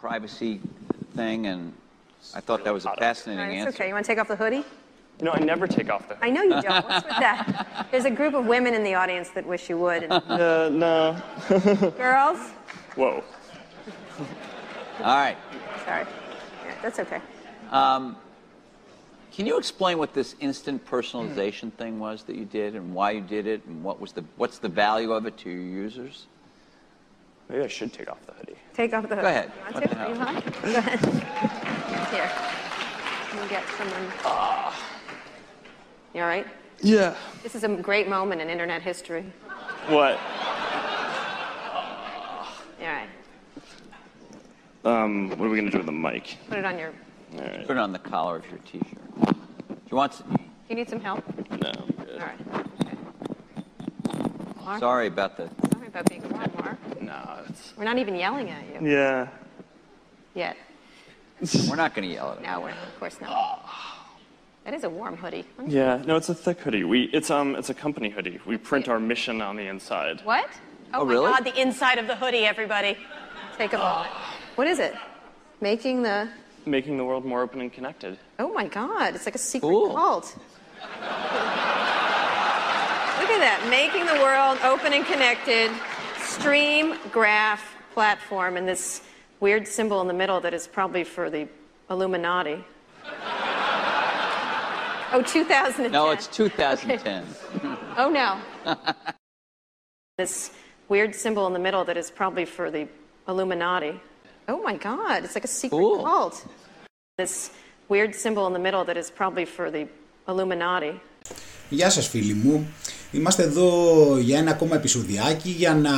privacy 0.00 0.60
thing, 1.14 1.46
and 1.46 1.72
I 2.34 2.40
thought 2.40 2.64
that 2.64 2.72
was 2.72 2.86
a 2.86 2.94
fascinating 2.96 3.40
All 3.40 3.46
right, 3.48 3.54
it's 3.58 3.66
answer. 3.66 3.76
okay. 3.82 3.88
You 3.88 3.94
want 3.94 4.06
to 4.06 4.12
take 4.12 4.18
off 4.18 4.28
the 4.28 4.36
hoodie? 4.36 4.64
No, 5.20 5.32
I 5.32 5.40
never 5.40 5.66
take 5.66 5.90
off 5.90 6.08
the 6.08 6.14
hoodie. 6.14 6.26
I 6.26 6.30
know 6.30 6.42
you 6.42 6.62
don't. 6.62 6.84
What's 6.88 7.04
with 7.06 7.16
that? 7.18 7.86
There's 7.90 8.06
a 8.06 8.10
group 8.10 8.32
of 8.34 8.46
women 8.46 8.72
in 8.72 8.82
the 8.82 8.94
audience 8.94 9.28
that 9.30 9.46
wish 9.46 9.68
you 9.68 9.76
would. 9.78 10.04
And 10.04 10.12
Uh, 10.28 10.68
no. 10.70 11.22
girls? 11.96 12.38
Whoa. 12.96 13.22
All 15.00 15.16
right. 15.16 15.36
Sorry. 15.84 16.06
Yeah, 16.64 16.74
that's 16.82 16.98
okay. 16.98 17.20
Can 19.32 19.46
you 19.46 19.58
explain 19.58 19.96
what 19.98 20.12
this 20.12 20.34
instant 20.40 20.84
personalization 20.84 21.72
thing 21.74 21.98
was 22.00 22.24
that 22.24 22.36
you 22.36 22.44
did, 22.44 22.74
and 22.74 22.92
why 22.94 23.12
you 23.12 23.20
did 23.20 23.46
it, 23.46 23.64
and 23.66 23.82
what 23.84 24.00
was 24.00 24.12
the 24.12 24.24
what's 24.36 24.58
the 24.58 24.68
value 24.68 25.12
of 25.12 25.24
it 25.24 25.36
to 25.38 25.50
your 25.50 25.62
users? 25.62 26.26
Maybe 27.50 27.64
I 27.64 27.66
should 27.68 27.92
take 27.92 28.08
off 28.10 28.24
the 28.26 28.32
hoodie. 28.32 28.54
Take 28.74 28.94
off 28.94 29.08
the 29.08 29.16
hoodie. 29.16 29.22
Go 29.22 29.28
ahead. 29.28 29.50
You 29.58 29.74
want 29.74 29.82
to? 29.82 29.88
the 29.88 29.94
hell? 29.96 30.08
You 30.14 30.18
want? 30.18 30.62
Go 30.62 30.68
ahead. 30.78 31.00
Here. 32.12 32.30
Let 33.34 33.42
me 33.42 33.48
get 33.48 33.64
someone. 33.76 34.12
You 36.14 36.22
all 36.22 36.28
right? 36.28 36.46
Yeah. 36.80 37.14
This 37.42 37.54
is 37.56 37.64
a 37.64 37.68
great 37.68 38.08
moment 38.08 38.40
in 38.40 38.48
internet 38.48 38.82
history. 38.82 39.24
What? 39.88 40.18
All 42.80 42.86
right? 42.86 43.08
Um, 44.84 45.30
what 45.30 45.46
are 45.46 45.48
we 45.50 45.58
gonna 45.58 45.70
do 45.70 45.78
with 45.78 45.86
the 45.86 45.92
mic? 45.92 46.36
Put 46.48 46.58
it 46.58 46.64
on 46.64 46.78
your. 46.78 46.92
All 47.34 47.40
right. 47.40 47.66
Put 47.66 47.72
it 47.76 47.78
on 47.80 47.92
the 47.92 47.98
collar 47.98 48.36
of 48.36 48.46
your 48.48 48.58
T-shirt. 48.60 49.26
Do 49.26 49.34
you 49.90 49.96
want? 49.96 50.12
s- 50.12 50.22
Do 50.28 50.36
you 50.68 50.76
need 50.76 50.88
some 50.88 51.00
help? 51.00 51.22
No, 51.50 51.70
I'm 51.70 52.06
good. 52.06 52.20
All 52.20 52.26
right. 52.26 52.40
Okay. 54.62 54.78
Sorry 54.78 55.06
about 55.08 55.36
the. 55.36 55.50
Sorry 55.92 56.00
about 56.02 56.08
being 56.10 56.24
a 56.24 56.28
wrong, 56.28 56.50
Mark. 56.58 57.02
No, 57.02 57.40
it's. 57.48 57.72
We're 57.76 57.84
not 57.84 57.98
even 57.98 58.14
yelling 58.14 58.50
at 58.50 58.62
you 58.82 58.88
Yeah. 58.88 59.28
yet. 60.34 60.56
We're 61.68 61.76
not 61.76 61.94
going 61.94 62.06
to 62.08 62.14
yell 62.14 62.32
at 62.32 62.38
it. 62.38 62.42
No, 62.44 62.60
we're 62.60 62.68
of 62.70 62.98
course 62.98 63.18
not. 63.20 63.64
That 64.64 64.74
is 64.74 64.84
a 64.84 64.90
warm 64.90 65.16
hoodie. 65.16 65.46
Yeah. 65.66 66.02
No, 66.06 66.16
it's 66.16 66.28
a 66.28 66.34
thick 66.34 66.60
hoodie. 66.60 66.84
We 66.84 67.04
it's 67.04 67.30
um 67.30 67.56
it's 67.56 67.70
a 67.70 67.74
company 67.74 68.10
hoodie. 68.10 68.38
We 68.44 68.58
print 68.58 68.88
our 68.88 69.00
mission 69.00 69.40
on 69.40 69.56
the 69.56 69.66
inside. 69.66 70.20
What? 70.24 70.48
Oh, 70.92 71.00
Oh, 71.00 71.04
my 71.04 71.10
really? 71.12 71.32
God, 71.32 71.44
the 71.44 71.58
inside 71.60 71.98
of 71.98 72.06
the 72.06 72.14
hoodie, 72.16 72.44
everybody. 72.44 72.98
Take 73.56 73.72
a 73.72 73.78
moment. 73.78 74.10
What 74.56 74.66
is 74.66 74.78
it? 74.80 74.94
Making 75.62 76.02
the. 76.02 76.28
Making 76.66 76.98
the 76.98 77.04
world 77.04 77.24
more 77.24 77.40
open 77.42 77.60
and 77.62 77.72
connected. 77.72 78.18
Oh 78.38 78.52
my 78.52 78.66
God, 78.66 79.14
it's 79.14 79.24
like 79.24 79.34
a 79.34 79.38
secret 79.38 79.66
Cool. 79.68 79.94
cult. 79.94 80.36
Look 83.39 83.39
at 83.39 83.39
that. 83.39 83.59
Making 83.69 84.05
the 84.05 84.19
world 84.25 84.57
open 84.63 84.93
and 84.93 85.05
connected. 85.05 85.71
Stream 86.19 86.95
graph 87.11 87.63
platform, 87.93 88.57
and 88.57 88.67
this 88.67 89.01
weird 89.39 89.67
symbol 89.67 90.01
in 90.01 90.07
the 90.07 90.13
middle 90.13 90.39
that 90.41 90.53
is 90.53 90.67
probably 90.67 91.03
for 91.03 91.29
the 91.29 91.47
Illuminati. 91.89 92.63
Oh, 95.13 95.21
2010. 95.25 95.91
No, 95.91 96.11
it's 96.11 96.27
2010. 96.27 97.23
Oh 97.97 98.09
no. 98.09 98.75
this 100.17 100.51
weird 100.89 101.15
symbol 101.15 101.47
in 101.47 101.53
the 101.53 101.59
middle 101.59 101.83
that 101.85 101.95
is 101.95 102.09
probably 102.11 102.43
for 102.45 102.69
the 102.69 102.87
Illuminati. 103.27 103.99
Oh 104.49 104.61
my 104.61 104.75
God, 104.75 105.23
it's 105.23 105.35
like 105.35 105.45
a 105.45 105.47
secret 105.47 105.77
Cool. 105.79 106.03
cult. 106.03 106.45
This 107.17 107.51
weird 107.87 108.13
symbol 108.13 108.45
in 108.47 108.53
the 108.53 108.59
middle 108.59 108.83
that 108.85 108.97
is 108.97 109.09
probably 109.09 109.45
for 109.45 109.71
the 109.71 109.87
Illuminati. 110.27 110.99
Γεια 111.69 111.89
σας 111.89 112.07
φίλοι 112.09 112.33
μου. 112.33 112.67
Είμαστε 113.12 113.42
εδώ 113.42 113.72
για 114.20 114.38
ένα 114.38 114.50
ακόμα 114.50 114.74
επεισοδιάκι 114.74 115.50
για 115.58 115.74
να 115.74 115.90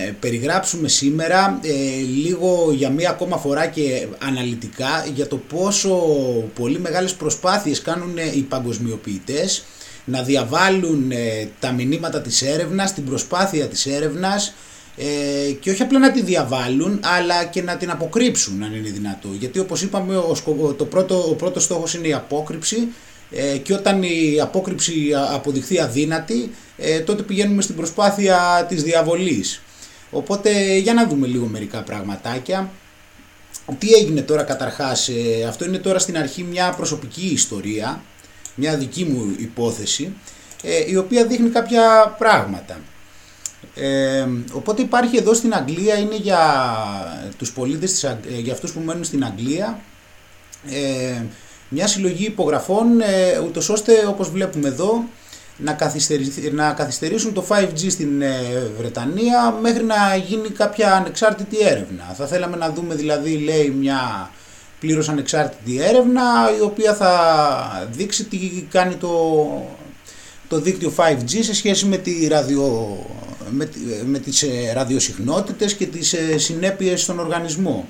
ε, 0.00 0.14
περιγράψουμε 0.20 0.88
σήμερα 0.88 1.58
ε, 1.62 1.70
λίγο 2.00 2.72
για 2.72 2.90
μία 2.90 3.10
ακόμα 3.10 3.36
φορά 3.36 3.66
και 3.66 4.06
αναλυτικά 4.18 5.06
για 5.14 5.26
το 5.26 5.36
πόσο 5.36 5.96
πολύ 6.54 6.78
μεγάλες 6.80 7.14
προσπάθειες 7.14 7.82
κάνουν 7.82 8.18
ε, 8.18 8.30
οι 8.34 8.40
παγκοσμιοποιητές 8.40 9.64
να 10.04 10.22
διαβάλουν 10.22 11.10
ε, 11.10 11.48
τα 11.60 11.72
μηνύματα 11.72 12.20
της 12.20 12.42
έρευνας, 12.42 12.94
την 12.94 13.04
προσπάθεια 13.04 13.66
της 13.66 13.86
έρευνας 13.86 14.54
ε, 14.96 15.52
και 15.52 15.70
όχι 15.70 15.82
απλά 15.82 15.98
να 15.98 16.10
τη 16.10 16.22
διαβάλουν 16.22 17.00
αλλά 17.02 17.44
και 17.44 17.62
να 17.62 17.76
την 17.76 17.90
αποκρύψουν 17.90 18.62
αν 18.62 18.74
είναι 18.74 18.90
δυνατό. 18.90 19.28
Γιατί 19.38 19.58
όπως 19.58 19.82
είπαμε 19.82 20.16
ο, 20.16 20.34
σκοπο- 20.34 20.72
το 20.72 20.84
πρώτο, 20.84 21.18
ο 21.28 21.34
πρώτος 21.34 21.64
στόχος 21.64 21.94
είναι 21.94 22.08
η 22.08 22.12
απόκρυψη 22.12 22.88
ε, 23.34 23.56
και 23.58 23.72
όταν 23.74 24.02
η 24.02 24.38
απόκρυψη 24.40 25.12
α- 25.14 25.34
αποδειχθεί 25.34 25.80
αδύνατη 25.80 26.50
ε, 26.76 27.00
τότε 27.00 27.22
πηγαίνουμε 27.22 27.62
στην 27.62 27.76
προσπάθεια 27.76 28.66
της 28.68 28.82
διαβολής 28.82 29.62
οπότε 30.10 30.76
για 30.76 30.94
να 30.94 31.06
δούμε 31.06 31.26
λίγο 31.26 31.46
μερικά 31.46 31.82
πραγματάκια 31.82 32.70
τι 33.78 33.92
έγινε 33.92 34.20
τώρα 34.20 34.42
καταρχάς, 34.42 35.08
ε, 35.08 35.44
αυτό 35.48 35.64
είναι 35.64 35.78
τώρα 35.78 35.98
στην 35.98 36.18
αρχή 36.18 36.42
μια 36.42 36.70
προσωπική 36.76 37.26
ιστορία, 37.26 38.02
μια 38.54 38.76
δική 38.76 39.04
μου 39.04 39.34
υπόθεση, 39.38 40.12
ε, 40.62 40.90
η 40.90 40.96
οποία 40.96 41.26
δείχνει 41.26 41.48
κάποια 41.48 42.14
πράγματα. 42.18 42.80
Ε, 43.74 44.26
οπότε 44.52 44.82
υπάρχει 44.82 45.16
εδώ 45.16 45.34
στην 45.34 45.54
Αγγλία, 45.54 45.94
είναι 45.98 46.16
για 46.16 46.40
τους 47.38 47.52
πολίτες, 47.52 47.90
της, 47.90 48.04
Αγ- 48.04 48.26
ε, 48.36 48.38
για 48.40 48.52
αυτούς 48.52 48.72
που 48.72 48.80
μένουν 48.80 49.04
στην 49.04 49.24
Αγγλία, 49.24 49.80
ε, 50.70 51.22
μια 51.72 51.86
συλλογή 51.86 52.24
υπογραφών, 52.24 53.00
ε, 53.00 53.38
ούτως 53.46 53.68
ώστε 53.68 53.92
όπως 54.08 54.30
βλέπουμε 54.30 54.68
εδώ, 54.68 55.04
να, 55.56 55.72
καθυστερηθεί- 55.72 56.52
να 56.52 56.72
καθυστερήσουν 56.72 57.32
το 57.32 57.44
5G 57.48 57.90
στην 57.90 58.22
ε, 58.22 58.30
Βρετανία 58.78 59.58
μέχρι 59.62 59.84
να 59.84 60.16
γίνει 60.28 60.48
κάποια 60.48 60.94
ανεξάρτητη 60.94 61.56
έρευνα. 61.60 62.14
Θα 62.16 62.26
θέλαμε 62.26 62.56
να 62.56 62.70
δούμε 62.70 62.94
δηλαδή 62.94 63.30
λέει 63.36 63.68
μια 63.78 64.30
πλήρως 64.80 65.08
ανεξάρτητη 65.08 65.82
έρευνα 65.82 66.22
η 66.58 66.62
οποία 66.62 66.94
θα 66.94 67.88
δείξει 67.92 68.24
τι 68.24 68.38
κάνει 68.70 68.94
το, 68.94 69.36
το 70.48 70.60
δίκτυο 70.60 70.92
5G 70.96 71.38
σε 71.40 71.54
σχέση 71.54 71.86
με, 71.86 71.96
τη 71.96 72.26
ραδιο, 72.26 72.98
με, 73.50 73.64
τη- 73.64 73.78
με 74.06 74.18
τις 74.18 74.42
ε, 74.42 74.72
ραδιοσυχνότητες 74.74 75.74
και 75.74 75.86
τις 75.86 76.12
ε, 76.12 76.38
συνέπειες 76.38 77.02
στον 77.02 77.18
οργανισμό. 77.18 77.88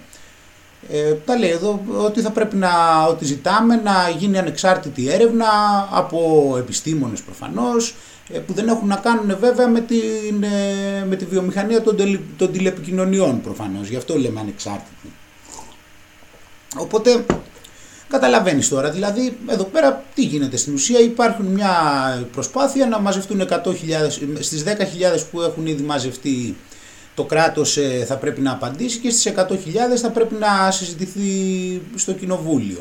Ε, 0.90 1.12
τα 1.12 1.36
λέει 1.36 1.50
εδώ 1.50 1.80
ότι 2.04 2.20
θα 2.20 2.30
πρέπει 2.30 2.56
να, 2.56 2.70
ότι 3.08 3.24
ζητάμε 3.24 3.74
να 3.76 4.10
γίνει 4.18 4.38
ανεξάρτητη 4.38 5.10
έρευνα 5.10 5.46
από 5.90 6.54
επιστήμονες 6.58 7.20
προφανώς 7.20 7.94
ε, 8.32 8.38
που 8.38 8.52
δεν 8.52 8.68
έχουν 8.68 8.88
να 8.88 8.96
κάνουν 8.96 9.36
βέβαια 9.40 9.68
με, 9.68 9.80
την, 9.80 10.42
ε, 10.42 11.04
με 11.08 11.16
τη 11.16 11.24
βιομηχανία 11.24 11.82
των, 11.82 11.96
τελε- 11.96 12.20
των 12.36 12.52
τηλεπικοινωνιών 12.52 13.40
προφανώς, 13.40 13.88
γι' 13.88 13.96
αυτό 13.96 14.18
λέμε 14.18 14.40
ανεξάρτητη. 14.40 15.12
Οπότε 16.76 17.24
καταλαβαίνεις 18.08 18.68
τώρα, 18.68 18.90
δηλαδή 18.90 19.38
εδώ 19.46 19.64
πέρα 19.64 20.04
τι 20.14 20.22
γίνεται; 20.22 20.56
Στην 20.56 20.74
ουσία 20.74 21.00
υπάρχουν 21.00 21.46
μια 21.46 21.72
προσπάθεια 22.32 22.86
να 22.86 22.98
μαζευτούν 22.98 23.40
100.000, 23.40 23.54
στις 24.40 24.64
10.000 24.64 24.68
που 25.30 25.40
έχουν 25.42 25.66
ήδη 25.66 25.82
μαζευτεί 25.82 26.56
το 27.14 27.24
κράτος 27.24 27.76
ε, 27.76 28.04
θα 28.06 28.16
πρέπει 28.16 28.40
να 28.40 28.52
απαντήσει 28.52 28.98
και 28.98 29.10
στις 29.10 29.32
100.000 29.36 29.54
θα 29.96 30.10
πρέπει 30.10 30.34
να 30.34 30.70
συζητηθεί 30.70 31.82
στο 31.94 32.12
κοινοβούλιο. 32.12 32.80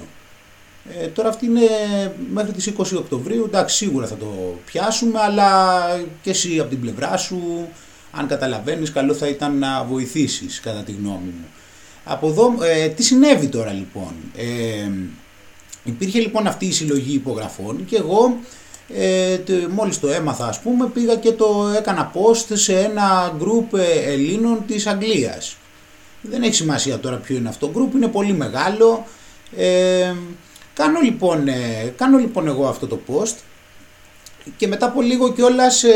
Ε, 1.02 1.08
τώρα 1.08 1.30
αυτή 1.30 1.46
είναι 1.46 1.62
μέχρι 2.32 2.52
τις 2.52 2.72
20 2.78 2.84
Οκτωβρίου, 2.98 3.44
εντάξει 3.48 3.76
σίγουρα 3.76 4.08
θα 4.08 4.16
το 4.16 4.60
πιάσουμε 4.66 5.20
αλλά 5.20 5.82
και 6.22 6.30
εσύ 6.30 6.60
από 6.60 6.70
την 6.70 6.82
πλευρά 6.82 7.18
σου 7.18 7.68
αν 8.12 8.28
καταλαβαίνεις 8.28 8.92
καλό 8.92 9.14
θα 9.14 9.28
ήταν 9.28 9.58
να 9.58 9.84
βοηθήσεις 9.84 10.60
κατά 10.60 10.80
τη 10.80 10.92
γνώμη 10.92 11.34
μου. 11.38 11.46
Από 12.04 12.28
εδώ 12.28 12.54
ε, 12.62 12.88
τι 12.88 13.04
συνέβη 13.04 13.48
τώρα 13.48 13.72
λοιπόν; 13.72 14.14
Ε, 14.36 14.92
υπήρχε 15.84 16.20
λοιπόν 16.20 16.48
αυτή 16.48 16.66
η 16.66 16.72
συλλογή 16.72 17.14
υπογραφών 17.14 17.86
και 17.86 17.96
εγώ 17.96 18.38
ε, 18.98 19.38
τε- 19.38 19.68
μόλις 19.68 20.00
το 20.00 20.08
έμαθα 20.08 20.46
ας 20.48 20.60
πούμε 20.60 20.88
πήγα 20.88 21.16
και 21.16 21.32
το 21.32 21.72
έκανα 21.78 22.12
post 22.14 22.46
σε 22.54 22.80
ένα 22.80 23.34
group 23.40 23.78
ε, 23.80 24.12
Ελλήνων 24.12 24.64
της 24.68 24.88
Αγγλίας. 24.88 25.56
Δεν 26.22 26.44
έχει 26.44 26.54
σημασία 26.54 27.00
τώρα 27.00 27.16
ποιο 27.16 27.36
είναι 27.36 27.50
αυτό 27.50 27.68
το 27.68 27.80
group, 27.80 27.96
είναι 27.96 28.08
πολύ 28.08 28.34
μεγάλο. 28.34 29.06
Ε, 29.58 30.14
κάνω, 30.74 31.00
λοιπόν, 31.04 31.48
ε, 31.48 31.94
κάνω 31.96 32.18
λοιπόν 32.18 32.48
εγώ 32.48 32.68
αυτό 32.68 32.88
το 32.88 33.00
post 33.08 33.36
και 34.58 34.68
μετά 34.68 34.86
από 34.86 35.02
λίγο 35.02 35.32
κιόλας 35.34 35.84
ε, 35.84 35.92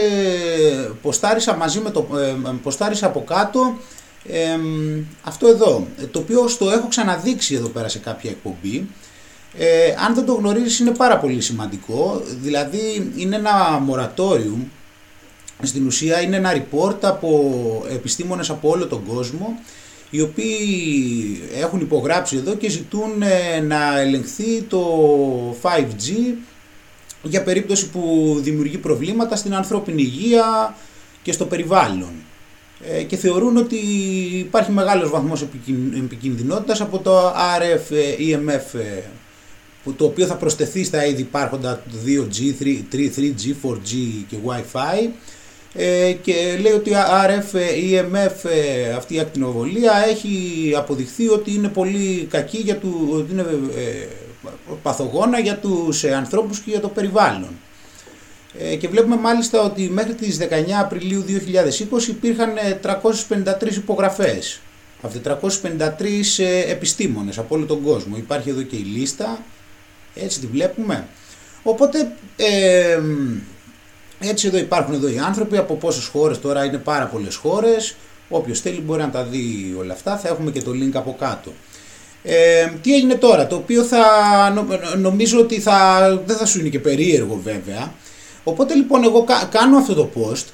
ποστάρισα 1.02 1.56
μαζί 1.56 1.80
με 1.80 1.90
το 1.90 2.08
ε, 2.18 2.52
ποστάρισα 2.64 3.06
από 3.06 3.24
κάτω 3.24 3.78
ε, 4.28 4.58
αυτό 5.24 5.48
εδώ 5.48 5.88
ε, 6.02 6.06
το 6.06 6.20
οποίο 6.20 6.48
στο 6.48 6.70
έχω 6.70 6.88
ξαναδείξει 6.88 7.56
εδώ 7.56 7.68
πέρα 7.68 7.88
σε 7.88 8.00
κάποια 8.00 8.30
εκπομπή 8.30 8.88
ε, 9.58 9.96
αν 10.06 10.16
δεν 10.16 10.26
το 10.26 10.34
γνωρίζεις 10.34 10.80
είναι 10.80 10.92
πάρα 10.92 11.18
πολύ 11.18 11.42
σημαντικό 11.42 12.22
δηλαδή 12.42 13.12
είναι 13.16 13.36
ένα 13.36 13.86
moratorium 13.90 14.64
στην 15.62 15.86
ουσία 15.86 16.22
είναι 16.22 16.36
ένα 16.36 16.54
report 16.54 16.98
από 17.02 17.54
επιστήμονες 17.90 18.50
από 18.50 18.70
όλο 18.70 18.88
τον 18.88 19.04
κόσμο 19.06 19.60
οι 20.10 20.22
οποίοι 20.22 21.42
έχουν 21.62 21.80
υπογράψει 21.80 22.38
εδώ 22.38 22.56
και 22.56 22.70
ζητούν 22.70 23.22
ε, 23.22 23.60
να 23.60 24.00
ελεγχθεί 24.00 24.62
το 24.62 24.86
5G 25.62 26.34
για 27.24 27.44
περίπτωση 27.44 27.90
που 27.90 28.36
δημιουργεί 28.42 28.78
προβλήματα 28.78 29.36
στην 29.36 29.56
ανθρώπινη 29.56 30.02
υγεία 30.02 30.76
και 31.22 31.32
στο 31.32 31.46
περιβάλλον. 31.46 32.14
ε, 32.92 33.04
και 33.04 33.16
θεωρούν 33.16 33.58
ότι 33.58 33.76
υπάρχει 34.38 34.72
μεγάλος 34.72 35.10
βαθμός 35.10 35.42
επικινδυνότητας 36.04 36.82
από 36.82 37.00
το 37.00 37.30
RF 37.30 37.94
EMF 38.20 38.80
που 38.80 39.25
το 39.98 40.06
οποίο 40.06 40.26
θα 40.26 40.36
προσθεθεί 40.36 40.84
στα 40.84 41.06
ήδη 41.06 41.22
υπάρχοντα 41.22 41.84
2G, 42.06 42.54
3G, 42.94 43.54
4G 43.64 43.94
και 44.30 44.38
Wi-Fi 44.46 45.10
ε, 45.74 46.12
και 46.12 46.58
λέει 46.62 46.72
ότι 46.72 46.92
RF, 47.28 47.56
EMF, 47.56 48.50
αυτή 48.98 49.16
η 49.16 49.20
ακτινοβολία 49.20 49.94
έχει 50.10 50.74
αποδειχθεί 50.78 51.30
ότι 51.30 51.54
είναι 51.54 51.68
πολύ 51.68 52.28
κακή 52.30 52.58
για 52.58 52.76
του, 52.76 53.10
ότι 53.12 53.32
είναι 53.32 53.46
παθογόνα 54.82 55.40
για 55.40 55.58
τους 55.58 56.04
ανθρώπους 56.04 56.60
και 56.60 56.70
για 56.70 56.80
το 56.80 56.88
περιβάλλον. 56.88 57.50
Ε, 58.60 58.76
και 58.76 58.88
βλέπουμε 58.88 59.16
μάλιστα 59.16 59.62
ότι 59.62 59.90
μέχρι 59.90 60.14
τις 60.14 60.38
19 60.42 60.44
Απριλίου 60.82 61.24
2020 61.28 62.08
υπήρχαν 62.08 62.54
353 62.82 63.62
ε, 63.62 63.76
υπογραφές 63.76 64.60
από 65.02 65.14
453 65.24 65.82
ε, 66.38 66.72
επιστήμονες 66.72 67.38
από 67.38 67.56
όλο 67.56 67.66
τον 67.66 67.82
κόσμο. 67.82 68.18
Υπάρχει 68.18 68.50
εδώ 68.50 68.62
και 68.62 68.76
η 68.76 68.84
λίστα, 68.84 69.44
έτσι 70.16 70.40
τη 70.40 70.48
βλέπουμε. 70.48 71.08
Οπότε 71.64 72.12
έτσι 74.20 74.48
εδώ 74.48 74.58
υπάρχουν 74.58 74.94
εδώ 74.94 75.08
οι 75.08 75.18
άνθρωποι 75.18 75.58
από 75.58 75.74
πόσες 75.76 76.06
χώρες 76.06 76.40
τώρα 76.40 76.66
είναι 76.66 76.78
πάρα 76.78 77.06
πολλές 77.06 77.36
χώρες. 77.36 77.96
Όποιος 78.30 78.60
θέλει 78.60 78.82
μπορεί 78.82 79.02
να 79.02 79.10
τα 79.10 79.24
δει 79.24 79.76
όλα 79.80 79.94
αυτά, 79.94 80.18
θα 80.18 80.28
έχουμε 80.28 80.52
και 80.52 80.62
το 80.62 80.72
link 80.72 80.94
από 80.94 81.16
κάτω. 81.20 81.54
Ε, 82.24 82.68
τι 82.82 82.96
έγινε 82.96 83.16
τώρα, 83.16 83.48
το 83.48 83.56
οποίο 83.56 83.84
θα 83.84 84.04
νομίζω 84.98 85.40
ότι 85.40 85.60
θα, 85.60 86.00
δεν 86.26 86.38
θα 86.38 86.46
σου 86.46 86.60
είναι 86.60 86.70
και 86.70 86.80
περίεργο 86.80 87.40
βέβαια. 87.44 87.94
Οπότε 88.44 88.74
λοιπόν 88.74 89.04
εγώ 89.04 89.26
κάνω 89.50 89.78
αυτό 89.78 89.94
το 89.94 90.10
post 90.16 90.46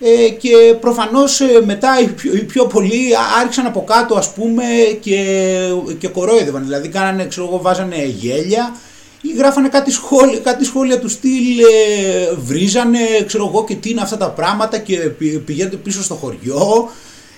ε, 0.00 0.28
και 0.28 0.76
προφανώς 0.80 1.40
ε, 1.40 1.62
μετά 1.64 2.00
οι 2.00 2.06
πιο, 2.06 2.34
οι 2.34 2.42
πιο 2.42 2.66
πολλοί 2.66 3.10
άρχισαν 3.40 3.66
από 3.66 3.84
κάτω 3.84 4.14
ας 4.14 4.32
πούμε 4.32 4.64
και, 5.00 5.24
και 5.98 6.08
κορόιδευαν, 6.08 6.62
δηλαδή 6.62 6.88
κάνανε, 6.88 7.26
ξέρω 7.26 7.46
εγώ, 7.46 7.60
βάζανε 7.60 8.04
γέλια 8.04 8.76
ή 9.32 9.36
γράφανε 9.36 9.68
κάτι 9.68 9.90
σχόλια, 9.90 10.38
κάτι 10.38 10.64
σχόλια 10.64 10.98
του 10.98 11.08
στυλ, 11.08 11.58
ε, 11.58 12.34
βρίζανε, 12.34 12.98
ξέρω 13.26 13.46
εγώ 13.46 13.64
και 13.64 13.74
τι 13.74 13.90
είναι 13.90 14.00
αυτά 14.00 14.16
τα 14.16 14.30
πράγματα 14.30 14.78
και 14.78 14.96
πηγαίνετε 15.44 15.76
πίσω 15.76 16.02
στο 16.02 16.14
χωριό 16.14 16.90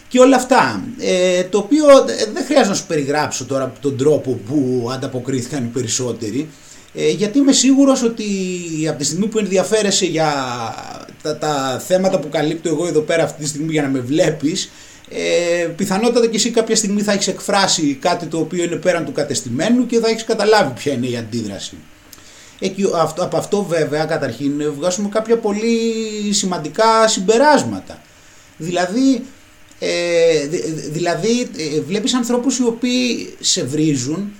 και 0.08 0.20
όλα 0.20 0.37
αυτά. 0.37 0.85
Ε, 0.99 1.44
το 1.44 1.58
οποίο 1.58 1.87
δεν 2.32 2.44
χρειάζεται 2.44 2.69
να 2.69 2.75
σου 2.75 2.87
περιγράψω 2.87 3.44
τώρα 3.44 3.73
τον 3.81 3.96
τρόπο 3.96 4.40
που 4.49 4.88
ανταποκρίθηκαν 4.93 5.64
οι 5.64 5.69
περισσότεροι. 5.73 6.49
Ε, 6.94 7.11
γιατί 7.11 7.38
είμαι 7.38 7.52
σίγουρος 7.52 8.02
ότι 8.02 8.25
από 8.88 8.99
τη 8.99 9.05
στιγμή 9.05 9.26
που 9.26 9.38
ενδιαφέρεσαι 9.38 10.06
για 10.06 10.32
τα, 11.23 11.38
τα 11.38 11.82
θέματα 11.87 12.19
που 12.19 12.29
καλύπτω 12.29 12.69
εγώ 12.69 12.87
εδώ 12.87 13.00
πέρα 13.00 13.23
αυτή 13.23 13.43
τη 13.43 13.49
στιγμή 13.49 13.73
για 13.73 13.82
να 13.82 13.88
με 13.88 13.99
βλέπεις 13.99 14.70
ε, 15.11 15.67
πιθανότατα 15.77 16.27
και 16.27 16.37
εσύ 16.37 16.51
κάποια 16.51 16.77
στιγμή 16.77 17.03
θα 17.03 17.13
έχεις 17.13 17.29
εκφράσει 17.29 17.99
κάτι 18.01 18.27
το 18.27 18.39
οποίο 18.39 18.65
είναι 18.65 18.77
πέραν 18.77 19.05
του 19.05 19.13
κατεστημένου 19.13 19.87
και 19.87 19.99
θα 19.99 20.09
έχεις 20.09 20.25
καταλάβει 20.25 20.73
ποια 20.73 20.93
είναι 20.93 21.07
η 21.07 21.17
αντίδραση. 21.17 21.77
Εκεί, 22.59 22.85
αυτό, 22.95 23.25
από 23.25 23.37
αυτό 23.37 23.63
βέβαια 23.63 24.05
καταρχήν 24.05 24.73
βγάζουμε 24.77 25.09
κάποια 25.09 25.37
πολύ 25.37 25.81
σημαντικά 26.31 27.09
συμπεράσματα. 27.09 28.03
Δηλαδή, 28.57 29.23
ε, 29.79 30.47
δηλαδή 30.91 31.49
ε, 31.57 31.81
βλέπεις 31.81 32.15
ανθρώπους 32.15 32.59
οι 32.59 32.65
οποίοι 32.65 33.35
σε 33.41 33.65
βρίζουν 33.65 34.33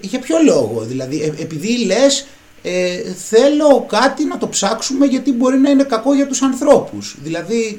για, 0.00 0.18
ποιο 0.18 0.36
λόγο, 0.44 0.80
δηλαδή 0.80 1.22
ε, 1.22 1.42
επειδή 1.42 1.84
λες 1.84 2.26
ε, 2.62 3.02
θέλω 3.28 3.86
κάτι 3.88 4.24
να 4.24 4.38
το 4.38 4.48
ψάξουμε 4.48 5.06
γιατί 5.06 5.32
μπορεί 5.32 5.58
να 5.58 5.70
είναι 5.70 5.82
κακό 5.82 6.14
για 6.14 6.26
τους 6.26 6.42
ανθρώπους. 6.42 7.16
Δηλαδή, 7.22 7.78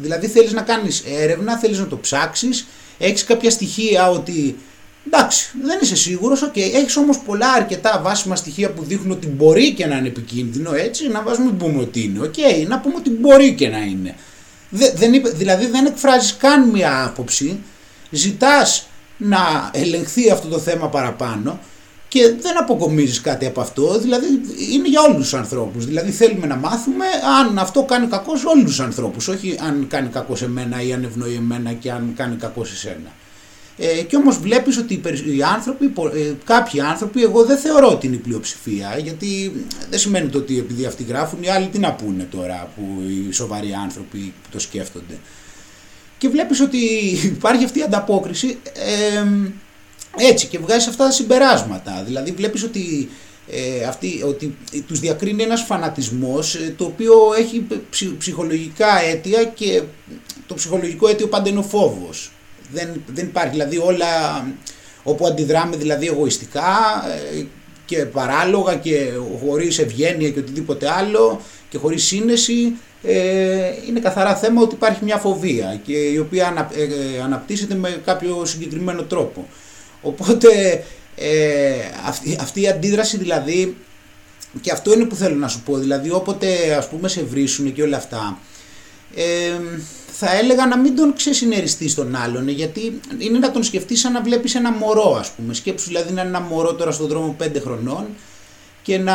δηλαδή 0.00 0.26
θέλεις 0.26 0.52
να 0.52 0.62
κάνεις 0.62 1.02
έρευνα, 1.06 1.58
θέλεις 1.58 1.78
να 1.78 1.86
το 1.86 1.96
ψάξεις, 1.96 2.66
έχεις 2.98 3.24
κάποια 3.24 3.50
στοιχεία 3.50 4.10
ότι 4.10 4.56
εντάξει 5.06 5.50
δεν 5.62 5.78
είσαι 5.82 5.96
σίγουρος, 5.96 6.44
okay, 6.44 6.70
έχεις 6.74 6.96
όμως 6.96 7.18
πολλά 7.18 7.52
αρκετά 7.52 8.00
βάσιμα 8.04 8.36
στοιχεία 8.36 8.70
που 8.70 8.84
δείχνουν 8.84 9.10
ότι 9.10 9.26
μπορεί 9.26 9.72
και 9.74 9.86
να 9.86 9.96
είναι 9.96 10.08
επικίνδυνο 10.08 10.74
έτσι, 10.74 11.08
να 11.08 11.22
βάζουμε 11.22 11.50
πούμε 11.50 11.80
ότι 11.80 12.02
είναι, 12.02 12.20
OK, 12.20 12.34
okay, 12.36 12.66
να 12.66 12.78
πούμε 12.78 12.94
ότι 12.96 13.10
μπορεί 13.10 13.54
και 13.54 13.68
να 13.68 13.78
είναι. 13.78 14.14
δεν, 14.70 15.22
δηλαδή 15.34 15.66
δεν 15.66 15.86
εκφράζεις 15.86 16.36
καν 16.36 16.68
μια 16.68 17.04
άποψη, 17.04 17.58
ζητάς 18.10 18.88
να 19.16 19.70
ελεγχθεί 19.72 20.30
αυτό 20.30 20.48
το 20.48 20.58
θέμα 20.58 20.88
παραπάνω 20.88 21.60
και 22.08 22.34
δεν 22.40 22.58
αποκομίζεις 22.58 23.20
κάτι 23.20 23.46
από 23.46 23.60
αυτό, 23.60 23.98
δηλαδή 23.98 24.26
είναι 24.72 24.88
για 24.88 25.02
όλους 25.02 25.16
τους 25.16 25.34
ανθρώπους. 25.34 25.86
Δηλαδή 25.86 26.10
θέλουμε 26.10 26.46
να 26.46 26.56
μάθουμε 26.56 27.04
αν 27.40 27.58
αυτό 27.58 27.82
κάνει 27.82 28.06
κακό 28.06 28.36
σε 28.36 28.46
όλους 28.46 28.64
τους 28.64 28.80
ανθρώπους, 28.80 29.28
όχι 29.28 29.58
αν 29.60 29.86
κάνει 29.88 30.08
κακό 30.08 30.36
σε 30.36 30.48
μένα 30.48 30.82
ή 30.82 30.92
αν 30.92 31.04
ευνοεί 31.04 31.34
εμένα 31.34 31.72
και 31.72 31.90
αν 31.90 32.12
κάνει 32.16 32.36
κακό 32.36 32.64
σε 32.64 32.76
σένα. 32.76 33.12
Ε, 33.78 34.02
και 34.02 34.16
όμως 34.16 34.38
βλέπεις 34.38 34.78
ότι 34.78 35.00
οι 35.36 35.42
άνθρωποι, 35.54 35.84
ε, 36.14 36.32
κάποιοι 36.44 36.80
άνθρωποι, 36.80 37.22
εγώ 37.22 37.44
δεν 37.44 37.58
θεωρώ 37.58 37.88
ότι 37.88 38.06
είναι 38.06 38.16
η 38.16 38.18
πλειοψηφία, 38.18 38.98
γιατί 39.02 39.52
δεν 39.90 39.98
σημαίνει 39.98 40.28
το 40.28 40.38
ότι 40.38 40.58
επειδή 40.58 40.84
αυτοί 40.84 41.02
γράφουν, 41.02 41.42
οι 41.42 41.48
άλλοι 41.48 41.66
τι 41.66 41.78
να 41.78 41.92
πούνε 41.92 42.28
τώρα 42.30 42.72
που 42.76 43.02
οι 43.08 43.32
σοβαροί 43.32 43.72
άνθρωποι 43.82 44.18
που 44.18 44.48
το 44.50 44.58
σκέφτονται 44.58 45.14
και 46.18 46.28
βλέπεις 46.28 46.60
ότι 46.60 46.78
υπάρχει 47.36 47.64
αυτή 47.64 47.78
η 47.78 47.82
ανταπόκριση 47.82 48.58
έτσι 50.16 50.46
και 50.46 50.58
βγάζεις 50.58 50.88
αυτά 50.88 51.04
τα 51.04 51.10
συμπεράσματα. 51.10 52.02
Δηλαδή 52.06 52.30
βλέπεις 52.30 52.62
ότι, 52.62 53.08
ε, 53.50 53.84
αυτή, 53.84 54.22
ότι 54.26 54.56
τους 54.86 55.00
διακρίνει 55.00 55.42
ένας 55.42 55.62
φανατισμός 55.62 56.54
ε, 56.54 56.74
το 56.76 56.84
οποίο 56.84 57.14
έχει 57.38 57.66
ψυχολογικά 58.18 59.02
αίτια 59.02 59.44
και 59.44 59.82
το 60.46 60.54
ψυχολογικό 60.54 61.08
αίτιο 61.08 61.26
πάντα 61.26 61.48
είναι 61.48 61.58
ο 61.58 61.62
φόβος. 61.62 62.32
Δεν, 62.72 63.02
δεν 63.06 63.26
υπάρχει 63.26 63.50
δηλαδή 63.50 63.78
όλα 63.78 64.06
όπου 65.02 65.26
αντιδράμε 65.26 65.76
δηλαδή 65.76 66.06
εγωιστικά 66.06 67.04
ε, 67.34 67.44
και 67.84 67.96
παράλογα 67.96 68.74
και 68.74 69.10
χωρίς 69.46 69.78
ευγένεια 69.78 70.30
και 70.30 70.38
οτιδήποτε 70.38 70.90
άλλο 70.90 71.40
και 71.68 71.78
χωρίς 71.78 72.04
σύνεση 72.04 72.76
ε, 73.02 73.72
είναι 73.88 74.00
καθαρά 74.00 74.36
θέμα 74.36 74.62
ότι 74.62 74.74
υπάρχει 74.74 75.04
μια 75.04 75.16
φοβία 75.16 75.80
και 75.84 75.92
η 75.92 76.18
οποία 76.18 76.70
ε, 76.74 77.22
αναπτύσσεται 77.22 77.74
με 77.74 78.00
κάποιο 78.04 78.44
συγκεκριμένο 78.44 79.02
τρόπο. 79.02 79.46
Οπότε 80.06 80.48
ε, 81.16 81.74
αυτή, 82.06 82.38
αυτή 82.40 82.60
η 82.60 82.68
αντίδραση 82.68 83.16
δηλαδή 83.16 83.76
και 84.60 84.72
αυτό 84.72 84.92
είναι 84.92 85.04
που 85.04 85.14
θέλω 85.14 85.34
να 85.34 85.48
σου 85.48 85.62
πω 85.62 85.76
δηλαδή 85.76 86.10
όποτε 86.10 86.74
ας 86.74 86.88
πούμε 86.88 87.08
σε 87.08 87.22
βρίσουν 87.22 87.72
και 87.72 87.82
όλα 87.82 87.96
αυτά 87.96 88.38
ε, 89.14 89.60
θα 90.12 90.36
έλεγα 90.36 90.66
να 90.66 90.78
μην 90.78 90.96
τον 90.96 91.14
ξεσυνεριστείς 91.16 91.94
τον 91.94 92.16
άλλον 92.16 92.48
γιατί 92.48 93.00
είναι 93.18 93.38
να 93.38 93.50
τον 93.50 93.62
σκεφτείς 93.62 94.00
σαν 94.00 94.12
να 94.12 94.22
βλέπεις 94.22 94.54
ένα 94.54 94.72
μωρό 94.72 95.16
ας 95.18 95.30
πούμε 95.30 95.54
σκέψου 95.54 95.86
δηλαδή 95.88 96.12
να 96.12 96.20
είναι 96.20 96.30
ένα 96.30 96.40
μωρό 96.40 96.74
τώρα 96.74 96.90
στον 96.90 97.06
δρόμο 97.06 97.36
5 97.42 97.46
χρονών 97.62 98.06
και 98.86 98.98
να 98.98 99.14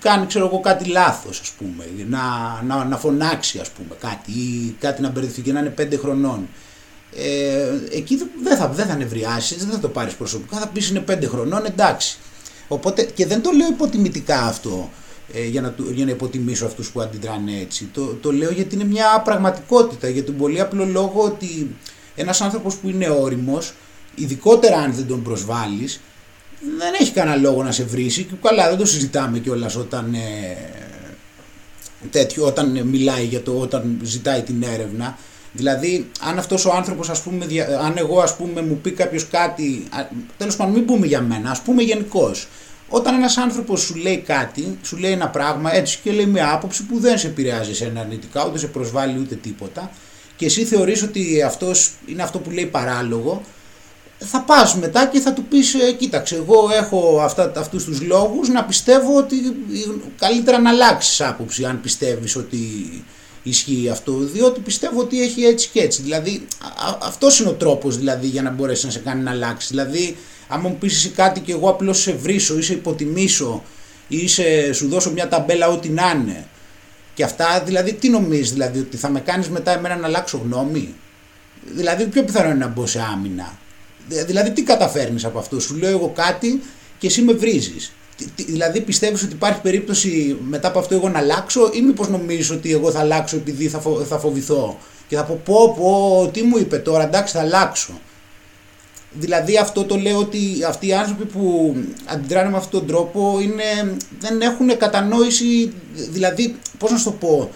κάνει 0.00 0.26
ξέρω 0.26 0.46
εγώ 0.46 0.60
κάτι 0.60 0.84
λάθος 0.84 1.40
ας 1.40 1.50
πούμε, 1.50 1.84
να, 2.08 2.20
να, 2.66 2.84
να 2.84 2.96
φωνάξει 2.96 3.58
ας 3.58 3.70
πούμε 3.70 3.94
κάτι 4.00 4.30
ή 4.30 4.76
κάτι 4.78 5.02
να 5.02 5.08
μπερδευτεί 5.08 5.40
και 5.40 5.52
να 5.52 5.60
είναι 5.60 5.68
πέντε 5.68 5.96
χρονών. 5.96 6.48
Ε, 7.16 7.96
εκεί 7.96 8.18
δεν 8.42 8.56
θα, 8.56 8.68
δεν 8.68 8.86
θα 8.86 8.96
νευριάσεις, 8.96 9.64
δεν 9.64 9.74
θα 9.74 9.78
το 9.78 9.88
πάρεις 9.88 10.14
προσωπικά, 10.14 10.56
θα 10.56 10.68
πεις 10.68 10.88
είναι 10.88 11.00
πέντε 11.00 11.26
χρονών 11.26 11.64
εντάξει. 11.64 12.18
Οπότε 12.68 13.02
και 13.02 13.26
δεν 13.26 13.42
το 13.42 13.50
λέω 13.50 13.68
υποτιμητικά 13.68 14.42
αυτό 14.42 14.90
ε, 15.32 15.46
για, 15.46 15.60
να, 15.60 15.74
για 15.92 16.04
να 16.04 16.10
υποτιμήσω 16.10 16.66
αυτούς 16.66 16.90
που 16.90 17.00
αντιδράνε 17.00 17.52
έτσι. 17.60 17.88
Το, 17.92 18.04
το 18.04 18.32
λέω 18.32 18.50
γιατί 18.50 18.74
είναι 18.74 18.84
μια 18.84 19.22
πραγματικότητα, 19.24 20.08
για 20.08 20.24
τον 20.24 20.36
πολύ 20.36 20.60
απλό 20.60 20.84
λόγο 20.84 21.22
ότι 21.22 21.76
ένας 22.14 22.40
άνθρωπος 22.40 22.76
που 22.76 22.88
είναι 22.88 23.08
όριμος, 23.08 23.72
ειδικότερα 24.14 24.76
αν 24.76 24.94
δεν 24.94 25.06
τον 25.06 25.22
προσβάλλεις, 25.22 26.00
δεν 26.78 26.94
έχει 27.00 27.10
κανένα 27.10 27.36
λόγο 27.36 27.62
να 27.62 27.72
σε 27.72 27.84
βρίσει 27.84 28.24
και 28.24 28.34
καλά 28.42 28.68
δεν 28.68 28.78
το 28.78 28.86
συζητάμε 28.86 29.38
κιόλας 29.38 29.76
όταν, 29.76 30.14
ε, 30.14 30.56
τέτοιο, 32.10 32.46
όταν 32.46 32.86
μιλάει 32.86 33.24
για 33.24 33.42
το, 33.42 33.58
όταν 33.60 33.98
ζητάει 34.02 34.42
την 34.42 34.62
έρευνα. 34.62 35.18
Δηλαδή, 35.52 36.10
αν 36.20 36.38
αυτός 36.38 36.64
ο 36.64 36.72
άνθρωπος, 36.72 37.08
ας 37.08 37.22
πούμε, 37.22 37.46
αν 37.84 37.94
εγώ 37.96 38.20
ας 38.20 38.36
πούμε 38.36 38.62
μου 38.62 38.76
πει 38.76 38.90
κάποιος 38.90 39.28
κάτι, 39.28 39.88
τέλος 40.36 40.56
πάντων 40.56 40.74
μην 40.74 40.84
πούμε 40.84 41.06
για 41.06 41.20
μένα, 41.20 41.50
ας 41.50 41.60
πούμε 41.60 41.82
γενικώς. 41.82 42.48
Όταν 42.88 43.14
ένας 43.14 43.36
άνθρωπος 43.36 43.80
σου 43.80 43.94
λέει 43.94 44.18
κάτι, 44.18 44.78
σου 44.82 44.96
λέει 44.96 45.12
ένα 45.12 45.28
πράγμα 45.28 45.74
έτσι 45.74 45.98
και 46.02 46.12
λέει 46.12 46.26
μια 46.26 46.52
άποψη 46.52 46.84
που 46.84 46.98
δεν 46.98 47.18
σε 47.18 47.26
επηρεάζει 47.26 47.74
σε 47.74 47.92
αρνητικά, 47.98 48.46
ούτε 48.46 48.58
σε 48.58 48.66
προσβάλλει 48.66 49.18
ούτε 49.18 49.34
τίποτα, 49.34 49.90
και 50.36 50.44
εσύ 50.44 50.64
θεωρείς 50.64 51.02
ότι 51.02 51.42
αυτός 51.42 51.92
είναι 52.06 52.22
αυτό 52.22 52.38
που 52.38 52.50
λέει 52.50 52.66
παράλογο, 52.66 53.42
θα 54.18 54.40
πας 54.40 54.74
μετά 54.74 55.06
και 55.06 55.20
θα 55.20 55.32
του 55.32 55.44
πεις 55.44 55.74
ε, 55.74 55.92
κοίταξε 55.92 56.34
εγώ 56.36 56.68
έχω 56.72 57.20
αυτά, 57.20 57.52
αυτούς 57.56 57.84
τους 57.84 58.00
λόγους 58.02 58.48
να 58.48 58.64
πιστεύω 58.64 59.16
ότι 59.16 59.36
καλύτερα 60.18 60.58
να 60.58 60.70
αλλάξεις 60.70 61.20
άποψη 61.20 61.64
αν 61.64 61.80
πιστεύεις 61.80 62.36
ότι 62.36 62.58
ισχύει 63.42 63.88
αυτό 63.88 64.12
διότι 64.12 64.60
πιστεύω 64.60 65.00
ότι 65.00 65.22
έχει 65.22 65.42
έτσι 65.42 65.68
και 65.72 65.80
έτσι 65.80 66.02
δηλαδή 66.02 66.46
αυτός 67.02 67.40
είναι 67.40 67.48
ο 67.48 67.52
τρόπος 67.52 67.98
δηλαδή 67.98 68.26
για 68.26 68.42
να 68.42 68.50
μπορέσει 68.50 68.86
να 68.86 68.92
σε 68.92 68.98
κάνει 68.98 69.22
να 69.22 69.30
αλλάξεις 69.30 69.70
δηλαδή 69.70 70.16
άμα 70.48 70.68
μου 70.68 70.76
πεις 70.80 70.96
εσύ 70.96 71.08
κάτι 71.08 71.40
και 71.40 71.52
εγώ 71.52 71.68
απλώς 71.68 72.00
σε 72.00 72.12
βρίσω 72.12 72.58
ή 72.58 72.62
σε 72.62 72.72
υποτιμήσω 72.72 73.62
ή 74.08 74.28
σε, 74.28 74.72
σου 74.72 74.88
δώσω 74.88 75.12
μια 75.12 75.28
ταμπέλα 75.28 75.68
ό,τι 75.68 75.88
να 75.88 76.10
είναι 76.10 76.46
και 77.14 77.24
αυτά 77.24 77.62
δηλαδή 77.66 77.92
τι 77.92 78.08
νομίζεις 78.08 78.52
δηλαδή 78.52 78.78
ότι 78.78 78.96
θα 78.96 79.08
με 79.10 79.20
κάνεις 79.20 79.48
μετά 79.48 79.70
εμένα 79.70 79.96
να 79.96 80.06
αλλάξω 80.06 80.40
γνώμη; 80.44 80.94
Δηλαδή, 81.62 82.06
πιο 82.06 82.24
πιθανό 82.24 82.48
είναι 82.48 82.58
να 82.58 82.66
μπω 82.66 82.86
σε 82.86 83.00
άμυνα. 83.12 83.58
Δηλαδή, 84.08 84.50
τι 84.50 84.62
καταφέρνεις 84.62 85.24
από 85.24 85.38
αυτό, 85.38 85.60
σου 85.60 85.76
λέω 85.76 85.90
εγώ 85.90 86.12
κάτι 86.14 86.62
και 86.98 87.06
εσύ 87.06 87.22
με 87.22 87.32
βρίζεις. 87.32 87.92
Δηλαδή, 88.36 88.80
πιστεύεις 88.80 89.22
ότι 89.22 89.32
υπάρχει 89.32 89.60
περίπτωση 89.60 90.36
μετά 90.48 90.68
από 90.68 90.78
αυτό 90.78 90.94
εγώ 90.94 91.08
να 91.08 91.18
αλλάξω, 91.18 91.70
ή 91.72 91.80
μήπως 91.80 92.08
νομίζεις 92.08 92.50
ότι 92.50 92.72
εγώ 92.72 92.90
θα 92.90 93.00
αλλάξω 93.00 93.36
επειδή 93.36 93.68
θα, 93.68 93.80
φο, 93.80 94.00
θα 94.00 94.18
φοβηθώ; 94.18 94.78
Και 95.08 95.16
θα 95.16 95.24
πω, 95.24 95.40
πω, 95.44 95.74
πω, 95.78 96.30
τι 96.32 96.42
μου 96.42 96.58
είπε 96.58 96.76
τώρα, 96.76 97.04
εντάξει, 97.04 97.36
θα 97.36 97.40
αλλάξω. 97.40 98.00
Δηλαδή 99.12 99.56
αυτό 99.56 99.84
το 99.84 99.96
λέω 99.96 100.18
ότι 100.18 100.38
αυτοί 100.66 100.86
οι 100.86 100.94
άνθρωποι 100.94 101.24
που 101.24 101.76
αντιδράνε 102.06 102.50
με 102.50 102.56
αυτόν 102.56 102.80
τον 102.80 102.88
τρόπο 102.88 103.38
είναι, 103.42 103.96
δεν 104.18 104.40
έχουν 104.40 104.76
κατανόηση, 104.76 105.72
δηλαδή 105.94 106.56
πώς 106.78 106.90
να 106.90 106.96
σου 106.96 107.04
το 107.04 107.10
πω, 107.10 107.50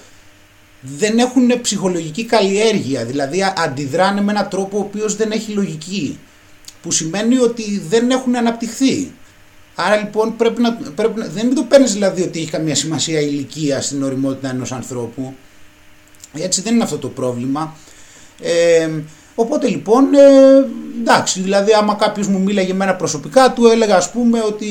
δεν 0.80 1.18
έχουν 1.18 1.60
ψυχολογική 1.60 2.24
καλλιέργεια, 2.24 3.04
δηλαδή 3.04 3.38
αντιδράνε 3.56 4.20
με 4.20 4.32
έναν 4.32 4.48
τρόπο 4.48 4.76
ο 4.76 4.80
οποίος 4.80 5.16
δεν 5.16 5.30
έχει 5.30 5.52
λογική, 5.52 6.18
που 6.82 6.90
σημαίνει 6.90 7.38
ότι 7.38 7.82
δεν 7.88 8.10
έχουν 8.10 8.36
αναπτυχθεί. 8.36 9.12
Άρα 9.74 9.96
λοιπόν 9.96 10.36
πρέπει 10.36 10.60
να, 10.60 10.72
πρέπει 10.72 11.18
να, 11.20 11.26
δεν 11.26 11.54
το 11.54 11.62
παίρνεις 11.62 11.92
δηλαδή 11.92 12.22
ότι 12.22 12.38
έχει 12.38 12.50
καμία 12.50 12.74
σημασία 12.74 13.20
η 13.20 13.28
ηλικία 13.30 13.82
στην 13.82 14.02
οριμότητα 14.02 14.50
ενός 14.50 14.72
ανθρώπου, 14.72 15.34
έτσι 16.32 16.60
δεν 16.62 16.74
είναι 16.74 16.84
αυτό 16.84 16.98
το 16.98 17.08
πρόβλημα. 17.08 17.76
Ε, 18.40 18.88
Οπότε 19.36 19.68
λοιπόν, 19.68 20.14
ε, 20.14 20.66
εντάξει, 21.00 21.40
δηλαδή 21.40 21.72
άμα 21.72 21.94
κάποιος 21.94 22.26
μου 22.26 22.40
μίλαγε 22.40 22.70
εμένα 22.70 22.94
προσωπικά, 22.94 23.52
του 23.52 23.66
έλεγα 23.66 23.96
ας 23.96 24.10
πούμε 24.10 24.42
ότι 24.46 24.68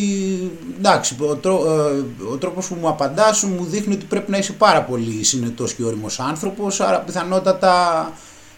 εντάξει, 0.77 1.15
ο, 1.19 1.36
τρό, 1.36 1.63
ε, 1.65 2.24
ο 2.33 2.38
τρόπος 2.38 2.67
που 2.67 2.75
μου 2.81 2.88
απαντάς 2.88 3.43
μου 3.43 3.65
δείχνει 3.65 3.93
ότι 3.93 4.05
πρέπει 4.05 4.31
να 4.31 4.38
είσαι 4.38 4.53
πάρα 4.53 4.83
πολύ 4.83 5.24
συνετός 5.24 5.74
και 5.74 5.83
όριμος 5.83 6.19
άνθρωπος, 6.19 6.81
άρα 6.81 7.00
πιθανότατα 7.00 8.12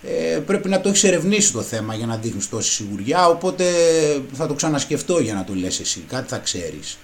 ε, 0.07 0.39
πρέπει 0.39 0.69
να 0.69 0.81
το 0.81 0.89
έχεις 0.89 1.03
ερευνήσει 1.03 1.51
το 1.51 1.61
θέμα 1.61 1.95
για 1.95 2.05
να 2.05 2.17
δείχνεις 2.17 2.49
τόση 2.49 2.71
σιγουριά, 2.71 3.27
οπότε 3.27 3.65
θα 4.33 4.47
το 4.47 4.53
ξανασκεφτώ 4.53 5.19
για 5.19 5.33
να 5.33 5.43
το 5.43 5.53
λες 5.53 5.79
εσύ, 5.79 6.03
κάτι 6.07 6.27
θα 6.27 6.37
ξέρεις. 6.37 6.97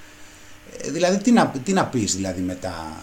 Ε, 0.82 0.92
δηλαδή 0.92 1.18
τι 1.18 1.32
να, 1.32 1.54
τι 1.64 1.74
να 1.74 1.86
πεις 1.86 2.16
δηλαδή 2.16 2.42
μετά 2.42 3.02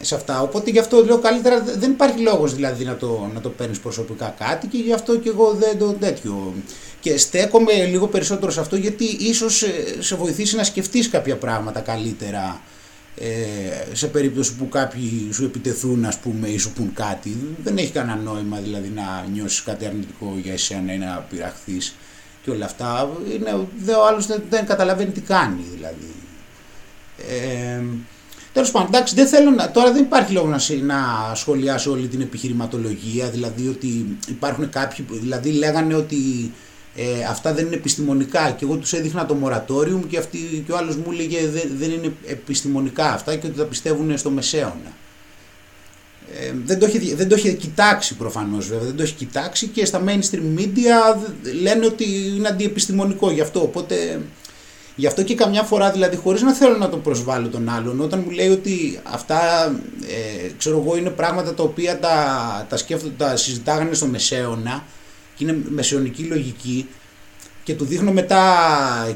σε 0.00 0.14
αυτά. 0.14 0.40
Οπότε 0.42 0.70
γι' 0.70 0.78
αυτό 0.78 1.04
λέω 1.04 1.18
καλύτερα 1.18 1.60
δεν 1.60 1.90
υπάρχει 1.90 2.18
λόγος 2.18 2.54
δηλαδή 2.54 2.84
να 2.84 2.96
το, 2.96 3.30
να 3.34 3.40
το 3.40 3.48
παίρνεις 3.48 3.78
προσωπικά 3.78 4.34
κάτι 4.38 4.66
και 4.66 4.78
γι' 4.78 4.92
αυτό 4.92 5.18
και 5.18 5.28
εγώ 5.28 5.52
δεν 5.52 5.78
το 5.78 5.92
τέτοιο. 5.92 6.54
Και 7.00 7.18
στέκομαι 7.18 7.72
λίγο 7.72 8.06
περισσότερο 8.06 8.50
σε 8.52 8.60
αυτό 8.60 8.76
γιατί 8.76 9.04
ίσως 9.04 9.64
σε 9.98 10.16
βοηθήσει 10.16 10.56
να 10.56 10.64
σκεφτείς 10.64 11.08
κάποια 11.08 11.36
πράγματα 11.36 11.80
καλύτερα 11.80 12.60
ε, 13.16 13.94
σε 13.94 14.06
περίπτωση 14.06 14.54
που 14.54 14.68
κάποιοι 14.68 15.28
σου 15.32 15.44
επιτεθούν 15.44 16.04
ας 16.04 16.18
πούμε 16.18 16.48
ή 16.48 16.58
σου 16.58 16.72
πούν 16.72 16.92
κάτι. 16.94 17.56
Δεν 17.62 17.76
έχει 17.76 17.92
κανένα 17.92 18.20
νόημα 18.20 18.58
δηλαδή 18.58 18.88
να 18.88 19.26
νιώσεις 19.32 19.62
κάτι 19.62 19.86
αρνητικό 19.86 20.34
για 20.42 20.52
εσένα 20.52 20.92
ή 20.92 20.98
να 20.98 21.26
πειραχθείς 21.30 21.94
και 22.42 22.50
όλα 22.50 22.64
αυτά. 22.64 23.10
Είναι, 23.34 23.52
ο 23.98 24.06
άλλος 24.06 24.26
δεν, 24.26 24.42
δεν 24.50 24.66
καταλαβαίνει 24.66 25.10
τι 25.10 25.20
κάνει 25.20 25.64
δηλαδή. 25.74 26.12
Ε, 27.28 27.82
Τέλος 28.54 28.70
πάντων, 28.70 28.88
εντάξει, 28.88 29.14
δεν 29.14 29.26
θέλω 29.26 29.50
να, 29.50 29.70
τώρα 29.70 29.92
δεν 29.92 30.02
υπάρχει 30.02 30.32
λόγο 30.32 30.46
να, 30.46 30.58
να 30.82 31.34
σχολιάσω 31.34 31.90
όλη 31.90 32.06
την 32.06 32.20
επιχειρηματολογία, 32.20 33.30
δηλαδή 33.30 33.68
ότι 33.68 34.18
υπάρχουν 34.28 34.70
κάποιοι, 34.70 35.06
δηλαδή 35.10 35.52
λέγανε 35.52 35.94
ότι 35.94 36.16
ε, 36.96 37.24
αυτά 37.30 37.54
δεν 37.54 37.66
είναι 37.66 37.74
επιστημονικά. 37.74 38.50
Και 38.50 38.64
εγώ 38.64 38.76
τους 38.76 38.92
έδειχνα 38.92 39.26
το 39.26 39.34
μορατόριο 39.34 40.02
και, 40.08 40.18
αυτή, 40.18 40.62
και 40.66 40.72
ο 40.72 40.76
άλλος 40.76 40.96
μου 40.96 41.04
έλεγε 41.10 41.48
δεν, 41.48 41.70
δεν 41.78 41.90
είναι 41.90 42.12
επιστημονικά 42.26 43.12
αυτά 43.12 43.36
και 43.36 43.46
ότι 43.46 43.56
τα 43.56 43.64
πιστεύουν 43.64 44.18
στο 44.18 44.30
μεσαίωνα. 44.30 44.92
Ε, 46.40 46.52
δεν, 46.64 46.78
το 46.78 46.86
έχει, 46.86 47.14
δεν 47.14 47.28
το 47.28 47.34
έχει 47.34 47.54
κοιτάξει 47.54 48.14
προφανώς 48.14 48.68
βέβαια, 48.68 48.84
δεν 48.84 48.96
το 48.96 49.02
έχει 49.02 49.14
κοιτάξει 49.14 49.66
και 49.66 49.84
στα 49.84 50.02
mainstream 50.06 50.58
media 50.58 51.16
λένε 51.60 51.86
ότι 51.86 52.04
είναι 52.36 52.48
αντιεπιστημονικό 52.48 53.30
γι' 53.30 53.40
αυτό, 53.40 53.62
οπότε 53.62 54.20
Γι' 54.96 55.06
αυτό 55.06 55.22
και 55.22 55.34
καμιά 55.34 55.62
φορά, 55.62 55.90
δηλαδή, 55.90 56.16
χωρίς 56.16 56.42
να 56.42 56.52
θέλω 56.52 56.76
να 56.76 56.88
τον 56.88 57.02
προσβάλλω 57.02 57.48
τον 57.48 57.68
άλλον, 57.68 58.00
όταν 58.00 58.22
μου 58.24 58.30
λέει 58.30 58.48
ότι 58.48 59.00
αυτά, 59.02 59.38
ε, 60.06 60.48
ξέρω 60.58 60.82
εγώ, 60.86 60.96
είναι 60.96 61.10
πράγματα 61.10 61.54
τα 61.54 61.62
οποία 61.62 61.98
τα, 61.98 62.66
τα, 62.68 62.76
σκέφτονται, 62.76 63.14
τα 63.18 63.36
συζητάγανε 63.36 63.94
στο 63.94 64.06
μεσαίωνα 64.06 64.84
και 65.34 65.44
είναι 65.44 65.58
μεσαιωνική 65.68 66.22
λογική 66.22 66.88
και 67.64 67.74
του 67.74 67.84
δείχνω 67.84 68.12
μετά 68.12 68.44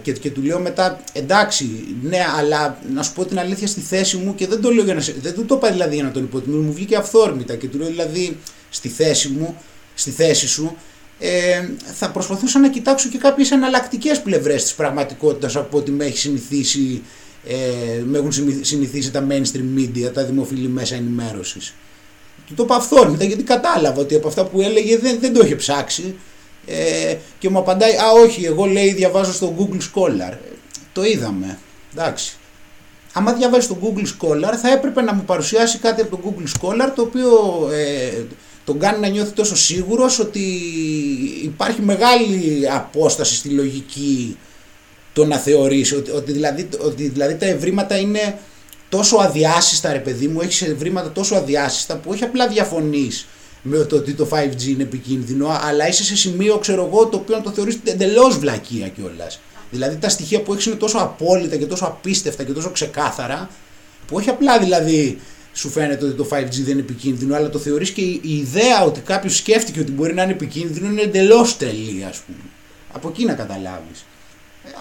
και, 0.02 0.12
και 0.12 0.30
του 0.30 0.42
λέω 0.42 0.58
μετά 0.58 1.00
εντάξει, 1.12 1.96
ναι, 2.02 2.24
αλλά 2.38 2.78
να 2.94 3.02
σου 3.02 3.12
πω 3.12 3.24
την 3.24 3.38
αλήθεια 3.38 3.66
στη 3.66 3.80
θέση 3.80 4.16
μου 4.16 4.34
και 4.34 4.46
δεν 4.46 4.60
το 4.60 4.70
λέω 4.70 4.84
για 4.84 4.94
να, 4.94 5.00
δεν 5.20 5.34
του 5.34 5.44
το 5.44 5.54
είπα 5.54 5.70
δηλαδή 5.70 5.94
για 5.94 6.04
να 6.04 6.10
τον 6.10 6.22
υποτιμήσω, 6.22 6.62
μου 6.62 6.72
βγήκε 6.72 6.96
αυθόρμητα 6.96 7.56
και 7.56 7.66
του 7.66 7.78
λέω 7.78 7.88
δηλαδή 7.88 8.36
στη 8.70 8.88
θέση 8.88 9.28
μου, 9.28 9.56
στη 9.94 10.10
θέση 10.10 10.48
σου, 10.48 10.76
ε, 11.18 11.68
θα 11.94 12.10
προσπαθούσα 12.10 12.58
να 12.58 12.70
κοιτάξω 12.70 13.08
και 13.08 13.18
κάποιες 13.18 13.50
εναλλακτικές 13.50 14.22
πλευρές 14.22 14.62
της 14.62 14.74
πραγματικότητας 14.74 15.56
από 15.56 15.78
ό,τι 15.78 15.90
με 15.90 16.04
έχει 16.04 16.18
συνηθίσει 16.18 17.02
ε, 17.46 18.02
με 18.04 18.18
έχουν 18.18 18.32
συνηθίσει 18.60 19.10
τα 19.10 19.26
mainstream 19.30 19.78
media, 19.78 20.12
τα 20.12 20.24
δημοφιλή 20.24 20.68
μέσα 20.68 20.94
ενημέρωσης. 20.94 21.74
Του 22.48 22.54
το 22.54 22.62
είπα 22.62 22.74
αυθόρμητα 22.74 23.24
γιατί 23.24 23.42
κατάλαβα 23.42 24.00
ότι 24.00 24.14
από 24.14 24.28
αυτά 24.28 24.44
που 24.44 24.60
έλεγε 24.60 24.98
δεν, 24.98 25.18
δεν 25.20 25.32
το 25.32 25.44
είχε 25.44 25.56
ψάξει 25.56 26.14
ε, 26.66 27.16
και 27.38 27.48
μου 27.48 27.58
απαντάει 27.58 27.92
«Α 27.92 28.10
όχι, 28.24 28.44
εγώ 28.44 28.64
λέει 28.64 28.92
διαβάζω 28.92 29.32
στο 29.32 29.54
Google 29.58 29.80
Scholar». 29.80 30.32
Ε, 30.32 30.38
το 30.92 31.04
είδαμε, 31.04 31.58
εντάξει. 31.92 32.36
Άμα 33.12 33.32
διαβάζει 33.32 33.64
στο 33.64 33.76
Google 33.82 34.06
Scholar 34.06 34.54
θα 34.62 34.72
έπρεπε 34.72 35.02
να 35.02 35.14
μου 35.14 35.22
παρουσιάσει 35.22 35.78
κάτι 35.78 36.00
από 36.00 36.16
το 36.16 36.22
Google 36.24 36.60
Scholar 36.60 36.92
το 36.94 37.02
οποίο 37.02 37.30
ε, 37.72 38.24
τον 38.64 38.78
κάνει 38.78 39.00
να 39.00 39.08
νιώθει 39.08 39.32
τόσο 39.32 39.56
σίγουρος 39.56 40.18
ότι 40.18 40.40
υπάρχει 41.42 41.82
μεγάλη 41.82 42.68
απόσταση 42.70 43.34
στη 43.34 43.48
λογική 43.48 44.38
το 45.12 45.24
να 45.24 45.36
θεωρήσει 45.36 45.94
ότι, 45.94 46.10
ότι, 46.10 46.32
δηλαδή, 46.32 46.68
ότι 46.78 47.08
δηλαδή 47.08 47.34
τα 47.34 47.46
ευρήματα 47.46 47.98
είναι 47.98 48.38
τόσο 48.88 49.16
αδιάσυστα 49.16 49.92
ρε 49.92 49.98
παιδί 49.98 50.28
μου, 50.28 50.40
έχεις 50.40 50.62
ευρήματα 50.62 51.12
τόσο 51.12 51.34
αδιάσυστα 51.34 51.96
που 51.96 52.10
όχι 52.10 52.24
απλά 52.24 52.48
διαφωνείς 52.48 53.26
με 53.62 53.84
το 53.84 53.96
ότι 53.96 54.12
το 54.12 54.28
5G 54.32 54.62
είναι 54.62 54.82
επικίνδυνο, 54.82 55.58
αλλά 55.62 55.88
είσαι 55.88 56.04
σε 56.04 56.16
σημείο, 56.16 56.58
ξέρω 56.58 56.86
εγώ, 56.86 57.06
το 57.06 57.16
οποίο 57.16 57.36
να 57.36 57.42
το 57.42 57.50
θεωρείς 57.50 57.78
εντελώς 57.84 58.38
βλακεία 58.38 58.88
κιόλας. 58.88 59.40
Δηλαδή 59.70 59.96
τα 59.96 60.08
στοιχεία 60.08 60.40
που 60.40 60.52
έχεις 60.52 60.66
είναι 60.66 60.74
τόσο 60.74 60.98
απόλυτα 60.98 61.56
και 61.56 61.66
τόσο 61.66 61.84
απίστευτα 61.84 62.44
και 62.44 62.52
τόσο 62.52 62.70
ξεκάθαρα, 62.70 63.50
που 64.06 64.16
όχι 64.16 64.30
απλά 64.30 64.58
δηλαδή 64.58 65.18
σου 65.52 65.68
φαίνεται 65.68 66.04
ότι 66.04 66.14
το 66.14 66.28
5G 66.30 66.50
δεν 66.50 66.68
είναι 66.68 66.80
επικίνδυνο, 66.80 67.34
αλλά 67.34 67.50
το 67.50 67.58
θεωρείς 67.58 67.90
και 67.90 68.00
η 68.00 68.20
ιδέα 68.22 68.84
ότι 68.84 69.00
κάποιος 69.00 69.36
σκέφτηκε 69.36 69.80
ότι 69.80 69.92
μπορεί 69.92 70.14
να 70.14 70.22
είναι 70.22 70.32
επικίνδυνο 70.32 70.86
είναι 70.86 71.00
εντελώς 71.00 71.56
τρελή, 71.56 72.04
ας 72.08 72.18
πούμε. 72.18 72.38
Από 72.92 73.08
εκεί 73.08 73.24
να 73.24 73.32
καταλάβεις. 73.32 74.04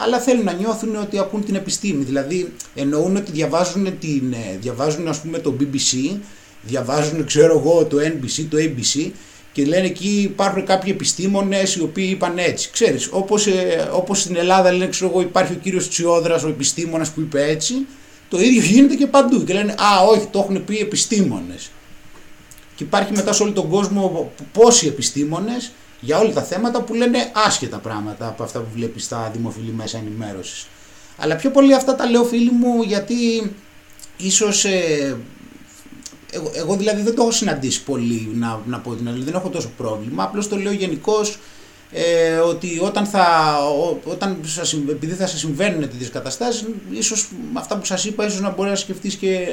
Αλλά 0.03 0.19
θέλουν 0.19 0.43
να 0.43 0.53
νιώθουν 0.53 0.95
ότι 0.95 1.19
ακούν 1.19 1.45
την 1.45 1.55
επιστήμη. 1.55 2.03
Δηλαδή 2.03 2.53
εννοούν 2.75 3.15
ότι 3.15 3.31
διαβάζουν, 3.31 3.99
την, 3.99 4.33
ε, 4.33 4.57
διαβάζουν 4.61 5.07
ας 5.07 5.21
πούμε 5.21 5.39
το 5.39 5.55
BBC, 5.59 6.19
διαβάζουν 6.61 7.25
ξέρω 7.25 7.57
εγώ 7.57 7.85
το 7.85 7.97
NBC, 7.97 8.45
το 8.49 8.57
ABC 8.59 9.11
και 9.51 9.65
λένε 9.65 9.85
εκεί 9.85 10.21
υπάρχουν 10.21 10.65
κάποιοι 10.65 10.91
επιστήμονες 10.95 11.75
οι 11.75 11.81
οποίοι 11.81 12.07
είπαν 12.11 12.37
έτσι. 12.37 12.69
Ξέρεις, 12.71 13.09
όπως, 13.11 13.47
ε, 13.47 13.89
όπως 13.91 14.21
στην 14.21 14.35
Ελλάδα 14.35 14.71
λένε 14.71 14.87
ξέρω 14.87 15.09
εγώ 15.09 15.21
υπάρχει 15.21 15.53
ο 15.53 15.55
κύριος 15.61 15.89
Τσιόδρας, 15.89 16.43
ο 16.43 16.47
επιστήμονας 16.47 17.09
που 17.09 17.19
είπε 17.19 17.43
έτσι, 17.43 17.73
το 18.29 18.39
ίδιο 18.39 18.61
γίνεται 18.61 18.95
και 18.95 19.07
παντού 19.07 19.43
και 19.43 19.53
λένε 19.53 19.71
«Α, 19.71 20.05
όχι, 20.09 20.27
το 20.31 20.39
έχουν 20.39 20.65
πει 20.65 20.77
επιστήμονες». 20.77 21.71
Και 22.75 22.83
υπάρχει 22.83 23.11
μετά 23.11 23.33
σε 23.33 23.43
όλο 23.43 23.51
τον 23.51 23.69
κόσμο 23.69 24.31
πόσοι 24.53 24.87
επιστήμονες 24.87 25.71
για 25.99 26.19
όλα 26.19 26.33
τα 26.33 26.43
θέματα 26.43 26.81
που 26.81 26.93
λένε 26.93 27.31
άσχετα 27.45 27.77
πράγματα 27.77 28.27
από 28.27 28.43
αυτά 28.43 28.59
που 28.59 28.67
βλέπεις 28.73 29.03
στα 29.03 29.31
δημοφιλή 29.33 29.71
μέσα 29.71 29.97
ενημέρωσης. 29.97 30.67
Αλλά 31.17 31.35
πιο 31.35 31.51
πολύ 31.51 31.73
αυτά 31.73 31.95
τα 31.95 32.09
λέω 32.09 32.23
φίλοι 32.23 32.51
μου 32.51 32.81
γιατί 32.81 33.15
ίσως 34.17 34.65
ε, 34.65 35.17
εγώ, 36.31 36.51
εγώ, 36.55 36.75
δηλαδή 36.75 37.01
δεν 37.01 37.15
το 37.15 37.21
έχω 37.21 37.31
συναντήσει 37.31 37.83
πολύ 37.83 38.31
να, 38.33 38.61
να 38.65 38.79
πω 38.79 38.95
την 38.95 39.07
αλήθεια, 39.07 39.25
δεν 39.25 39.33
έχω 39.33 39.49
τόσο 39.49 39.69
πρόβλημα, 39.77 40.23
απλώς 40.23 40.47
το 40.47 40.55
λέω 40.55 40.71
γενικώς 40.71 41.39
ε, 41.91 42.37
ότι 42.37 42.79
όταν 42.81 43.05
θα, 43.05 43.57
όταν 44.03 44.39
σας, 44.45 44.73
επειδή 44.73 45.13
θα 45.13 45.27
σας 45.27 45.39
συμβαίνουν 45.39 45.81
τέτοιες 45.81 46.09
καταστάσεις, 46.09 46.65
ίσως 46.91 47.29
με 47.53 47.59
αυτά 47.59 47.77
που 47.77 47.85
σας 47.85 48.05
είπα, 48.05 48.25
ίσως 48.25 48.41
να 48.41 48.49
μπορεί 48.49 48.69
να 48.69 48.75
σκεφτείς 48.75 49.15
και, 49.15 49.47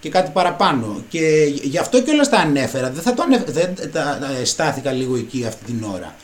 και 0.00 0.08
κάτι 0.08 0.30
παραπάνω. 0.32 1.04
Και 1.08 1.52
γι' 1.62 1.78
αυτό 1.78 2.02
και 2.02 2.10
όλα 2.10 2.28
τα 2.28 2.38
ανέφερα, 2.38 2.90
δεν 2.90 3.02
θα 3.02 3.14
το 3.14 3.22
ανέφερα, 3.22 3.52
δεν, 3.52 3.92
τα, 3.92 4.18
στάθηκα 4.44 4.92
λίγο 4.92 5.16
εκεί 5.16 5.44
αυτή 5.48 5.64
την 5.64 5.84
ώρα. 5.94 6.14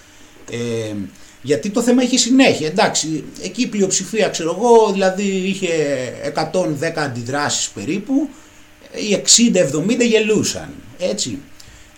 Ε, 0.50 0.94
γιατί 1.42 1.70
το 1.70 1.82
θέμα 1.82 2.02
είχε 2.02 2.18
συνέχεια, 2.18 2.66
εντάξει, 2.66 3.24
εκεί 3.42 3.62
η 3.62 3.66
πλειοψηφία 3.66 4.28
ξέρω 4.28 4.56
εγώ, 4.58 4.92
δηλαδή 4.92 5.22
είχε 5.22 5.68
110 6.52 6.92
αντιδράσεις 6.96 7.68
περίπου, 7.68 8.28
οι 8.92 9.22
60-70 9.98 10.00
γελούσαν, 10.00 10.68
έτσι. 10.98 11.38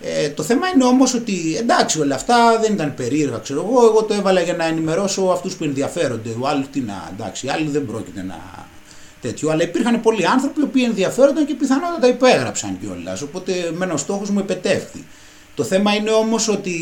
Ε, 0.01 0.29
το 0.29 0.43
θέμα 0.43 0.67
είναι 0.67 0.83
όμως 0.83 1.13
ότι 1.13 1.55
εντάξει 1.59 1.99
όλα 1.99 2.15
αυτά 2.15 2.59
δεν 2.61 2.73
ήταν 2.73 2.93
περίεργα 2.93 3.37
ξέρω 3.37 3.65
εγώ, 3.69 3.85
εγώ 3.85 4.03
το 4.03 4.13
έβαλα 4.13 4.41
για 4.41 4.53
να 4.53 4.65
ενημερώσω 4.65 5.21
αυτούς 5.21 5.55
που 5.55 5.63
ενδιαφέρονται, 5.63 6.29
ο 6.39 6.47
άλλος 6.47 6.65
τι 6.71 6.79
να, 6.79 7.11
εντάξει, 7.13 7.45
οι 7.45 7.49
άλλοι 7.49 7.69
δεν 7.69 7.85
πρόκειται 7.85 8.23
να 8.23 8.68
τέτοιο, 9.21 9.49
αλλά 9.49 9.63
υπήρχαν 9.63 10.01
πολλοί 10.01 10.25
άνθρωποι 10.27 10.59
οι 10.59 10.63
οποίοι 10.63 10.83
ενδιαφέρονταν 10.85 11.45
και 11.45 11.53
πιθανότατα 11.53 12.07
υπέγραψαν 12.07 12.77
κιόλας. 12.79 13.21
οπότε 13.21 13.71
μένω 13.75 13.97
στόχος 13.97 14.29
μου 14.29 14.39
επετεύχθη. 14.39 15.05
Το 15.55 15.63
θέμα 15.63 15.95
είναι 15.95 16.11
όμως 16.11 16.47
ότι 16.47 16.73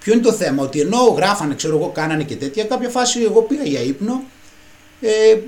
Ποιο 0.00 0.14
είναι 0.14 0.22
το 0.22 0.32
θέμα, 0.32 0.62
ότι 0.62 0.80
ενώ 0.80 0.98
γράφανε, 1.16 1.54
ξέρω 1.54 1.76
εγώ, 1.76 1.88
κάνανε 1.88 2.22
και 2.22 2.36
τέτοια, 2.36 2.64
κάποια 2.64 2.88
φάση 2.88 3.22
εγώ 3.22 3.42
πήγα 3.42 3.62
για 3.62 3.80
ύπνο. 3.80 4.22
Ε, 5.00 5.38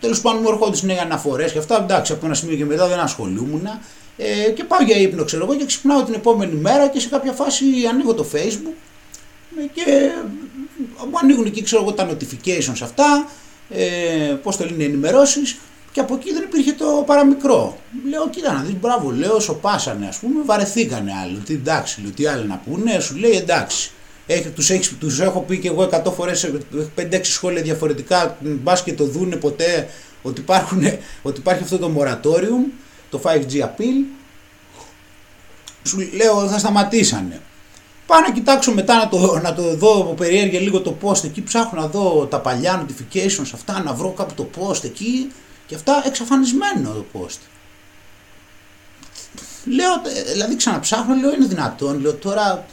Τέλος 0.00 0.20
πάντων 0.20 0.40
μου 0.42 0.48
έρχονταν 0.48 0.80
νέε 0.82 0.98
αναφορές 0.98 1.52
και 1.52 1.58
αυτά. 1.58 1.82
Εντάξει, 1.82 2.12
από 2.12 2.26
ένα 2.26 2.34
σημείο 2.34 2.56
και 2.56 2.64
μετά 2.64 2.88
δεν 2.88 2.98
ασχολούμουν. 2.98 3.66
Ε, 4.16 4.50
και 4.50 4.64
πάω 4.64 4.82
για 4.82 4.96
ύπνο, 4.96 5.24
ξέρω 5.24 5.44
εγώ, 5.44 5.56
και 5.56 5.64
ξυπνάω 5.64 6.02
την 6.02 6.14
επόμενη 6.14 6.54
μέρα 6.54 6.88
και 6.88 7.00
σε 7.00 7.08
κάποια 7.08 7.32
φάση 7.32 7.64
ανοίγω 7.90 8.14
το 8.14 8.26
Facebook 8.32 8.74
ε, 9.58 9.66
και 9.72 10.10
μου 11.10 11.18
ανοίγουν 11.22 11.46
εκεί, 11.46 11.62
ξέρω 11.62 11.82
εγώ, 11.82 11.92
τα 11.92 12.08
notifications 12.10 12.80
αυτά. 12.82 13.28
Ε, 13.70 14.36
Πώς 14.42 14.56
το 14.56 14.64
λένε, 14.64 14.84
ενημερώσεις. 14.84 15.56
Και 15.92 16.00
από 16.02 16.14
εκεί 16.14 16.32
δεν 16.32 16.42
υπήρχε 16.42 16.72
το 16.72 17.02
παραμικρό. 17.06 17.78
Λέω, 18.08 18.28
κοίτα 18.28 18.52
να 18.52 18.60
δεις, 18.60 18.74
μπράβο, 18.80 19.10
λέω, 19.10 19.40
σοπάσανε, 19.40 20.06
ας 20.06 20.18
πούμε, 20.18 20.42
βαρεθήκανε 20.44 21.12
άλλοι. 21.24 21.38
Τι 21.38 21.54
εντάξει, 21.54 22.00
λέω, 22.00 22.10
τι 22.10 22.26
άλλοι 22.26 22.46
να 22.46 22.62
πούνε, 22.68 23.00
σου 23.00 23.16
λέει 23.16 23.30
εντάξει. 23.30 23.90
Έχει, 24.26 24.48
τους, 24.48 24.70
έχεις, 24.70 24.94
τους 24.98 25.20
έχω 25.20 25.40
πει 25.40 25.58
και 25.58 25.68
εγώ 25.68 25.82
100 25.82 26.12
φορές, 26.12 26.50
5-6 26.96 27.20
σχόλια 27.22 27.62
διαφορετικά, 27.62 28.36
μπας 28.40 28.82
και 28.82 28.92
το 28.92 29.04
δούνε 29.04 29.36
ποτέ 29.36 29.88
ότι, 30.22 30.40
υπάρχουν, 30.40 30.82
ότι 31.22 31.40
υπάρχει 31.40 31.62
αυτό 31.62 31.78
το 31.78 31.90
moratorium, 31.98 32.72
το 33.10 33.20
5G 33.24 33.60
appeal. 33.60 34.04
Σου 35.82 35.98
λέω 36.14 36.48
θα 36.48 36.58
σταματήσανε. 36.58 37.40
Πάω 38.06 38.20
να 38.20 38.32
κοιτάξω 38.32 38.72
μετά 38.72 38.96
να 38.96 39.08
το, 39.08 39.40
να 39.42 39.54
το 39.54 39.76
δω 39.76 40.00
από 40.00 40.14
περιέργεια 40.14 40.60
λίγο 40.60 40.80
το 40.80 40.96
post 41.02 41.24
εκεί, 41.24 41.42
ψάχνω 41.42 41.80
να 41.80 41.86
δω 41.86 42.26
τα 42.30 42.40
παλιά 42.40 42.86
notifications 42.86 43.50
αυτά, 43.54 43.82
να 43.82 43.92
βρω 43.94 44.10
κάπου 44.10 44.34
το 44.34 44.48
post 44.58 44.84
εκεί 44.84 45.32
και 45.66 45.74
αυτά 45.74 46.02
εξαφανισμένο 46.06 46.90
το 46.92 47.04
post. 47.12 47.38
Λέω, 49.64 49.90
δηλαδή 50.32 50.56
ξαναψάχνω, 50.56 51.14
λέω 51.14 51.34
είναι 51.34 51.46
δυνατόν, 51.46 52.00
λέω 52.00 52.14
τώρα 52.14 52.66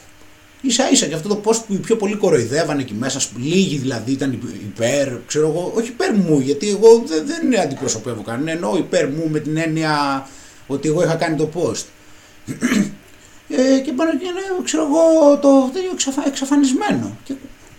ίσα 0.60 0.90
ίσα 0.90 1.06
και 1.06 1.14
αυτό 1.14 1.28
το 1.28 1.40
post 1.44 1.62
που 1.66 1.72
οι 1.72 1.76
πιο 1.76 1.96
πολύ 1.96 2.14
κοροϊδεύανε 2.14 2.82
εκεί 2.82 2.94
μέσα, 2.94 3.20
λίγοι 3.36 3.76
δηλαδή 3.76 4.12
ήταν 4.12 4.32
υπέρ, 4.52 5.08
ξέρω 5.26 5.48
εγώ, 5.48 5.72
όχι 5.76 5.88
υπέρ 5.88 6.14
μου, 6.14 6.40
γιατί 6.40 6.68
εγώ 6.68 7.02
δεν, 7.06 7.26
δεν 7.26 7.60
αντιπροσωπεύω 7.60 8.22
κανένα, 8.22 8.50
εννοώ 8.50 8.76
υπέρ 8.76 9.08
μου 9.08 9.28
με 9.30 9.38
την 9.38 9.56
έννοια 9.56 10.26
ότι 10.66 10.88
εγώ 10.88 11.02
είχα 11.02 11.14
κάνει 11.14 11.36
το 11.36 11.48
post. 11.54 11.84
Ε, 13.56 13.78
και 13.78 13.92
πάνω 13.92 14.10
και 14.10 14.24
είναι, 14.24 14.64
ξέρω 14.64 14.82
εγώ, 14.82 15.38
το 15.38 15.70
τέτοιο 15.72 15.90
εξαφα, 15.92 16.26
εξαφανισμένο. 16.26 17.16
Και 17.24 17.34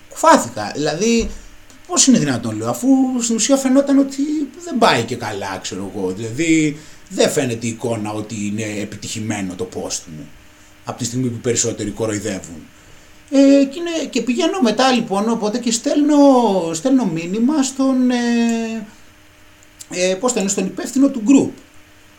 κουφάθηκα. 0.09 0.71
Δηλαδή, 0.75 1.29
πώς 1.87 2.07
είναι 2.07 2.19
δυνατόν, 2.19 2.57
λέω, 2.57 2.69
αφού 2.69 2.87
στην 3.21 3.35
ουσία 3.35 3.57
φαινόταν 3.57 3.97
ότι 3.99 4.21
δεν 4.63 4.77
πάει 4.77 5.03
και 5.03 5.15
καλά, 5.15 5.59
ξέρω 5.61 5.91
εγώ. 5.93 6.11
Δηλαδή, 6.11 6.77
δεν 7.09 7.29
φαίνεται 7.29 7.65
η 7.65 7.69
εικόνα 7.69 8.11
ότι 8.11 8.35
είναι 8.45 8.81
επιτυχημένο 8.81 9.53
το 9.55 9.67
post 9.75 10.01
μου. 10.17 10.27
Από 10.85 10.97
τη 10.97 11.05
στιγμή 11.05 11.27
που 11.27 11.37
περισσότεροι 11.37 11.89
κοροϊδεύουν. 11.89 12.67
Ε, 13.29 13.65
και, 13.65 13.79
είναι, 13.79 14.05
και 14.09 14.21
πηγαίνω 14.21 14.59
μετά 14.61 14.91
λοιπόν, 14.91 15.29
οπότε 15.29 15.57
και 15.57 15.71
στέλνω, 15.71 16.15
στέλνω 16.73 17.05
μήνυμα 17.05 17.63
στον, 17.63 18.09
ε, 18.09 18.85
ε, 19.89 20.15
πώς 20.15 20.31
στέλνω, 20.31 20.49
στον 20.49 20.65
υπεύθυνο 20.65 21.09
του 21.09 21.23
group 21.27 21.61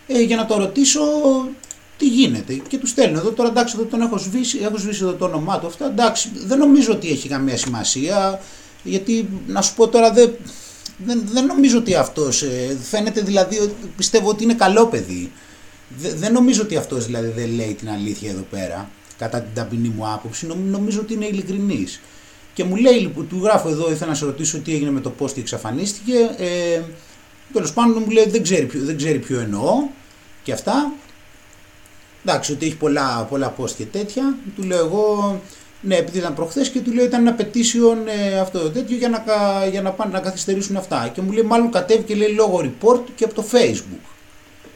ε, 0.06 0.20
για 0.20 0.36
να 0.36 0.46
το 0.46 0.56
ρωτήσω 0.56 1.02
τι 1.96 2.06
γίνεται; 2.06 2.54
Και 2.68 2.78
τους 2.78 2.90
στέλνω 2.90 3.18
εδώ 3.18 3.30
τώρα 3.30 3.48
εντάξει, 3.48 3.74
εδώ 3.78 3.84
τον 3.86 4.00
έχω 4.00 4.18
σβήσει, 4.18 4.58
έχω 4.62 4.76
σβήσει 4.78 5.02
εδώ 5.02 5.12
το 5.12 5.24
όνομά 5.24 5.58
του. 5.58 5.66
Αυτά 5.66 5.86
εντάξει, 5.86 6.30
δεν 6.46 6.58
νομίζω 6.58 6.92
ότι 6.92 7.10
έχει 7.10 7.28
καμία 7.28 7.56
σημασία. 7.56 8.40
Γιατί 8.82 9.28
να 9.46 9.62
σου 9.62 9.74
πω 9.74 9.88
τώρα 9.88 10.12
δεν, 10.12 10.32
δεν, 10.98 11.22
δεν 11.24 11.44
νομίζω 11.46 11.78
ότι 11.78 11.94
αυτός 11.94 12.42
ε, 12.42 12.76
φαίνεται 12.82 13.20
δηλαδή 13.20 13.72
πιστεύω 13.96 14.28
ότι 14.28 14.44
είναι 14.44 14.54
καλό 14.54 14.86
παιδί. 14.86 15.32
δεν 15.98 16.32
νομίζω 16.32 16.62
ότι 16.62 16.76
αυτός 16.76 17.06
δηλαδή 17.06 17.28
δεν 17.28 17.54
λέει 17.54 17.74
την 17.74 17.90
αλήθεια 17.90 18.30
εδώ 18.30 18.46
πέρα 18.50 18.90
κατά 19.18 19.40
την 19.40 19.54
ταπεινή 19.54 19.88
μου 19.88 20.08
άποψη. 20.08 20.46
Νομίζω 20.70 21.00
ότι 21.00 21.14
είναι 21.14 21.26
ειλικρινής. 21.26 22.00
Και 22.54 22.64
μου 22.64 22.76
λέει, 22.76 22.94
λοιπόν, 22.94 23.28
του 23.28 23.40
γράφω 23.42 23.68
εδώ, 23.68 23.90
ήθελα 23.90 24.10
να 24.10 24.16
σε 24.16 24.24
ρωτήσω 24.24 24.58
τι 24.58 24.74
έγινε 24.74 24.90
με 24.90 25.00
το 25.00 25.12
post 25.18 25.30
και 25.30 25.40
εξαφανίστηκε. 25.40 26.14
Ε, 26.38 26.82
Τέλος 27.52 27.72
πάντων 27.72 28.02
μου 28.06 28.10
λέει 28.10 28.28
δεν 28.28 28.42
ξέρει, 28.42 28.66
ποιο, 28.66 28.80
δεν 28.82 28.96
ξέρει 28.96 29.18
ποιο 29.18 29.40
εννοώ 29.40 29.88
και 30.42 30.52
αυτά. 30.52 30.92
Εντάξει, 32.28 32.52
ότι 32.52 32.66
έχει 32.66 32.76
πολλά, 32.76 33.26
πολλά 33.30 33.54
post 33.58 33.70
και 33.70 33.84
τέτοια. 33.84 34.36
Του 34.56 34.62
λέω 34.62 34.78
εγώ, 34.78 35.40
ναι, 35.80 35.96
επειδή 35.96 36.18
ήταν 36.18 36.34
προχθές 36.34 36.68
και 36.68 36.80
του 36.80 36.92
λέω 36.92 37.04
ήταν 37.04 37.26
ένα 37.26 37.36
petition 37.38 37.96
ε, 38.06 38.38
αυτό 38.38 38.58
το 38.58 38.70
τέτοιο 38.70 38.96
για 38.96 39.08
να, 39.08 39.24
για 39.70 39.82
να 39.82 39.90
πάνε 39.90 40.12
να 40.12 40.20
καθυστερήσουν 40.20 40.76
αυτά. 40.76 41.10
Και 41.14 41.20
μου 41.20 41.32
λέει, 41.32 41.42
μάλλον 41.42 41.70
κατέβηκε 41.70 42.14
λέει 42.14 42.28
λόγω 42.28 42.60
report 42.64 43.00
και 43.14 43.24
από 43.24 43.34
το 43.34 43.44
Facebook. 43.52 44.06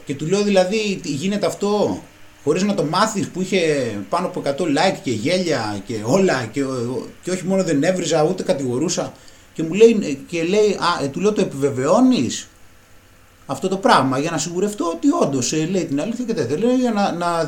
Και 0.05 0.15
του 0.15 0.25
λέω 0.25 0.43
δηλαδή, 0.43 1.01
γίνεται 1.03 1.45
αυτό 1.45 2.01
χωρίς 2.43 2.63
να 2.63 2.73
το 2.73 2.83
μάθεις 2.83 3.27
που 3.27 3.41
είχε 3.41 3.91
πάνω 4.09 4.27
από 4.27 4.41
100 4.45 4.61
like 4.61 4.97
και 5.03 5.11
γέλια 5.11 5.81
και 5.85 5.95
όλα 6.03 6.45
και, 6.51 6.63
και 7.23 7.31
όχι 7.31 7.45
μόνο 7.45 7.63
δεν 7.63 7.83
έβριζα 7.83 8.23
ούτε 8.23 8.43
κατηγορούσα 8.43 9.13
και 9.53 9.63
μου 9.63 9.73
λέει, 9.73 10.23
και 10.27 10.43
λέει 10.43 10.77
α, 10.79 11.03
ε, 11.03 11.07
του 11.07 11.19
λέω 11.19 11.33
το 11.33 11.41
επιβεβαιώνεις; 11.41 12.47
Αυτό 13.51 13.67
το 13.67 13.77
πράγμα 13.77 14.19
για 14.19 14.31
να 14.31 14.37
σιγουρευτώ 14.37 14.85
ότι 14.85 15.07
όντως 15.21 15.53
ε, 15.53 15.65
λέει 15.65 15.85
την 15.85 16.01
αλήθεια 16.01 16.25
και 16.25 16.33
τέτοια. 16.33 16.57
Λέει 16.57 16.75
για 16.75 16.91
να, 16.91 17.11
να, 17.11 17.47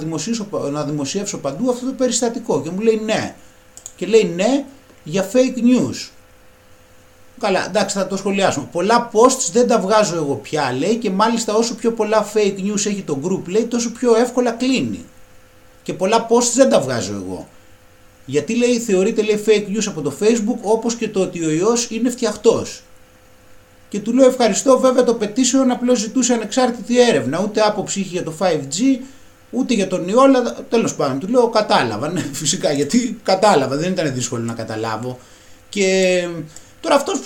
να 0.71 0.83
δημοσιεύσω 0.83 1.37
παντού 1.37 1.69
αυτό 1.69 1.85
το 1.85 1.91
περιστατικό. 1.91 2.61
Και 2.61 2.69
μου 2.69 2.79
λέει 2.79 3.01
ναι. 3.05 3.35
Και 3.95 4.05
λέει 4.05 4.33
ναι 4.35 4.65
για 5.03 5.29
fake 5.33 5.57
news. 5.57 6.09
Καλά, 7.39 7.65
εντάξει, 7.65 7.97
θα 7.97 8.07
το 8.07 8.17
σχολιάσουμε. 8.17 8.67
Πολλά 8.71 9.09
posts 9.13 9.49
δεν 9.51 9.67
τα 9.67 9.79
βγάζω 9.79 10.15
εγώ 10.15 10.33
πια, 10.35 10.75
λέει, 10.77 10.95
και 10.95 11.09
μάλιστα 11.09 11.53
όσο 11.53 11.75
πιο 11.75 11.91
πολλά 11.91 12.31
fake 12.33 12.59
news 12.59 12.85
έχει 12.85 13.03
το 13.05 13.19
group, 13.23 13.47
λέει, 13.47 13.63
τόσο 13.63 13.91
πιο 13.91 14.15
εύκολα 14.15 14.51
κλείνει. 14.51 15.05
Και 15.83 15.93
πολλά 15.93 16.27
posts 16.29 16.51
δεν 16.55 16.69
τα 16.69 16.79
βγάζω 16.79 17.13
εγώ. 17.13 17.47
Γιατί 18.25 18.55
λέει, 18.55 18.79
θεωρείται 18.79 19.21
λέει 19.21 19.43
fake 19.45 19.77
news 19.77 19.83
από 19.87 20.01
το 20.01 20.13
facebook, 20.19 20.59
όπως 20.61 20.95
και 20.95 21.09
το 21.09 21.21
ότι 21.21 21.45
ο 21.45 21.49
ιός 21.49 21.89
είναι 21.89 22.09
φτιαχτός 22.09 22.83
και 23.93 23.99
του 23.99 24.13
λέω 24.13 24.27
ευχαριστώ 24.27 24.79
βέβαια 24.79 25.03
το 25.03 25.17
petition 25.21 25.67
απλώς 25.71 25.99
ζητούσε 25.99 26.33
ανεξάρτητη 26.33 27.01
έρευνα. 27.01 27.41
Ούτε 27.43 27.61
άποψη 27.61 27.99
είχε 27.99 28.09
για 28.09 28.23
το 28.23 28.33
5G 28.39 28.99
ούτε 29.49 29.73
για 29.73 29.87
τον 29.87 30.07
ιό 30.07 30.21
αλλά 30.21 30.55
τέλος 30.69 30.95
πάντων 30.95 31.19
του 31.19 31.27
λέω 31.27 31.49
κατάλαβα 31.49 32.11
ναι, 32.11 32.25
φυσικά 32.41 32.71
γιατί 32.71 33.19
κατάλαβα 33.23 33.75
δεν 33.75 33.91
ήταν 33.91 34.13
δύσκολο 34.13 34.43
να 34.43 34.53
καταλάβω 34.53 35.19
και 35.69 36.27
τώρα 36.79 36.95
αυτός 36.95 37.19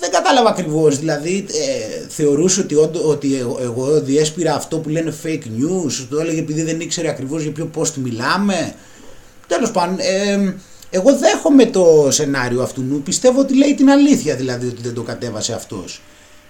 δεν 0.00 0.10
κατάλαβα 0.10 0.48
ακριβώς 0.48 0.98
δηλαδή 0.98 1.46
ε, 1.48 2.06
θεωρούσε 2.08 2.60
ότι, 2.60 2.74
ότι 3.06 3.36
εγώ, 3.36 3.58
εγώ 3.62 4.00
διέσπηρα 4.00 4.54
αυτό 4.54 4.78
που 4.78 4.88
λένε 4.88 5.14
fake 5.22 5.44
news 5.44 6.06
το 6.10 6.18
έλεγε 6.20 6.38
επειδή 6.38 6.62
δεν 6.62 6.80
ήξερε 6.80 7.08
ακριβώς 7.08 7.42
για 7.42 7.52
ποιο 7.52 7.70
post 7.76 7.94
μιλάμε. 7.94 8.74
Τέλος 9.46 9.70
πάντων 9.70 9.96
ε, 9.98 10.54
εγώ 10.90 11.16
δέχομαι 11.16 11.66
το 11.66 12.08
σενάριο 12.10 12.62
αυτού 12.62 12.82
νου, 12.82 13.02
πιστεύω 13.02 13.40
ότι 13.40 13.56
λέει 13.56 13.74
την 13.74 13.90
αλήθεια 13.90 14.36
δηλαδή 14.36 14.66
ότι 14.66 14.82
δεν 14.82 14.94
το 14.94 15.02
κατέβασε 15.02 15.52
αυτός. 15.52 16.02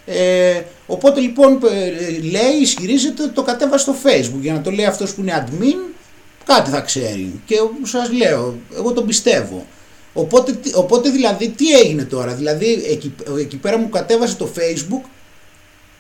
Ε, 0.06 0.62
οπότε 0.86 1.20
λοιπόν 1.20 1.58
ε, 1.70 1.90
λέει, 2.20 2.60
ισχυρίζεται 2.60 3.22
ότι 3.22 3.32
το 3.32 3.42
κατέβασε 3.42 3.82
στο 3.82 3.94
facebook 4.04 4.40
για 4.40 4.52
να 4.52 4.60
το 4.60 4.70
λέει 4.70 4.86
αυτός 4.86 5.14
που 5.14 5.20
είναι 5.20 5.46
admin 5.46 5.94
κάτι 6.46 6.70
θα 6.70 6.80
ξέρει 6.80 7.40
και 7.44 7.56
σας 7.82 8.12
λέω, 8.12 8.54
εγώ 8.76 8.92
τον 8.92 9.06
πιστεύω. 9.06 9.66
Οπότε, 10.12 10.58
οπότε 10.74 11.10
δηλαδή 11.10 11.48
τι 11.48 11.78
έγινε 11.78 12.04
τώρα, 12.04 12.34
δηλαδή 12.34 12.84
εκεί, 12.90 13.14
εκεί 13.38 13.56
πέρα 13.56 13.78
μου 13.78 13.88
κατέβασε 13.88 14.36
το 14.36 14.48
facebook 14.56 15.08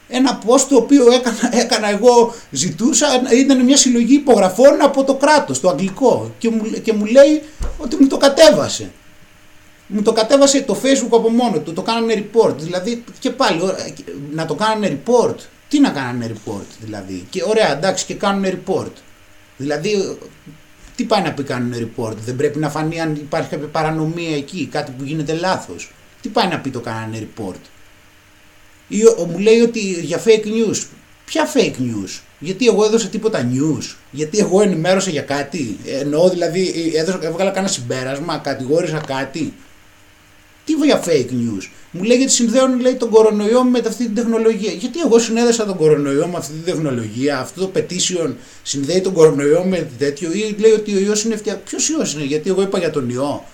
ένα 0.08 0.42
post 0.46 0.66
το 0.68 0.76
οποίο 0.76 1.12
έκανα, 1.12 1.56
έκανα 1.62 1.90
εγώ, 1.90 2.34
ζητούσα, 2.50 3.06
ήταν 3.32 3.64
μια 3.64 3.76
συλλογή 3.76 4.14
υπογραφών 4.14 4.80
από 4.82 5.04
το 5.04 5.14
κράτος, 5.14 5.60
το 5.60 5.68
αγγλικό 5.68 6.34
και 6.38 6.50
μου, 6.50 6.62
και 6.82 6.92
μου 6.92 7.04
λέει 7.04 7.42
ότι 7.78 7.96
μου 8.00 8.06
το 8.06 8.16
κατέβασε. 8.16 8.90
Μου 9.86 10.02
το 10.02 10.12
κατέβασε 10.12 10.62
το 10.62 10.76
facebook 10.82 11.10
από 11.10 11.30
μόνο 11.30 11.58
του, 11.58 11.72
το 11.72 11.82
κάνανε 11.82 12.24
report, 12.24 12.54
δηλαδή 12.56 13.04
και 13.18 13.30
πάλι 13.30 13.60
να 14.32 14.46
το 14.46 14.54
κάνανε 14.54 14.98
report, 14.98 15.34
τι 15.68 15.80
να 15.80 15.90
κάνανε 15.90 16.32
report 16.34 16.66
δηλαδή 16.80 17.26
και 17.30 17.42
ωραία 17.46 17.76
εντάξει 17.76 18.04
και 18.04 18.14
κάνουν 18.14 18.44
report. 18.44 18.92
Δηλαδή 19.56 20.18
τι 20.96 21.04
πάει 21.04 21.22
να 21.22 21.32
πει 21.32 21.42
κάνουν 21.42 21.72
report, 21.74 22.16
δεν 22.24 22.36
πρέπει 22.36 22.58
να 22.58 22.70
φανεί 22.70 23.00
αν 23.00 23.14
υπάρχει 23.14 23.48
κάποια 23.48 23.66
παρανομία 23.66 24.36
εκεί, 24.36 24.66
κάτι 24.66 24.92
που 24.98 25.04
γίνεται 25.04 25.32
λάθος. 25.32 25.92
Τι 26.20 26.28
πάει 26.28 26.48
να 26.48 26.58
πει 26.58 26.70
το 26.70 26.80
κάνανε 26.80 27.28
report; 27.28 27.60
Ή 28.88 29.02
μου 29.28 29.38
λέει 29.38 29.60
ότι 29.60 29.80
για 29.80 30.22
fake 30.24 30.46
news. 30.46 30.86
Ποια 31.24 31.52
fake 31.54 31.80
news; 31.80 32.20
Γιατί 32.38 32.66
εγώ 32.66 32.84
έδωσα 32.84 33.08
τίποτα 33.08 33.50
news; 33.52 33.94
Γιατί 34.10 34.38
εγώ 34.38 34.62
ενημέρωσα 34.62 35.10
για 35.10 35.22
κάτι; 35.22 35.76
Εννοώ 36.00 36.28
δηλαδή 36.28 36.92
έδωσα, 36.94 37.18
έβγαλα 37.22 37.50
κανένα 37.50 37.72
συμπέρασμα, 37.72 38.38
κατηγόρησα 38.38 39.00
κάτι; 39.06 39.52
Τι 40.64 40.72
για 40.72 41.04
fake 41.04 41.30
news; 41.30 41.68
Μου 41.90 42.02
λέει 42.02 42.16
γιατί 42.16 42.32
συνδέουν 42.32 42.80
λέει, 42.80 42.94
τον 42.94 43.10
κορονοϊό 43.10 43.64
με 43.64 43.82
αυτή 43.86 44.04
την 44.04 44.14
τεχνολογία. 44.14 44.72
Γιατί 44.72 45.00
εγώ 45.00 45.18
συνέδεσα 45.18 45.64
τον 45.66 45.76
κορονοϊό 45.76 46.26
με 46.26 46.36
αυτή 46.36 46.52
την 46.52 46.64
τεχνολογία. 46.64 47.38
Αυτό 47.38 47.60
το 47.66 47.70
petition 47.74 48.34
συνδέει 48.62 49.00
τον 49.00 49.12
κορονοϊό 49.12 49.64
με 49.64 49.88
τέτοιο. 49.98 50.32
Ή 50.32 50.56
λέει 50.58 50.70
ότι 50.70 50.96
ο 50.96 50.98
ιός 50.98 51.24
είναι 51.24 51.36
φτιαγμένο. 51.36 51.66
Ποιος 51.68 51.88
ιός 51.88 52.14
είναι, 52.14 52.24
γιατί 52.24 52.50
εγώ 52.50 52.62
είπα 52.62 52.78
για 52.78 52.90
τον 52.90 53.08
ιό. 53.08 53.44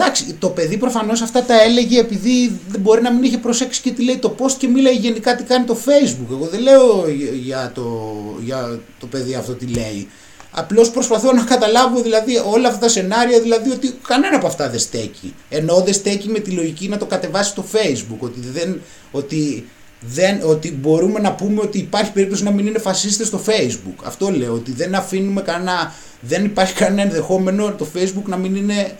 Εντάξει, 0.00 0.34
το 0.38 0.48
παιδί 0.48 0.76
προφανώς 0.76 1.20
αυτά 1.20 1.42
τα 1.42 1.62
έλεγε 1.62 1.98
επειδή 1.98 2.60
δεν 2.68 2.80
μπορεί 2.80 3.02
να 3.02 3.12
μην 3.12 3.22
είχε 3.22 3.38
προσέξει 3.38 3.80
και 3.80 3.90
τι 3.90 4.04
λέει 4.04 4.16
το 4.16 4.34
post 4.38 4.52
και 4.58 4.68
μίλαγε 4.68 4.98
γενικά 4.98 5.36
τι 5.36 5.42
κάνει 5.42 5.64
το 5.64 5.76
Facebook. 5.84 6.30
Εγώ 6.30 6.46
δεν 6.46 6.60
λέω 6.60 7.04
για 7.42 7.72
το, 7.74 8.12
για 8.40 8.80
το 8.98 9.06
παιδί 9.06 9.34
αυτό 9.34 9.52
τι 9.52 9.66
λέει. 9.66 10.08
Απλώς 10.50 10.90
προσπαθώ 10.90 11.32
να 11.32 11.42
καταλάβω 11.42 12.00
δηλαδή 12.00 12.42
όλα 12.52 12.68
αυτά 12.68 12.80
τα 12.80 12.88
σενάρια, 12.88 13.40
δηλαδή 13.40 13.70
ότι 13.70 13.94
κανένα 14.08 14.36
από 14.36 14.46
αυτά 14.46 14.70
δεν 14.70 14.78
στέκει. 14.78 15.34
Ενώ 15.48 15.80
δεν 15.80 15.94
στέκει 15.94 16.28
με 16.28 16.38
τη 16.38 16.50
λογική 16.50 16.88
να 16.88 16.96
το 16.96 17.06
κατεβάσει 17.06 17.50
στο 17.50 17.64
Facebook. 17.72 18.18
Ότι, 18.18 18.40
δεν, 18.40 18.80
ότι, 19.10 19.68
δεν, 20.00 20.40
ότι 20.44 20.72
μπορούμε 20.72 21.20
να 21.20 21.32
πούμε 21.32 21.60
ότι 21.60 21.78
υπάρχει 21.78 22.12
περίπτωση 22.12 22.42
να 22.42 22.50
μην 22.50 22.66
είναι 22.66 22.78
φασίστες 22.78 23.26
στο 23.26 23.40
Facebook. 23.46 24.04
Αυτό 24.04 24.30
λέω, 24.30 24.52
ότι 24.52 24.72
δεν 24.72 24.94
αφήνουμε 24.94 25.40
κανένα, 25.40 25.94
δεν 26.20 26.44
υπάρχει 26.44 26.74
κανένα 26.74 27.02
ενδεχόμενο 27.02 27.72
το 27.72 27.86
Facebook 27.94 28.24
να 28.26 28.36
μην 28.36 28.56
είναι 28.56 28.96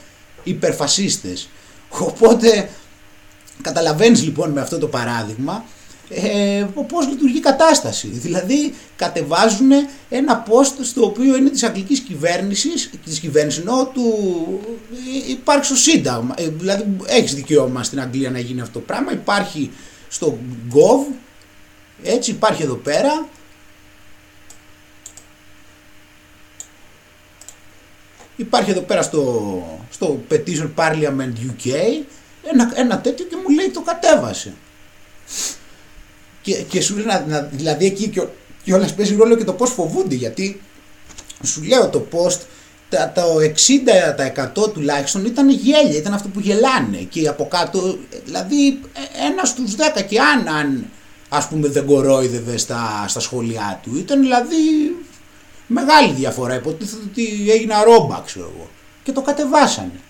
υπερφασίστες. 0.48 1.48
Οπότε 1.88 2.68
καταλαβαίνεις 3.62 4.22
λοιπόν 4.22 4.50
με 4.50 4.60
αυτό 4.60 4.78
το 4.78 4.86
παράδειγμα 4.86 5.64
ε, 6.10 6.66
πώς 6.88 7.08
λειτουργεί 7.08 7.36
η 7.36 7.40
κατάσταση. 7.40 8.08
Δηλαδή 8.08 8.74
κατεβάζουν 8.96 9.70
ένα 10.08 10.44
post 10.48 10.74
στο 10.82 11.04
οποίο 11.04 11.36
είναι 11.36 11.50
της 11.50 11.62
αγγλικής 11.62 12.00
κυβέρνησης, 12.00 12.90
της 13.04 13.18
κυβέρνησης 13.18 13.60
ενώ 13.60 13.86
του 13.86 14.02
ε, 15.26 15.30
υπάρχει 15.30 15.64
στο 15.64 15.76
Σύνταγμα. 15.76 16.34
Ε, 16.38 16.48
δηλαδή 16.48 16.96
έχεις 17.06 17.34
δικαίωμα 17.34 17.82
στην 17.82 18.00
Αγγλία 18.00 18.30
να 18.30 18.38
γίνει 18.38 18.60
αυτό 18.60 18.78
το 18.78 18.84
πράγμα. 18.84 19.12
Υπάρχει 19.12 19.70
στο 20.08 20.38
Gov, 20.70 21.14
έτσι 22.02 22.30
υπάρχει 22.30 22.62
εδώ 22.62 22.74
πέρα 22.74 23.28
Υπάρχει 28.38 28.70
εδώ 28.70 28.80
πέρα 28.80 29.02
στο, 29.02 29.62
στο 29.90 30.20
Petition 30.30 30.70
Parliament 30.76 31.32
UK 31.46 31.70
ένα, 32.52 32.72
ένα 32.74 33.00
τέτοιο 33.00 33.24
και 33.24 33.36
μου 33.36 33.54
λέει 33.54 33.68
το 33.68 33.80
κατέβασε. 33.80 34.52
Και, 36.42 36.54
και 36.54 36.80
σου 36.80 36.96
λέει, 36.96 37.06
δηλαδή 37.50 37.86
εκεί 37.86 38.08
και, 38.08 38.22
και 38.64 38.74
όλας 38.74 38.94
παίζει 38.94 39.14
ρόλο 39.14 39.36
και 39.36 39.44
το 39.44 39.52
πώς 39.52 39.70
φοβούνται 39.70 40.14
γιατί 40.14 40.60
σου 41.42 41.62
λέω 41.62 41.88
το 41.88 42.06
post 42.12 42.40
τα, 42.88 43.12
το 43.14 43.22
60% 44.64 44.72
τουλάχιστον 44.72 45.24
ήταν 45.24 45.50
γέλια, 45.50 45.98
ήταν 45.98 46.14
αυτό 46.14 46.28
που 46.28 46.40
γελάνε 46.40 46.98
και 46.98 47.28
από 47.28 47.48
κάτω, 47.48 47.98
δηλαδή 48.24 48.80
ένας 49.30 49.48
στους 49.48 49.74
10 49.98 50.04
και 50.08 50.20
αν, 50.20 50.48
αν 50.48 50.84
ας 51.28 51.48
πούμε 51.48 51.68
δεν 51.68 51.86
κορόιδευε 51.86 52.56
στα, 52.56 53.04
στα 53.08 53.20
σχόλιά 53.20 53.80
του, 53.82 53.96
ήταν 53.96 54.20
δηλαδή 54.20 54.56
Μεγάλη 55.70 56.12
διαφορά. 56.12 56.54
Υποτίθεται 56.54 57.02
ότι 57.10 57.50
έγινα 57.50 57.84
ρόμπα, 57.84 58.22
ξέρω 58.24 58.52
εγώ. 58.56 58.68
Και 59.02 59.12
το 59.12 59.22
κατεβάσανε. 59.22 60.00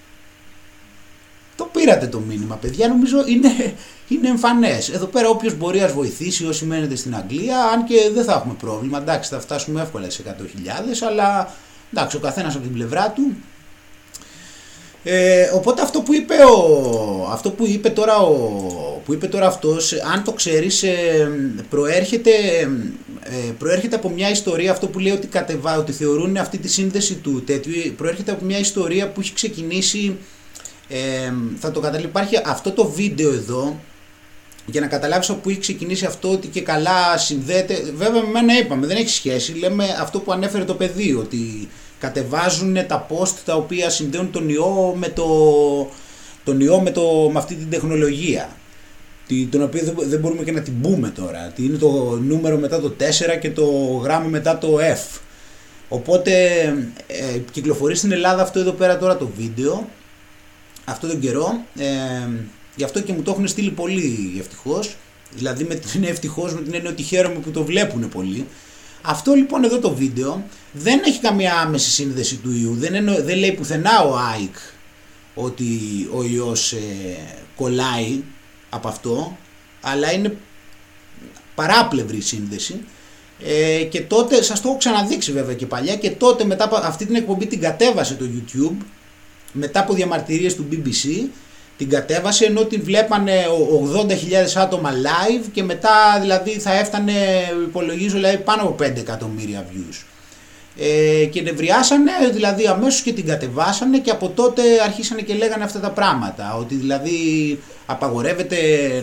Το 1.57 1.65
πήρατε 1.65 2.07
το 2.07 2.19
μήνυμα, 2.19 2.55
παιδιά. 2.55 2.89
Νομίζω 2.89 3.25
είναι, 3.27 3.75
είναι 4.09 4.29
εμφανές. 4.29 4.89
Εδώ 4.89 5.07
πέρα, 5.07 5.29
όποιος 5.29 5.57
μπορεί 5.57 5.81
να 5.81 5.89
βοηθήσει, 5.89 6.47
όσοι 6.47 6.65
μένετε 6.65 6.97
στην 6.97 7.17
Αγγλία, 7.17 7.65
αν 7.65 7.85
και 7.85 8.11
δεν 8.15 8.25
θα 8.25 8.33
έχουμε 8.33 8.55
πρόβλημα. 8.55 8.99
Εντάξει, 8.99 9.31
θα 9.31 9.41
φτάσουμε 9.41 9.83
εύκολα 9.83 10.11
σε 10.11 10.23
100.000, 10.27 11.09
αλλά 11.09 11.55
εντάξει, 11.93 12.17
ο 12.17 12.21
καθένας 12.21 12.55
από 12.55 12.63
την 12.63 12.73
πλευρά 12.73 13.11
του 13.11 13.37
ε, 15.11 15.51
οπότε 15.55 15.83
αυτό 15.83 16.01
που 16.01 16.15
είπε, 16.15 16.35
ο, 16.35 17.29
αυτό 17.33 17.51
που 17.51 17.67
είπε 17.67 17.89
τώρα, 17.89 18.17
ο, 18.17 18.37
που 19.05 19.13
είπε 19.13 19.27
τώρα 19.27 19.47
αυτός, 19.47 19.93
αν 19.93 20.25
το 20.25 20.33
ξέρεις, 20.33 20.83
ε, 20.83 21.31
προέρχεται, 21.71 22.31
ε, 22.31 22.69
προέρχεται 23.59 23.97
από 23.97 24.09
μια 24.09 24.31
ιστορία, 24.31 24.71
αυτό 24.71 24.87
που 24.87 24.99
λέει 24.99 25.13
ότι, 25.13 25.27
κατεβά, 25.27 25.79
ότι 25.79 25.93
θεωρούν 25.93 26.37
αυτή 26.37 26.59
τη 26.59 26.69
σύνδεση 26.69 27.15
του 27.15 27.45
τέτοιου, 27.45 27.73
προέρχεται 27.97 28.33
από 28.33 28.45
μια 28.45 28.59
ιστορία 28.59 29.09
που 29.09 29.21
έχει 29.21 29.33
ξεκινήσει, 29.33 30.17
ε, 30.89 31.33
θα 31.59 31.71
το 31.71 31.81
καταλάβει, 31.81 32.09
υπάρχει 32.09 32.41
αυτό 32.45 32.71
το 32.71 32.87
βίντεο 32.87 33.33
εδώ, 33.33 33.81
για 34.67 34.81
να 34.81 34.87
καταλάβεις 34.87 35.31
από 35.31 35.41
πού 35.41 35.51
έχει 35.51 35.59
ξεκινήσει 35.59 36.05
αυτό 36.05 36.31
ότι 36.31 36.49
και 36.49 36.61
καλά 36.61 37.19
συνδέεται, 37.19 37.93
βέβαια 37.97 38.23
με 38.23 38.29
μένα 38.31 38.59
είπαμε, 38.59 38.87
δεν 38.87 38.97
έχει 38.97 39.09
σχέση, 39.09 39.53
λέμε 39.53 39.85
αυτό 40.01 40.21
που 40.21 40.33
ανέφερε 40.33 40.65
το 40.65 40.75
παιδί, 40.75 41.15
ότι 41.15 41.69
κατεβάζουν 41.99 42.87
τα 42.87 43.07
post 43.11 43.35
τα 43.45 43.55
οποία 43.55 43.91
συνδέουν 43.91 44.31
τον 44.31 44.49
ιό 44.49 44.95
με, 44.97 45.09
το, 45.09 45.27
τον 46.45 46.61
ιό 46.61 46.81
με, 46.81 46.91
το, 46.91 47.31
με 47.33 47.39
αυτή 47.39 47.55
την 47.55 47.71
τεχνολογία 47.71 48.58
τον 49.51 49.63
οποίο 49.63 49.95
δεν 49.97 50.21
μπορούμε 50.21 50.43
και 50.43 50.53
να 50.53 50.61
την 50.61 50.81
πούμε 50.81 51.09
τώρα. 51.09 51.53
Τι 51.55 51.65
είναι 51.65 51.77
το 51.77 52.19
νούμερο 52.23 52.57
μετά 52.57 52.81
το 52.81 52.95
4 52.99 53.03
και 53.41 53.51
το 53.51 53.67
γράμμα 54.03 54.29
μετά 54.29 54.59
το 54.59 54.79
F. 54.81 55.19
Οπότε 55.89 56.33
ε, 57.07 57.39
κυκλοφορεί 57.51 57.95
στην 57.95 58.13
Ελλάδα 58.13 58.43
αυτό 58.43 58.59
εδώ 58.59 58.73
πέρα 58.73 58.99
τώρα 58.99 59.17
το 59.17 59.31
βίντεο 59.37 59.89
αυτό 60.85 61.07
τον 61.07 61.21
καιρό. 61.21 61.65
Ε, 61.79 61.87
γι' 62.77 62.85
αυτό 62.85 63.01
και 63.01 63.13
μου 63.13 63.23
το 63.23 63.31
έχουν 63.31 63.47
στείλει 63.47 63.71
πολύ 63.71 64.37
ευτυχώς. 64.39 64.97
Δηλαδή 65.35 65.65
με 65.65 65.75
την 65.75 66.05
ευτυχώς 66.05 66.55
με 66.55 66.61
την 66.61 66.75
έννοια 66.75 66.91
ότι 66.91 67.03
χαίρομαι 67.03 67.39
που 67.39 67.51
το 67.51 67.65
βλέπουν 67.65 68.09
πολύ. 68.09 68.47
Αυτό 69.03 69.35
λοιπόν 69.35 69.65
εδώ 69.65 69.79
το 69.79 69.95
βίντεο 69.95 70.45
δεν 70.73 71.01
έχει 71.07 71.21
καμία 71.21 71.55
άμεση 71.55 71.91
σύνδεση 71.91 72.37
του 72.37 72.53
ιού. 72.53 72.75
Δεν, 72.75 73.05
δεν 73.25 73.39
λέει 73.39 73.53
πουθενά 73.53 74.03
ο 74.03 74.17
Άικ 74.17 74.57
ότι 75.35 75.67
ο 76.13 76.23
ιός 76.23 76.73
ε, 76.73 76.79
κολλάει 77.57 78.23
από 78.71 78.89
αυτό, 78.89 79.37
αλλά 79.81 80.13
είναι 80.13 80.37
παράπλευρη 81.55 82.21
σύνδεση. 82.21 82.81
Ε, 83.45 83.83
και 83.83 84.01
τότε, 84.01 84.43
σας 84.43 84.61
το 84.61 84.69
έχω 84.69 84.79
ξαναδείξει 84.79 85.33
βέβαια 85.33 85.55
και 85.55 85.67
παλιά, 85.67 85.97
και 85.97 86.11
τότε 86.11 86.45
μετά 86.45 86.65
από 86.65 86.77
αυτή 86.77 87.07
την 87.07 87.15
εκπομπή 87.15 87.47
την 87.47 87.61
κατέβασε 87.61 88.15
το 88.15 88.25
YouTube, 88.25 88.85
μετά 89.53 89.81
από 89.81 89.95
διαμαρτυρίες 89.95 90.55
του 90.55 90.67
BBC, 90.71 91.29
την 91.77 91.89
κατέβασε 91.89 92.45
ενώ 92.45 92.65
την 92.65 92.83
βλέπανε 92.85 93.33
80.000 94.09 94.15
άτομα 94.55 94.91
live 94.93 95.45
και 95.53 95.63
μετά 95.63 96.19
δηλαδή 96.21 96.51
θα 96.51 96.73
έφτανε 96.73 97.13
υπολογίζω 97.67 98.17
δηλαδή 98.17 98.37
πάνω 98.39 98.63
από 98.63 98.85
5 98.85 98.97
εκατομμύρια 98.97 99.67
views. 99.73 100.05
Ε, 100.81 101.25
και 101.25 101.43
νευριάσανε 101.43 102.13
δηλαδή 102.33 102.67
αμέσως 102.67 103.01
και 103.03 103.13
την 103.13 103.27
κατεβάσανε 103.27 103.99
και 103.99 104.11
από 104.11 104.29
τότε 104.29 104.63
αρχίσανε 104.85 105.23
και 105.23 105.35
λέγανε 105.35 105.65
αυτά 105.65 105.81
τα 105.81 105.91
πράγματα 105.91 106.57
ότι 106.57 106.75
δηλαδή 106.75 107.19
απαγορεύεται 107.87 108.57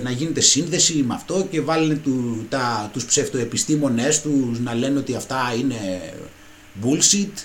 να 0.03 0.11
γίνεται 0.11 0.41
σύνδεση 0.41 1.03
με 1.07 1.13
αυτό 1.13 1.47
και 1.51 1.61
βάλανε 1.61 1.95
του, 1.95 2.45
τα, 2.49 2.89
τους 2.93 3.05
ψευτοεπιστήμονές 3.05 4.21
τους 4.21 4.59
να 4.59 4.73
λένε 4.73 4.99
ότι 4.99 5.15
αυτά 5.15 5.53
είναι 5.59 6.13
bullshit 6.83 7.43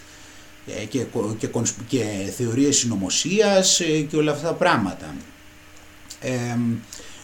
ε, 0.67 0.85
και, 0.85 1.05
και, 1.39 1.49
και 1.89 2.05
θεωρίες 2.37 2.77
συνωμοσίας 2.77 3.81
ε, 3.81 4.01
και 4.01 4.17
όλα 4.17 4.33
αυτά 4.33 4.49
τα 4.49 4.55
πράγματα. 4.55 5.15
Ε, 6.21 6.59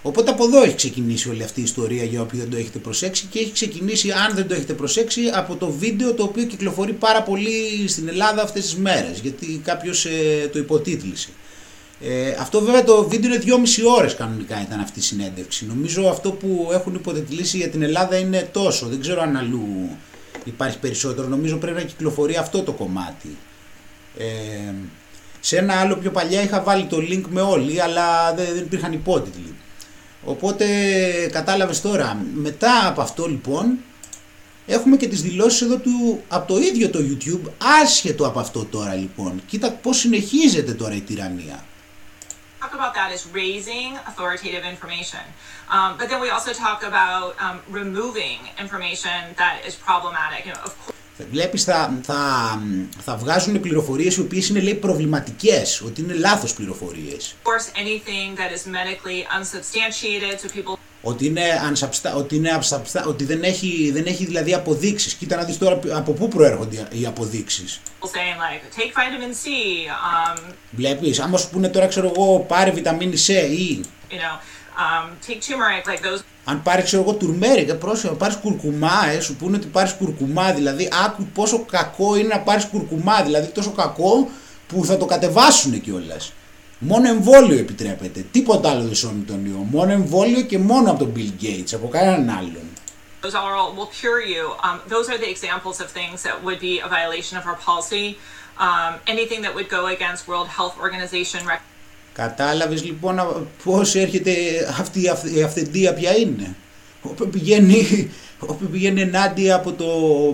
οπότε 0.07 0.31
από 0.31 0.45
εδώ 0.45 0.63
έχει 0.63 0.75
ξεκινήσει 0.75 1.29
όλη 1.29 1.43
αυτή 1.43 1.61
η 1.61 1.63
ιστορία 1.63 2.05
για 2.05 2.21
όποιοι 2.21 2.41
δεν 2.41 2.51
το 2.51 2.57
έχετε 2.57 2.79
προσέξει 2.79 3.27
και 3.31 3.39
έχει 3.39 3.53
ξεκινήσει 3.53 4.11
αν 4.11 4.35
δεν 4.35 4.49
το 4.49 4.55
έχετε 4.55 4.73
προσέξει 4.73 5.21
από 5.35 5.57
το 5.57 5.71
βίντεο 5.71 6.15
το 6.15 6.23
οποίο 6.23 6.45
κυκλοφορεί 6.45 6.93
πάρα 6.93 7.23
πολύ 7.23 7.89
στην 7.89 8.09
Ελλάδα 8.09 8.43
αυτές 8.43 8.63
τις 8.63 8.77
μέρες 8.77 9.19
γιατί 9.19 9.61
κάποιος 9.65 10.05
ε, 10.05 10.49
το 10.53 10.59
υποτίτλησε. 10.59 11.29
Ε, 12.01 12.31
αυτό 12.41 12.61
βέβαια 12.61 12.85
το 12.85 13.09
βίντεο 13.09 13.33
είναι 13.33 13.43
2,5 13.47 13.53
ώρες 13.99 14.15
κανονικά 14.15 14.63
ήταν 14.63 14.81
αυτή 14.81 14.99
η 14.99 15.03
συνέντευξη. 15.03 15.67
Νομίζω 15.67 16.09
αυτό 16.09 16.33
που 16.33 16.69
έχουν 16.73 16.95
υποτιτλήσει 16.95 17.57
για 17.57 17.69
την 17.69 17.83
Ελλάδα 17.83 18.17
είναι 18.17 18.49
τόσο. 18.53 18.87
Δεν 18.87 19.01
ξέρω 19.01 19.21
αν 19.23 19.37
αλλού 19.37 19.89
υπάρχει 20.45 20.79
περισσότερο. 20.79 21.29
Νομίζω 21.29 21.57
πρέπει 21.57 21.77
να 21.77 21.85
κυκλοφορεί 21.85 22.37
αυτό 22.37 22.63
το 22.63 22.73
κομμάτι. 22.73 23.37
Ε, 24.19 24.25
σε 25.41 25.57
ένα 25.57 25.75
άλλο 25.75 25.97
πιο 25.97 26.11
παλιά 26.11 26.43
είχα 26.43 26.63
βάλει 26.63 26.85
το 26.85 26.97
link 26.97 27.23
με 27.29 27.41
όλοι, 27.41 27.81
αλλά 27.81 28.35
δεν, 28.35 28.57
υπήρχαν 28.57 28.93
υπότιτλοι. 28.93 29.55
Οπότε 30.27 30.67
κατάλαβες 31.33 31.81
τώρα, 31.81 32.17
μετά 32.35 32.87
από 32.87 33.01
αυτό 33.01 33.27
λοιπόν, 33.27 33.79
έχουμε 34.67 34.97
και 34.97 35.09
τις 35.09 35.23
δηλώσεις 35.23 35.61
εδώ 35.61 35.77
του, 35.77 36.23
από 36.29 36.53
το 36.53 36.59
ίδιο 36.59 36.91
το 36.91 36.99
YouTube, 36.99 37.51
άσχετο 37.83 38.27
από 38.27 38.41
αυτό 38.41 38.65
τώρα 38.65 38.95
λοιπόν. 38.95 39.43
Κοίτα 39.47 39.71
πώς 39.71 39.99
συνεχίζεται 39.99 40.73
τώρα 40.73 40.95
η 40.95 41.01
τυραννία. 41.01 41.65
talk 42.67 42.75
about 42.75 42.95
that 42.95 43.11
as 43.13 43.23
raising 43.43 43.91
authoritative 44.11 44.65
information. 44.65 45.25
Um, 45.75 45.91
but 45.99 46.09
then 46.11 46.21
we 46.21 46.31
also 46.37 46.53
talk 46.53 46.83
about 46.93 47.31
um, 47.45 47.57
removing 47.81 48.39
information 48.65 49.19
that 49.43 49.57
is 49.69 49.75
problematic. 49.89 50.47
You 50.47 50.55
know, 50.55 50.63
of 50.69 50.73
course. 50.81 50.97
Βλέπεις 51.31 51.65
θα, 51.65 51.99
θα, 52.03 52.17
θα 53.05 53.17
βγάζουν 53.17 53.61
πληροφορίες 53.61 54.17
οι 54.17 54.21
οποίες 54.21 54.49
είναι 54.49 54.61
λέει 54.61 54.75
προβληματικές, 54.75 55.81
ότι 55.81 56.01
είναι 56.01 56.13
λάθος 56.15 56.55
πληροφορίες. 56.55 57.35
Of 57.43 57.49
course, 57.49 57.79
anything 57.79 58.39
that 58.39 58.51
is 58.57 58.65
medically 58.67 59.41
unsubstantiated, 59.41 60.39
so 60.43 60.59
people 60.59 60.79
ότι 61.03 61.27
είναι, 61.27 61.43
unsubsta- 61.73 62.15
ότι, 62.17 62.37
είναι 62.37 62.59
absubsta- 62.61 63.05
ότι 63.07 63.25
δεν, 63.25 63.43
έχει, 63.43 63.91
δεν 63.95 64.05
έχει 64.07 64.25
δηλαδή 64.25 64.55
αποδείξεις. 64.55 65.15
Κοίτα 65.15 65.37
να 65.37 65.45
δεις 65.45 65.59
τώρα 65.59 65.81
από 65.93 66.13
πού 66.13 66.29
προέρχονται 66.29 66.89
οι 66.91 67.07
αποδείξεις. 67.07 67.81
saying 68.01 68.39
like, 68.47 68.81
take 68.81 68.93
vitamin 68.93 69.33
C, 69.33 69.47
um, 70.39 70.53
Βλέπεις, 70.71 71.21
άμα 71.21 71.39
σου 71.39 71.51
πούνε 71.51 71.69
τώρα 71.69 71.87
ξέρω 71.87 72.13
εγώ 72.17 72.45
πάρε 72.49 72.71
βιταμίνη 72.71 73.17
C 73.27 73.29
ή 73.51 73.81
you 74.11 74.13
know, 74.15 74.39
um, 74.85 75.17
take 75.27 75.41
turmeric, 75.41 75.87
like 75.87 76.03
those 76.03 76.23
αν 76.49 76.63
πάρεις 76.63 76.85
ξέρω 76.85 77.03
εγώ 77.03 77.13
τουρμέρικα, 77.13 77.77
πρόσεχε, 77.77 78.09
να 78.09 78.15
πάρεις 78.15 78.37
κουρκουμά, 78.37 79.09
ε, 79.17 79.21
σου 79.21 79.37
πούνε 79.37 79.57
ότι 79.57 79.67
πάρεις 79.67 79.93
κουρκουμά. 79.93 80.53
Δηλαδή, 80.53 80.89
άκου 81.05 81.25
πόσο 81.25 81.65
κακό 81.65 82.17
είναι 82.17 82.29
να 82.29 82.41
πάρεις 82.41 82.65
κουρκουμά. 82.65 83.23
Δηλαδή, 83.23 83.47
τόσο 83.47 83.71
κακό 83.71 84.29
που 84.67 84.85
θα 84.85 84.97
το 84.97 85.05
κατεβάσουν 85.05 85.81
κιόλα. 85.81 86.17
Μόνο 86.79 87.09
εμβόλιο 87.09 87.59
επιτρέπεται. 87.59 88.25
Τίποτα 88.33 88.71
άλλο 88.71 88.83
δεν 88.83 88.95
σώνει 88.95 89.23
τον 89.23 89.47
ιό. 89.47 89.67
Μόνο 89.71 89.93
εμβόλιο 89.93 90.41
και 90.41 90.59
μόνο 90.59 90.91
από 90.91 90.99
τον 90.99 91.13
Bill 91.17 91.45
Gates, 91.45 91.75
από 91.75 91.89
κανέναν 91.89 92.37
άλλον. 92.37 92.69
Those 93.23 93.35
all 93.35 93.75
will 93.79 93.93
cure 94.03 94.23
you. 94.35 94.45
Um, 94.67 94.79
those 94.95 95.09
are 95.13 95.19
the 95.25 95.31
examples 95.37 95.77
of 95.81 95.89
things 96.01 96.23
that 96.27 96.37
would 96.45 96.61
be 96.69 96.75
a 96.87 96.89
violation 96.97 97.35
of 97.41 97.45
our 97.51 97.59
policy. 97.71 98.07
Um, 98.67 98.93
anything 99.15 99.41
that 99.45 99.53
would 99.57 99.71
go 99.79 99.83
against 99.97 100.21
World 100.31 100.49
Health 100.59 100.75
Organization 100.87 101.41
Κατάλαβες 102.17 102.85
λοιπόν 102.85 103.47
πώς 103.65 103.95
έρχεται 103.95 104.33
αυτή 104.79 105.01
η 105.35 105.43
αυθεντία 105.43 105.95
ποια 105.95 106.17
είναι. 106.17 106.57
Όπου 107.03 107.29
πηγαίνει, 107.29 108.11
όπου 108.39 108.65
πηγαίνει 108.65 109.01
ενάντια 109.01 109.55
από 109.55 109.73
το 109.73 109.87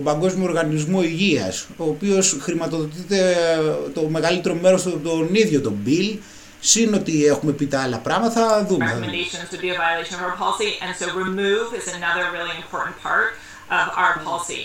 Παγκόσμιο 0.05 0.45
Οργανισμό 0.45 1.03
Υγείας, 1.03 1.67
ο 1.77 1.85
οποίος 1.85 2.37
χρηματοδοτείται 2.41 3.37
το 3.95 4.09
μεγαλύτερο 4.09 4.55
μέρος 4.55 4.87
από 4.87 4.99
τον 4.99 5.35
ίδιο 5.35 5.61
τον 5.61 5.77
Bill, 5.87 6.19
Συν 6.65 6.95
ότι 6.95 7.25
έχουμε 7.27 7.53
πει 7.53 7.67
τα 7.67 7.81
άλλα 7.83 7.99
πράγματα, 7.99 8.49
θα 8.49 8.67
δούμε. 8.69 8.99
Recommendations 9.01 9.53
would 9.53 9.63
be 9.67 9.71
a 9.71 9.79
violation 9.87 10.15
of 10.19 10.23
our 10.29 10.37
policy, 10.45 10.71
and 10.83 10.91
so 11.01 11.07
remove 11.25 11.67
is 11.79 11.87
another 11.99 12.25
really 12.37 12.57
important 12.65 12.97
part 13.07 13.31
of 13.79 13.87
our 14.03 14.15
policy. 14.29 14.63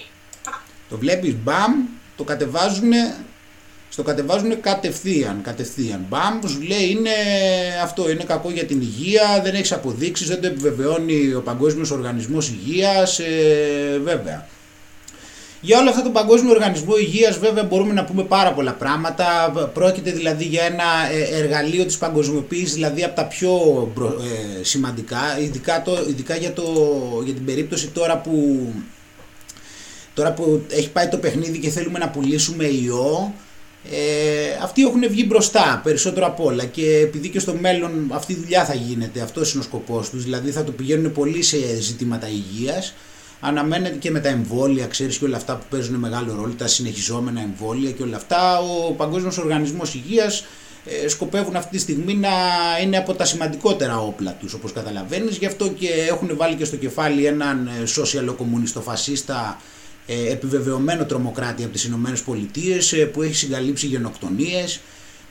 Το 0.90 0.98
βλέπεις, 0.98 1.36
μπαμ, 1.44 1.72
το 2.18 2.24
κατεβάζουν, 2.24 2.92
στο 3.98 4.06
κατεβάζουν 4.06 4.60
κατευθείαν, 4.62 5.42
κατευθείαν. 5.42 6.06
Μπαμ, 6.10 6.40
που 6.40 6.48
σου 6.48 6.62
λέει 6.62 6.90
είναι 6.90 7.10
αυτό, 7.84 8.10
είναι 8.10 8.24
κακό 8.24 8.50
για 8.52 8.66
την 8.66 8.82
υγεία, 8.82 9.42
δεν 9.44 9.56
έχεις 9.56 9.72
αποδείξεις, 9.72 10.28
δεν 10.28 10.42
το 10.42 10.48
επιβεβαιώνει 10.48 11.34
ο 11.34 11.42
Παγκόσμιος 11.42 11.92
Οργανισμός 11.92 12.50
Υγείας, 12.50 13.20
ε, 13.20 14.00
βέβαια. 14.04 14.48
Για 15.62 15.80
όλο 15.80 15.90
αυτό 15.90 16.02
το 16.02 16.10
Παγκόσμιο 16.10 16.52
Οργανισμό 16.52 16.98
Υγείας 16.98 17.38
βέβαια 17.38 17.64
μπορούμε 17.64 17.94
να 17.94 18.06
πούμε 18.06 18.24
πάρα 18.24 18.54
πολλά 18.54 18.74
πράγματα. 18.74 19.26
Πρόκειται 19.74 20.12
δηλαδή 20.12 20.44
για 20.44 20.64
ένα 20.64 20.84
ε, 21.12 21.38
εργαλείο 21.38 21.86
της 21.86 21.98
παγκοσμιοποίησης, 21.98 22.74
δηλαδή 22.74 23.04
από 23.04 23.16
τα 23.16 23.26
πιο 23.26 23.52
ε, 24.60 24.64
σημαντικά, 24.64 25.40
ειδικά, 25.40 25.82
το, 25.82 26.06
ειδικά 26.10 26.36
για, 26.36 26.54
το, 26.54 26.64
για 27.24 27.34
την 27.34 27.46
περίπτωση 27.46 27.88
τώρα 27.88 28.18
που, 28.18 28.68
τώρα 30.14 30.32
που 30.32 30.62
έχει 30.70 30.90
πάει 30.90 31.08
το 31.08 31.18
παιχνίδι 31.18 31.60
και 31.60 31.70
θέλουμε 31.70 32.00
να 32.00 32.10
πουλήσουμε 32.10 32.66
ιό. 32.66 33.34
Ε, 33.91 34.63
αυτοί 34.63 34.82
έχουν 34.82 35.10
βγει 35.10 35.26
μπροστά 35.28 35.82
περισσότερο 35.84 36.26
από 36.26 36.43
όλα. 36.43 36.65
Και 36.65 36.97
επειδή 36.97 37.30
και 37.30 37.39
στο 37.39 37.54
μέλλον 37.54 38.12
αυτή 38.12 38.34
η 38.34 38.36
δουλειά 38.36 38.65
θα 38.65 38.73
γίνεται, 38.73 39.21
αυτός 39.21 39.52
είναι 39.52 39.62
ο 39.62 39.63
σκοπός 39.63 40.10
τους, 40.10 40.23
δηλαδή 40.23 40.52
θα 40.52 40.63
το 40.63 40.71
πηγαίνουν 40.71 41.12
πολύ 41.12 41.41
σε 41.41 41.58
ζητήματα 41.80 42.28
υγείας. 42.28 42.93
Αναμένεται 43.39 43.95
και 43.95 44.12
με 44.12 44.19
τα 44.19 44.30
εμβόλια, 44.30 44.86
ξέρεις 44.86 45.17
και 45.17 45.26
όλα 45.26 45.38
αυτά 45.38 45.56
που 45.56 45.65
παίζουν 45.69 45.95
μεγάλο 45.95 46.36
ρόλο, 46.36 46.54
τα 46.58 46.67
συνεχιζόμενα 46.67 47.41
εμβόλια 47.41 47.91
και 47.91 48.04
όλα 48.04 48.15
αυτά. 48.15 48.60
Ο 48.60 48.91
Παγκόσμιος 48.91 49.38
Οργανισμός 49.38 49.93
Υγείας 49.93 50.45
ε, 50.86 51.08
σκοπεύουν 51.08 51.56
αυτή 51.56 51.76
τη 51.76 51.82
στιγμή 51.82 52.13
να 52.13 52.30
είναι 52.84 52.97
από 52.97 53.13
τα 53.13 53.26
σημαντικότερα 53.26 54.00
όπλα 54.00 54.32
τους 54.32 54.54
όπως 54.54 54.73
καταλαβαίνεις. 54.73 55.38
Γι' 55.38 55.45
αυτό 55.45 55.67
και 55.67 55.89
έχουν 56.10 56.32
βάλει 56.36 56.56
και 56.56 56.65
στο 56.65 56.76
κεφάλι 56.76 57.26
έναν 57.26 57.69
ε, 57.82 57.86
σοσιαλοκομμουνιστο 57.86 58.82
φασίστα 58.82 59.58
ε, 59.62 59.77
επιβεβαιωμένο 60.08 61.06
τρομοκράτη 61.06 61.63
από 61.63 61.72
τις 61.72 61.84
Ηνωμένες 61.84 62.22
Πολιτείες 62.22 63.08
που 63.13 63.22
έχει 63.22 63.36
συγκαλύψει 63.36 63.88
γενοκτονίες 63.88 64.80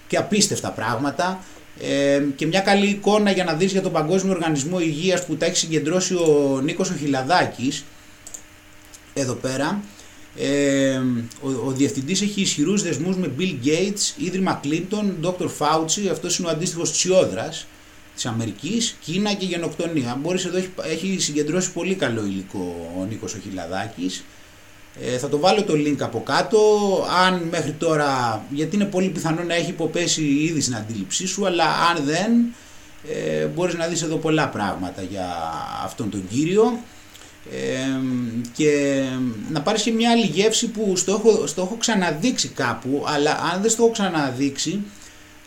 και 0.08 0.16
απίστευτα 0.16 0.70
πράγματα 0.70 1.44
ε, 1.80 2.22
και 2.36 2.46
μια 2.46 2.60
καλή 2.60 2.86
εικόνα 2.86 3.30
για 3.30 3.44
να 3.44 3.54
δεις 3.54 3.72
για 3.72 3.82
τον 3.82 3.92
Παγκόσμιο 3.92 4.32
Οργανισμό 4.32 4.80
Υγείας 4.80 5.24
που 5.26 5.36
τα 5.36 5.46
έχει 5.46 5.56
συγκεντρώσει 5.56 6.14
ο 6.14 6.60
Νίκος 6.62 6.90
Οχιλαδάκης 6.90 7.84
εδώ 9.14 9.34
πέρα. 9.34 9.82
Ε, 10.38 11.00
ο, 11.40 11.48
ο 11.66 11.70
διευθυντής 11.70 12.22
έχει 12.22 12.40
ισχυρούς 12.40 12.82
δεσμούς 12.82 13.16
με 13.16 13.32
Bill 13.38 13.66
Gates, 13.66 14.22
Ίδρυμα 14.22 14.60
Clinton, 14.64 15.26
Dr. 15.26 15.48
Fauci, 15.58 16.08
αυτός 16.10 16.38
είναι 16.38 16.48
ο 16.48 16.50
αντίστοιχος 16.50 16.92
Τσιόδρας 16.92 17.66
της 18.14 18.26
Αμερικής, 18.26 18.96
Κίνα 19.00 19.34
και 19.34 19.44
γενοκτονία. 19.46 20.18
Μπορείς 20.22 20.44
εδώ 20.44 20.56
έχει, 20.56 20.70
έχει 20.82 21.16
συγκεντρώσει 21.18 21.72
πολύ 21.72 21.94
καλό 21.94 22.24
υλικό 22.24 22.92
ο 22.98 23.04
Νίκος 23.04 23.34
ο 23.34 23.38
Χιλαδάκης. 23.38 24.24
Ε, 25.00 25.18
θα 25.18 25.28
το 25.28 25.38
βάλω 25.38 25.62
το 25.62 25.72
link 25.72 25.96
από 26.00 26.22
κάτω, 26.22 26.58
αν 27.26 27.42
μέχρι 27.50 27.72
τώρα, 27.72 28.42
γιατί 28.50 28.76
είναι 28.76 28.84
πολύ 28.84 29.08
πιθανό 29.08 29.42
να 29.42 29.54
έχει 29.54 29.70
υποπέσει 29.70 30.22
ήδη 30.22 30.60
στην 30.60 30.76
αντίληψή 30.76 31.26
σου, 31.26 31.46
αλλά 31.46 31.64
αν 31.64 32.04
δεν, 32.04 32.54
ε, 33.08 33.44
μπορείς 33.46 33.74
να 33.74 33.86
δεις 33.86 34.02
εδώ 34.02 34.16
πολλά 34.16 34.48
πράγματα 34.48 35.02
για 35.02 35.26
αυτόν 35.84 36.10
τον 36.10 36.28
κύριο. 36.28 36.78
Και 38.56 39.02
να 39.50 39.62
πάρεις 39.62 39.82
και 39.82 39.90
μια 39.90 40.10
άλλη 40.10 40.26
γεύση 40.26 40.68
που 40.68 40.96
στο 40.96 41.12
έχω, 41.12 41.46
στο 41.46 41.62
έχω 41.62 41.76
ξαναδείξει 41.80 42.48
κάπου 42.48 43.04
αλλά 43.06 43.30
αν 43.52 43.60
δεν 43.60 43.70
στο 43.70 43.82
έχω 43.82 43.92
ξαναδείξει 43.92 44.82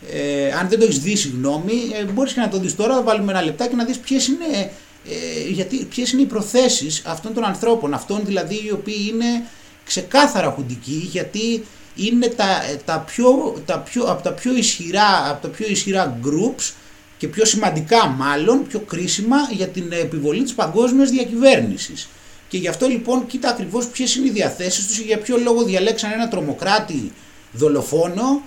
ε, 0.08 0.52
αν 0.52 0.68
δεν 0.68 0.78
το 0.78 0.84
έχεις 0.84 0.98
δει 0.98 1.16
συγγνώμη 1.16 1.72
ε, 2.00 2.04
μπορείς 2.04 2.32
και 2.32 2.40
να 2.40 2.48
το 2.48 2.58
δεις 2.58 2.76
τώρα. 2.76 2.94
Θα 2.94 3.02
βάλουμε 3.02 3.32
ένα 3.32 3.42
λεπτάκι 3.42 3.74
να 3.74 3.84
δεις 3.84 3.98
ποιες 3.98 4.26
είναι, 4.26 4.72
ε, 5.08 5.50
γιατί, 5.50 5.84
ποιες 5.84 6.12
είναι 6.12 6.22
οι 6.22 6.26
προθέσεις 6.26 7.02
αυτών 7.06 7.34
των 7.34 7.44
ανθρώπων 7.44 7.94
αυτών 7.94 8.20
δηλαδή 8.24 8.62
οι 8.66 8.70
οποίοι 8.72 9.10
είναι 9.12 9.44
ξεκάθαρα 9.84 10.50
χουντικοί 10.50 11.08
γιατί 11.10 11.64
είναι 11.96 12.26
τα, 12.26 12.46
τα 12.84 12.98
πιο, 12.98 13.62
τα 13.66 13.78
πιο, 13.78 14.02
από 14.02 14.22
τα 14.22 14.32
πιο 14.32 14.56
ισχυρά, 14.56 15.30
από 15.30 15.42
τα 15.42 15.48
πιο 15.48 15.66
ισχυρά 15.68 16.18
groups 16.24 16.72
και 17.18 17.28
πιο 17.28 17.44
σημαντικά 17.44 18.06
μάλλον, 18.06 18.66
πιο 18.66 18.80
κρίσιμα 18.80 19.36
για 19.52 19.68
την 19.68 19.92
επιβολή 19.92 20.42
της 20.42 20.54
παγκόσμιας 20.54 21.10
διακυβέρνησης. 21.10 22.08
Και 22.48 22.58
γι' 22.58 22.68
αυτό 22.68 22.86
λοιπόν 22.86 23.26
κοίτα 23.26 23.48
ακριβώς 23.48 23.86
ποιες 23.86 24.14
είναι 24.14 24.26
οι 24.26 24.30
διαθέσεις 24.30 24.86
τους 24.86 24.98
και 24.98 25.04
για 25.04 25.18
ποιο 25.18 25.36
λόγο 25.36 25.62
διαλέξαν 25.62 26.12
ένα 26.12 26.28
τρομοκράτη 26.28 27.12
δολοφόνο, 27.52 28.42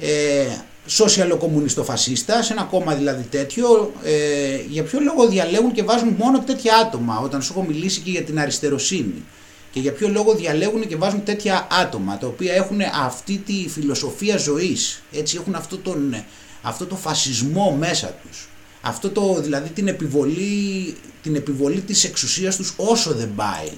ε, 0.00 0.46
σοσιαλοκομμουνιστοφασίστας, 0.88 2.46
σε 2.46 2.52
ένα 2.52 2.62
κόμμα 2.62 2.94
δηλαδή 2.94 3.22
τέτοιο, 3.22 3.92
ε, 4.02 4.60
για 4.68 4.82
ποιο 4.82 5.00
λόγο 5.00 5.28
διαλέγουν 5.28 5.72
και 5.72 5.82
βάζουν 5.82 6.14
μόνο 6.18 6.40
τέτοια 6.40 6.76
άτομα, 6.76 7.18
όταν 7.18 7.42
σου 7.42 7.52
έχω 7.52 7.66
μιλήσει 7.66 8.00
και 8.00 8.10
για 8.10 8.22
την 8.22 8.40
αριστεροσύνη. 8.40 9.24
Και 9.70 9.80
για 9.80 9.92
ποιο 9.92 10.08
λόγο 10.08 10.34
διαλέγουν 10.34 10.86
και 10.86 10.96
βάζουν 10.96 11.24
τέτοια 11.24 11.66
άτομα, 11.70 12.18
τα 12.18 12.26
οποία 12.26 12.54
έχουν 12.54 12.80
αυτή 13.04 13.36
τη 13.46 13.68
φιλοσοφία 13.68 14.36
ζωής, 14.36 15.02
έτσι 15.12 15.36
έχουν 15.40 15.54
αυτό 15.54 15.78
τον 15.78 16.24
αυτό 16.62 16.86
το 16.86 16.96
φασισμό 16.96 17.76
μέσα 17.78 18.06
τους. 18.06 18.48
Αυτό 18.80 19.10
το, 19.10 19.40
δηλαδή 19.40 19.68
την 19.68 19.88
επιβολή, 19.88 20.96
την 21.22 21.34
επιβολή 21.34 21.80
της 21.80 22.04
εξουσίας 22.04 22.56
τους 22.56 22.72
όσο 22.76 23.14
δεν 23.14 23.34
πάει. 23.34 23.70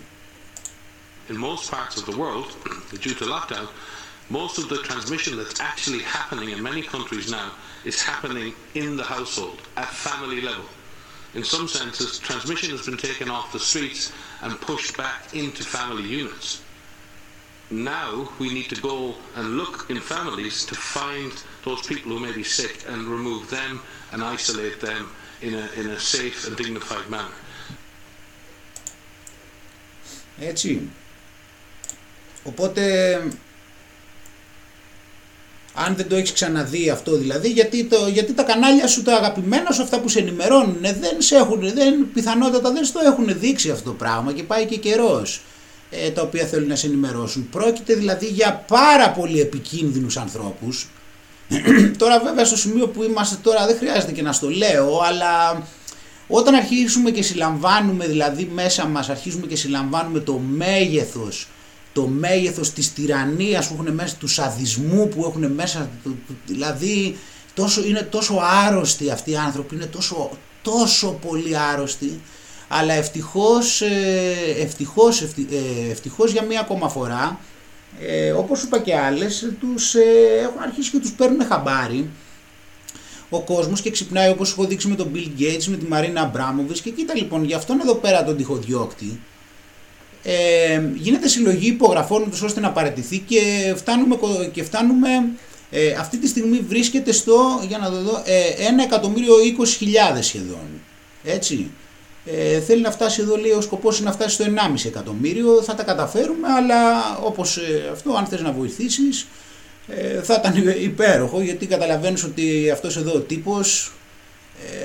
In 1.29 1.38
most 1.38 1.70
parts 1.70 1.94
of 2.01 2.05
the 2.11 2.16
world, 2.23 2.49
due 3.05 3.14
to 3.20 3.25
lockdown, 3.35 3.66
most 4.30 4.58
of 4.58 4.70
the 4.70 4.78
transmission 4.78 5.38
that's 5.38 5.60
actually 5.60 6.00
happening 6.00 6.50
in 6.50 6.62
many 6.62 6.82
countries 6.82 7.30
now 7.30 7.52
is 7.84 8.02
happening 8.02 8.54
in 8.74 8.98
the 8.98 9.04
household, 9.04 9.62
at 9.78 9.88
family 9.88 10.41
level. 10.41 10.65
In 11.36 11.44
some 11.44 11.68
senses, 11.68 12.18
transmission 12.18 12.72
has 12.72 12.86
been 12.86 12.98
taken 12.98 13.30
off 13.30 13.52
the 13.52 13.60
streets 13.60 14.12
and 14.41 14.60
pushed 14.62 14.98
back 14.98 15.36
into 15.36 15.63
family 15.63 16.04
units. 16.04 16.62
Now 17.70 18.30
we 18.39 18.54
need 18.54 18.70
to 18.70 18.82
go 18.82 19.15
and 19.36 19.58
look 19.58 19.89
in 19.89 20.00
families 20.00 20.65
to 20.68 20.76
find 20.76 21.32
those 21.63 21.86
people 21.86 22.12
who 22.12 22.20
may 22.20 22.32
be 22.32 22.44
sick 22.44 22.86
and 22.88 23.08
remove 23.08 23.50
them 23.50 23.82
and 24.12 24.24
isolate 24.24 24.80
them 24.80 25.10
in 25.41 25.56
a, 25.56 25.70
in 25.76 25.89
a 25.89 26.00
safe 26.00 26.48
and 26.48 26.56
dignified 26.56 27.10
manner. 27.10 27.34
Έτσι. 30.39 30.89
Οπότε, 32.44 33.32
αν 35.75 35.97
δεν 35.97 36.09
το 36.09 36.17
έχεις 36.17 36.33
ξαναδεί 36.33 36.91
αυτό 36.91 37.17
δηλαδή, 37.17 37.49
γιατί, 37.49 37.85
το, 37.85 37.97
γιατί 38.13 38.33
τα 38.33 38.43
κανάλια 38.43 38.87
σου 38.87 39.03
τα 39.03 39.15
αγαπημένα 39.15 39.71
σου, 39.71 39.83
αυτά 39.83 40.01
που 40.01 40.09
σε 40.09 40.19
ενημερώνουν, 40.19 40.79
δεν 40.81 41.15
σε 41.19 41.37
έχουν, 41.37 41.61
δεν, 41.61 42.13
πιθανότατα 42.15 42.73
δεν 42.73 42.85
στο 42.85 43.01
έχουν 43.05 43.39
δείξει 43.39 43.71
αυτό 43.71 43.91
το 43.91 43.97
πράγμα 43.97 44.33
και 44.33 44.43
πάει 44.43 44.67
και 44.67 44.77
καιρός 44.77 45.43
ε, 45.91 46.11
τα 46.11 46.23
οποία 46.23 46.47
θέλουν 46.47 46.69
να 46.69 46.77
σε 46.77 46.87
ενημερώσουν. 46.87 47.49
Πρόκειται 47.51 47.95
δηλαδή 47.95 48.27
για 48.27 48.65
πάρα 48.69 49.11
πολύ 49.11 49.41
επικίνδυνους 49.41 50.17
ανθρώπους, 50.17 50.89
τώρα 51.99 52.21
βέβαια 52.21 52.45
στο 52.45 52.57
σημείο 52.57 52.89
που 52.89 53.03
είμαστε 53.03 53.37
τώρα 53.43 53.67
δεν 53.67 53.77
χρειάζεται 53.77 54.13
και 54.13 54.23
να 54.23 54.33
στο 54.33 54.49
λέω, 54.49 55.01
αλλά 55.01 55.63
όταν 56.29 56.55
αρχίσουμε 56.55 57.11
και 57.11 57.23
συλλαμβάνουμε 57.23 58.07
δηλαδή 58.07 58.51
μέσα 58.55 58.87
μας, 58.87 59.09
αρχίζουμε 59.09 59.47
και 59.47 59.57
συλλαμβάνουμε 59.57 60.21
το 60.21 60.39
μέγεθος, 60.39 61.49
το 62.01 62.07
μέγεθος 62.07 62.73
της 62.73 62.93
τυραννίας 62.93 63.69
που 63.69 63.75
έχουν 63.81 63.95
μέσα, 63.95 64.17
του 64.19 64.27
σαδισμού 64.27 65.09
που 65.09 65.25
έχουν 65.25 65.53
μέσα, 65.53 65.91
δηλαδή 66.47 67.19
τόσο, 67.55 67.85
είναι 67.85 68.03
τόσο 68.03 68.41
άρρωστοι 68.67 69.11
αυτοί 69.11 69.31
οι 69.31 69.37
άνθρωποι, 69.37 69.75
είναι 69.75 69.87
τόσο, 69.87 70.31
τόσο 70.63 71.19
πολύ 71.27 71.59
άρρωστοι, 71.59 72.21
αλλά 72.69 72.93
ευτυχώς, 72.93 73.83
ε, 73.83 74.35
ευτυχώς, 74.61 75.21
ε, 75.21 75.29
ευτυχώς 75.91 76.33
για 76.33 76.43
μία 76.43 76.61
ακόμα 76.61 76.89
φορά 76.89 77.41
ε, 78.01 78.31
όπως 78.31 78.63
είπα 78.63 78.79
και 78.79 78.97
άλλες, 78.97 79.53
τους 79.61 79.95
ε, 79.95 80.01
έχουν 80.43 80.63
αρχίσει 80.63 80.91
και 80.91 80.99
τους 80.99 81.13
παίρνουν 81.13 81.47
χαμπάρι. 81.47 82.11
Ο 83.31 83.41
κόσμος 83.41 83.81
και 83.81 83.91
ξυπνάει 83.91 84.31
όπως 84.31 84.51
έχω 84.51 84.65
δείξει 84.65 84.89
με 84.89 84.95
τον 84.95 85.11
Bill 85.15 85.41
Gates, 85.41 85.65
με 85.65 85.77
τη 85.77 85.87
Μαρίνα 85.87 86.21
Αμπράμοβης 86.21 86.81
και 86.81 86.91
κοίτα 86.91 87.15
λοιπόν 87.15 87.45
για 87.45 87.57
αυτόν 87.57 87.81
εδώ 87.81 87.95
πέρα 87.95 88.25
τον 88.25 88.37
τυχοδιώκτη 88.37 89.21
ε, 90.23 90.83
γίνεται 90.95 91.29
συλλογή 91.29 91.69
υπογραφών 91.69 92.31
τους 92.31 92.43
ώστε 92.43 92.61
να 92.61 92.71
παραιτηθεί 92.71 93.19
και 93.19 93.73
φτάνουμε, 93.77 94.17
και 94.53 94.63
φτάνουμε 94.63 95.09
ε, 95.71 95.93
αυτή 95.93 96.19
τη 96.19 96.29
στιγμή 96.29 96.65
βρίσκεται 96.69 97.13
στο, 97.13 97.65
για 97.69 97.79
να 97.79 97.91
το 97.91 98.03
δω, 98.03 98.23
ε, 98.25 98.69
1 98.81 98.85
εκατομμύριο 98.85 99.35
20.000 100.15 100.19
σχεδόν. 100.21 100.69
Έτσι. 101.25 101.71
Ε, 102.25 102.61
θέλει 102.61 102.83
να 102.83 102.91
φτάσει 102.91 103.21
εδώ, 103.21 103.37
λέει, 103.37 103.51
ο 103.51 103.61
σκοπός 103.61 103.99
είναι 103.99 104.09
να 104.09 104.15
φτάσει 104.15 104.35
στο 104.35 104.45
1,5 104.45 104.85
εκατομμύριο, 104.87 105.63
θα 105.63 105.75
τα 105.75 105.83
καταφέρουμε, 105.83 106.49
αλλά 106.49 107.17
όπως 107.23 107.57
ε, 107.57 107.89
αυτό, 107.93 108.13
αν 108.13 108.27
θες 108.27 108.41
να 108.41 108.53
βοηθήσεις, 108.53 109.27
ε, 109.89 110.23
θα 110.23 110.35
ήταν 110.35 110.75
υπέροχο, 110.83 111.41
γιατί 111.41 111.67
καταλαβαίνεις 111.67 112.25
ότι 112.25 112.71
αυτός 112.71 112.97
εδώ 112.97 113.13
ο 113.13 113.19
τύπος, 113.21 113.93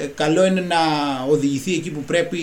ε, 0.02 0.06
καλό 0.06 0.46
είναι 0.46 0.62
να 0.62 0.78
οδηγηθεί 1.30 1.74
εκεί 1.74 1.90
που 1.90 2.04
πρέπει 2.04 2.40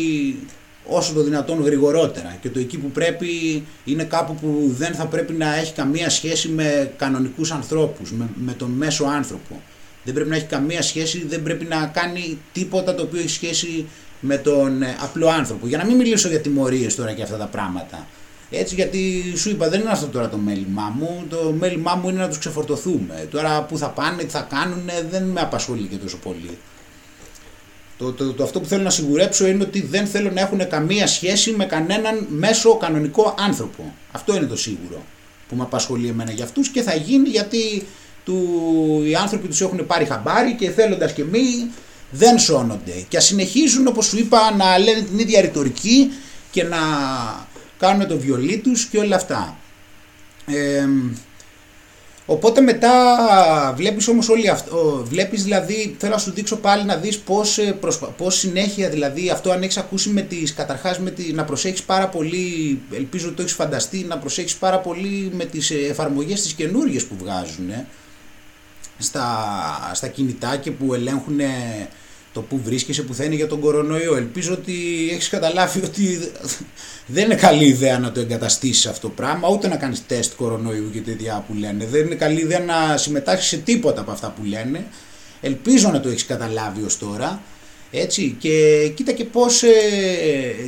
όσο 0.86 1.12
το 1.12 1.22
δυνατόν 1.22 1.62
γρηγορότερα 1.62 2.38
και 2.40 2.48
το 2.48 2.58
εκεί 2.58 2.78
που 2.78 2.90
πρέπει 2.90 3.62
είναι 3.84 4.04
κάπου 4.04 4.34
που 4.34 4.74
δεν 4.78 4.94
θα 4.94 5.06
πρέπει 5.06 5.32
να 5.32 5.56
έχει 5.56 5.72
καμία 5.72 6.10
σχέση 6.10 6.48
με 6.48 6.92
κανονικούς 6.96 7.50
ανθρώπους, 7.50 8.12
με, 8.12 8.28
με 8.34 8.52
τον 8.52 8.70
μέσο 8.70 9.04
άνθρωπο. 9.04 9.60
Δεν 10.04 10.14
πρέπει 10.14 10.30
να 10.30 10.36
έχει 10.36 10.46
καμία 10.46 10.82
σχέση, 10.82 11.26
δεν 11.26 11.42
πρέπει 11.42 11.64
να 11.64 11.86
κάνει 11.86 12.38
τίποτα 12.52 12.94
το 12.94 13.02
οποίο 13.02 13.20
έχει 13.20 13.28
σχέση 13.28 13.86
με 14.20 14.36
τον 14.36 14.82
ε, 14.82 14.96
απλό 15.02 15.28
άνθρωπο. 15.28 15.66
Για 15.66 15.78
να 15.78 15.84
μην 15.84 15.96
μιλήσω 15.96 16.28
για 16.28 16.40
τιμωρίες 16.40 16.94
τώρα 16.94 17.12
και 17.12 17.22
αυτά 17.22 17.36
τα 17.36 17.46
πράγματα. 17.46 18.06
Έτσι 18.50 18.74
γιατί 18.74 19.22
σου 19.36 19.50
είπα 19.50 19.68
δεν 19.68 19.80
είναι 19.80 19.90
αυτό 19.90 20.06
τώρα 20.06 20.28
το 20.28 20.36
μέλημά 20.36 20.94
μου, 20.98 21.24
το 21.28 21.54
μέλημά 21.58 21.94
μου 21.94 22.08
είναι 22.08 22.20
να 22.20 22.28
τους 22.28 22.38
ξεφορτωθούμε. 22.38 23.28
Τώρα 23.30 23.62
που 23.62 23.78
θα 23.78 23.88
πάνε, 23.88 24.22
τι 24.22 24.28
θα 24.28 24.46
κάνουν 24.50 24.90
δεν 25.10 25.22
με 25.22 25.40
απασχολεί 25.40 25.86
και 25.86 25.96
τόσο 25.96 26.16
πολύ. 26.16 26.58
Το, 27.98 28.12
το, 28.12 28.32
το, 28.32 28.42
αυτό 28.42 28.60
που 28.60 28.66
θέλω 28.66 28.82
να 28.82 28.90
σιγουρέψω 28.90 29.46
είναι 29.46 29.62
ότι 29.62 29.82
δεν 29.82 30.06
θέλω 30.06 30.30
να 30.30 30.40
έχουν 30.40 30.68
καμία 30.68 31.06
σχέση 31.06 31.50
με 31.50 31.64
κανέναν 31.64 32.26
μέσο 32.28 32.76
κανονικό 32.76 33.34
άνθρωπο. 33.38 33.94
Αυτό 34.12 34.36
είναι 34.36 34.46
το 34.46 34.56
σίγουρο 34.56 35.02
που 35.48 35.56
με 35.56 35.62
απασχολεί 35.62 36.08
εμένα 36.08 36.30
για 36.30 36.44
αυτούς 36.44 36.68
και 36.68 36.82
θα 36.82 36.94
γίνει 36.94 37.28
γιατί 37.28 37.86
του, 38.24 39.02
οι 39.06 39.14
άνθρωποι 39.14 39.48
τους 39.48 39.60
έχουν 39.60 39.86
πάρει 39.86 40.04
χαμπάρι 40.04 40.54
και 40.54 40.70
θέλοντας 40.70 41.12
και 41.12 41.24
μη 41.24 41.70
δεν 42.10 42.38
σώνονται. 42.38 43.04
Και 43.08 43.16
ας 43.16 43.24
συνεχίζουν 43.24 43.86
όπως 43.86 44.06
σου 44.06 44.18
είπα 44.18 44.54
να 44.56 44.78
λένε 44.78 45.00
την 45.00 45.18
ίδια 45.18 45.40
ρητορική 45.40 46.10
και 46.50 46.62
να 46.62 46.78
κάνουν 47.78 48.08
το 48.08 48.18
βιολί 48.18 48.58
τους 48.58 48.86
και 48.86 48.98
όλα 48.98 49.16
αυτά. 49.16 49.56
Ε, 50.46 50.88
Οπότε 52.26 52.60
μετά 52.60 52.92
βλέπεις 53.76 54.08
όμως 54.08 54.28
όλοι 54.28 54.48
αυτό, 54.48 55.02
βλέπεις 55.08 55.42
δηλαδή, 55.42 55.96
θέλω 55.98 56.12
να 56.12 56.18
σου 56.18 56.32
δείξω 56.32 56.56
πάλι 56.56 56.84
να 56.84 56.96
δεις 56.96 57.18
πώς, 57.18 57.58
ε, 57.58 57.78
πώς 58.16 58.38
συνέχεια 58.38 58.88
δηλαδή 58.88 59.30
αυτό 59.30 59.50
αν 59.50 59.62
έχεις 59.62 59.76
ακούσει 59.76 60.08
με 60.08 60.20
τις, 60.20 60.54
καταρχάς 60.54 60.98
με 60.98 61.10
τη, 61.10 61.32
να 61.32 61.44
προσέχεις 61.44 61.82
πάρα 61.82 62.08
πολύ, 62.08 62.80
ελπίζω 62.92 63.26
ότι 63.26 63.36
το 63.36 63.42
έχεις 63.42 63.54
φανταστεί, 63.54 64.04
να 64.08 64.18
προσέχεις 64.18 64.54
πάρα 64.54 64.78
πολύ 64.78 65.30
με 65.34 65.44
τις 65.44 65.70
εφαρμογές 65.70 66.42
τις 66.42 66.52
καινούργιες 66.52 67.04
που 67.04 67.16
βγάζουν 67.18 67.70
στα, 68.98 69.90
στα 69.94 70.08
κινητά 70.08 70.56
και 70.56 70.70
που 70.70 70.94
ελέγχουν 70.94 71.40
το 72.32 72.40
που 72.40 72.60
βρίσκεσαι 72.64 73.02
που 73.02 73.14
θα 73.14 73.24
είναι 73.24 73.34
για 73.34 73.46
τον 73.46 73.60
κορονοϊό. 73.60 74.16
Ελπίζω 74.16 74.52
ότι 74.52 74.72
έχεις 75.12 75.28
καταλάβει 75.28 75.80
ότι 75.84 76.30
δεν 77.06 77.24
είναι 77.24 77.34
καλή 77.34 77.64
ιδέα 77.64 77.98
να 77.98 78.12
το 78.12 78.20
εγκαταστήσεις 78.20 78.86
αυτό 78.86 79.08
το 79.08 79.12
πράγμα, 79.16 79.48
ούτε 79.48 79.68
να 79.68 79.76
κάνεις 79.76 80.06
τεστ 80.06 80.32
κορονοϊού 80.36 80.90
και 80.92 81.00
τέτοια 81.00 81.44
που 81.46 81.54
λένε. 81.54 81.86
Δεν 81.86 82.06
είναι 82.06 82.14
καλή 82.14 82.40
ιδέα 82.40 82.60
να 82.60 82.96
συμμετάσχεις 82.96 83.48
σε 83.48 83.56
τίποτα 83.56 84.00
από 84.00 84.10
αυτά 84.10 84.34
που 84.36 84.44
λένε. 84.44 84.86
Ελπίζω 85.40 85.90
να 85.90 86.00
το 86.00 86.08
έχεις 86.08 86.26
καταλάβει 86.26 86.82
ως 86.82 86.98
τώρα. 86.98 87.42
Έτσι, 87.90 88.36
και 88.38 88.88
κοίτα 88.94 89.12
και 89.12 89.24
πώς, 89.24 89.62
ε, 89.62 89.70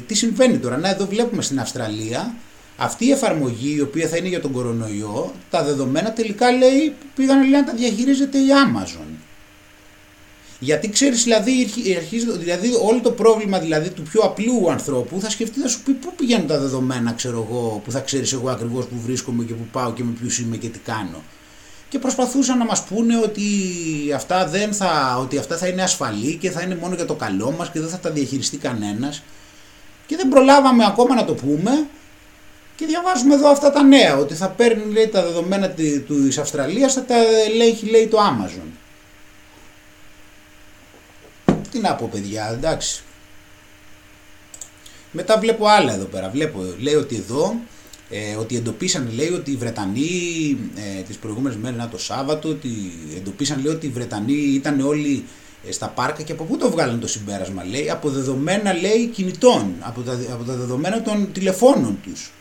τι 0.06 0.14
συμβαίνει 0.14 0.58
τώρα. 0.58 0.76
Να 0.78 0.88
εδώ 0.88 1.06
βλέπουμε 1.06 1.42
στην 1.42 1.60
Αυστραλία 1.60 2.34
αυτή 2.76 3.06
η 3.06 3.10
εφαρμογή 3.10 3.74
η 3.76 3.80
οποία 3.80 4.08
θα 4.08 4.16
είναι 4.16 4.28
για 4.28 4.40
τον 4.40 4.52
κορονοϊό, 4.52 5.34
τα 5.50 5.64
δεδομένα 5.64 6.12
τελικά 6.12 6.50
λέει 6.50 6.94
πήγαν 7.14 7.40
λέει, 7.40 7.50
να 7.50 7.64
τα 7.64 7.72
διαχειρίζεται 7.74 8.38
η 8.38 8.46
Amazon. 8.66 9.24
Γιατί 10.64 10.88
ξέρεις, 10.88 11.22
δηλαδή, 11.22 11.52
αρχίζει, 11.96 12.38
δηλαδή, 12.38 12.70
όλο 12.82 13.00
το 13.00 13.10
πρόβλημα 13.10 13.58
δηλαδή, 13.58 13.90
του 13.90 14.02
πιο 14.02 14.20
απλού 14.20 14.70
ανθρώπου 14.70 15.20
θα 15.20 15.30
σκεφτεί, 15.30 15.60
θα 15.60 15.68
σου 15.68 15.82
πει 15.82 15.92
πού 15.92 16.12
πηγαίνουν 16.16 16.46
τα 16.46 16.58
δεδομένα, 16.58 17.12
ξέρω 17.12 17.46
εγώ, 17.48 17.80
που 17.84 17.90
θα 17.90 18.00
ξέρεις 18.00 18.32
εγώ 18.32 18.50
ακριβώς 18.50 18.84
που 18.84 18.94
βρίσκομαι 19.04 19.44
και 19.44 19.52
που 19.52 19.66
πάω 19.72 19.92
και 19.92 20.04
με 20.04 20.12
ποιους 20.20 20.38
είμαι 20.38 20.56
και 20.56 20.68
τι 20.68 20.78
κάνω. 20.78 21.22
Και 21.88 21.98
προσπαθούσαν 21.98 22.58
να 22.58 22.64
μας 22.64 22.84
πούνε 22.84 23.18
ότι 23.18 23.42
αυτά, 24.14 24.46
δεν 24.46 24.72
θα, 24.72 25.18
ότι 25.20 25.38
αυτά 25.38 25.56
θα 25.56 25.66
είναι 25.66 25.82
ασφαλή 25.82 26.36
και 26.36 26.50
θα 26.50 26.62
είναι 26.62 26.76
μόνο 26.76 26.94
για 26.94 27.04
το 27.04 27.14
καλό 27.14 27.54
μας 27.58 27.70
και 27.70 27.80
δεν 27.80 27.88
θα 27.88 27.98
τα 27.98 28.10
διαχειριστεί 28.10 28.56
κανένας. 28.56 29.22
Και 30.06 30.16
δεν 30.16 30.28
προλάβαμε 30.28 30.84
ακόμα 30.86 31.14
να 31.14 31.24
το 31.24 31.34
πούμε. 31.34 31.86
Και 32.76 32.86
διαβάζουμε 32.86 33.34
εδώ 33.34 33.48
αυτά 33.48 33.70
τα 33.70 33.82
νέα, 33.82 34.16
ότι 34.16 34.34
θα 34.34 34.48
παίρνει 34.48 34.92
λέει, 34.92 35.08
τα 35.08 35.22
δεδομένα 35.22 35.68
της 35.68 36.38
Αυστραλίας, 36.38 36.92
θα 36.92 37.04
τα 37.04 37.14
ελέγχει 37.50 37.86
λέει 37.86 38.06
το 38.06 38.18
Amazon. 38.18 38.83
Τι 41.74 41.80
να 41.80 41.94
πω 41.94 42.08
παιδιά, 42.12 42.50
εντάξει. 42.52 43.02
Μετά 45.12 45.38
βλέπω 45.38 45.66
άλλα 45.66 45.94
εδώ 45.94 46.04
πέρα. 46.04 46.30
Βλέπω, 46.30 46.64
λέει 46.78 46.94
ότι 46.94 47.16
εδώ, 47.16 47.56
ε, 48.10 48.36
ότι 48.36 48.56
εντοπίσαν, 48.56 49.10
λέει 49.14 49.28
ότι 49.28 49.50
οι 49.50 49.56
Βρετανοί 49.56 50.58
ε, 50.74 51.02
τις 51.02 51.16
προηγούμενες 51.16 51.58
μέρες, 51.58 51.78
να 51.78 51.88
το 51.88 51.98
Σάββατο, 51.98 52.48
ότι 52.48 52.68
εντοπίσαν, 53.16 53.62
λέει 53.62 53.72
ότι 53.72 53.86
οι 53.86 53.88
Βρετανοί 53.88 54.32
ήταν 54.32 54.80
όλοι 54.80 55.24
ε, 55.68 55.72
στα 55.72 55.88
πάρκα 55.88 56.22
και 56.22 56.32
από 56.32 56.44
πού 56.44 56.56
το 56.56 56.70
βγάλουν 56.70 57.00
το 57.00 57.06
συμπέρασμα, 57.06 57.64
λέει, 57.64 57.90
από 57.90 58.10
δεδομένα, 58.10 58.72
λέει, 58.72 59.06
κινητών, 59.06 59.74
από 59.80 60.00
τα, 60.00 60.12
από 60.32 60.44
τα 60.44 60.54
δεδομένα 60.54 61.02
των 61.02 61.32
τηλεφώνων 61.32 61.98
τους. 62.02 62.32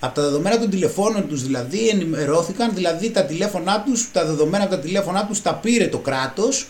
Από 0.00 0.14
τα 0.14 0.22
δεδομένα 0.22 0.58
των 0.58 0.70
τηλεφώνων 0.70 1.28
τους 1.28 1.42
δηλαδή 1.42 1.88
ενημερώθηκαν, 1.88 2.74
δηλαδή 2.74 3.10
τα 3.10 3.24
τηλέφωνά 3.24 3.82
τους, 3.82 4.10
τα 4.12 4.24
δεδομένα 4.24 4.64
από 4.64 4.74
τα 4.74 4.80
τηλέφωνά 4.80 5.26
τους 5.26 5.42
τα 5.42 5.54
πήρε 5.54 5.86
το 5.86 5.98
κράτος 5.98 6.66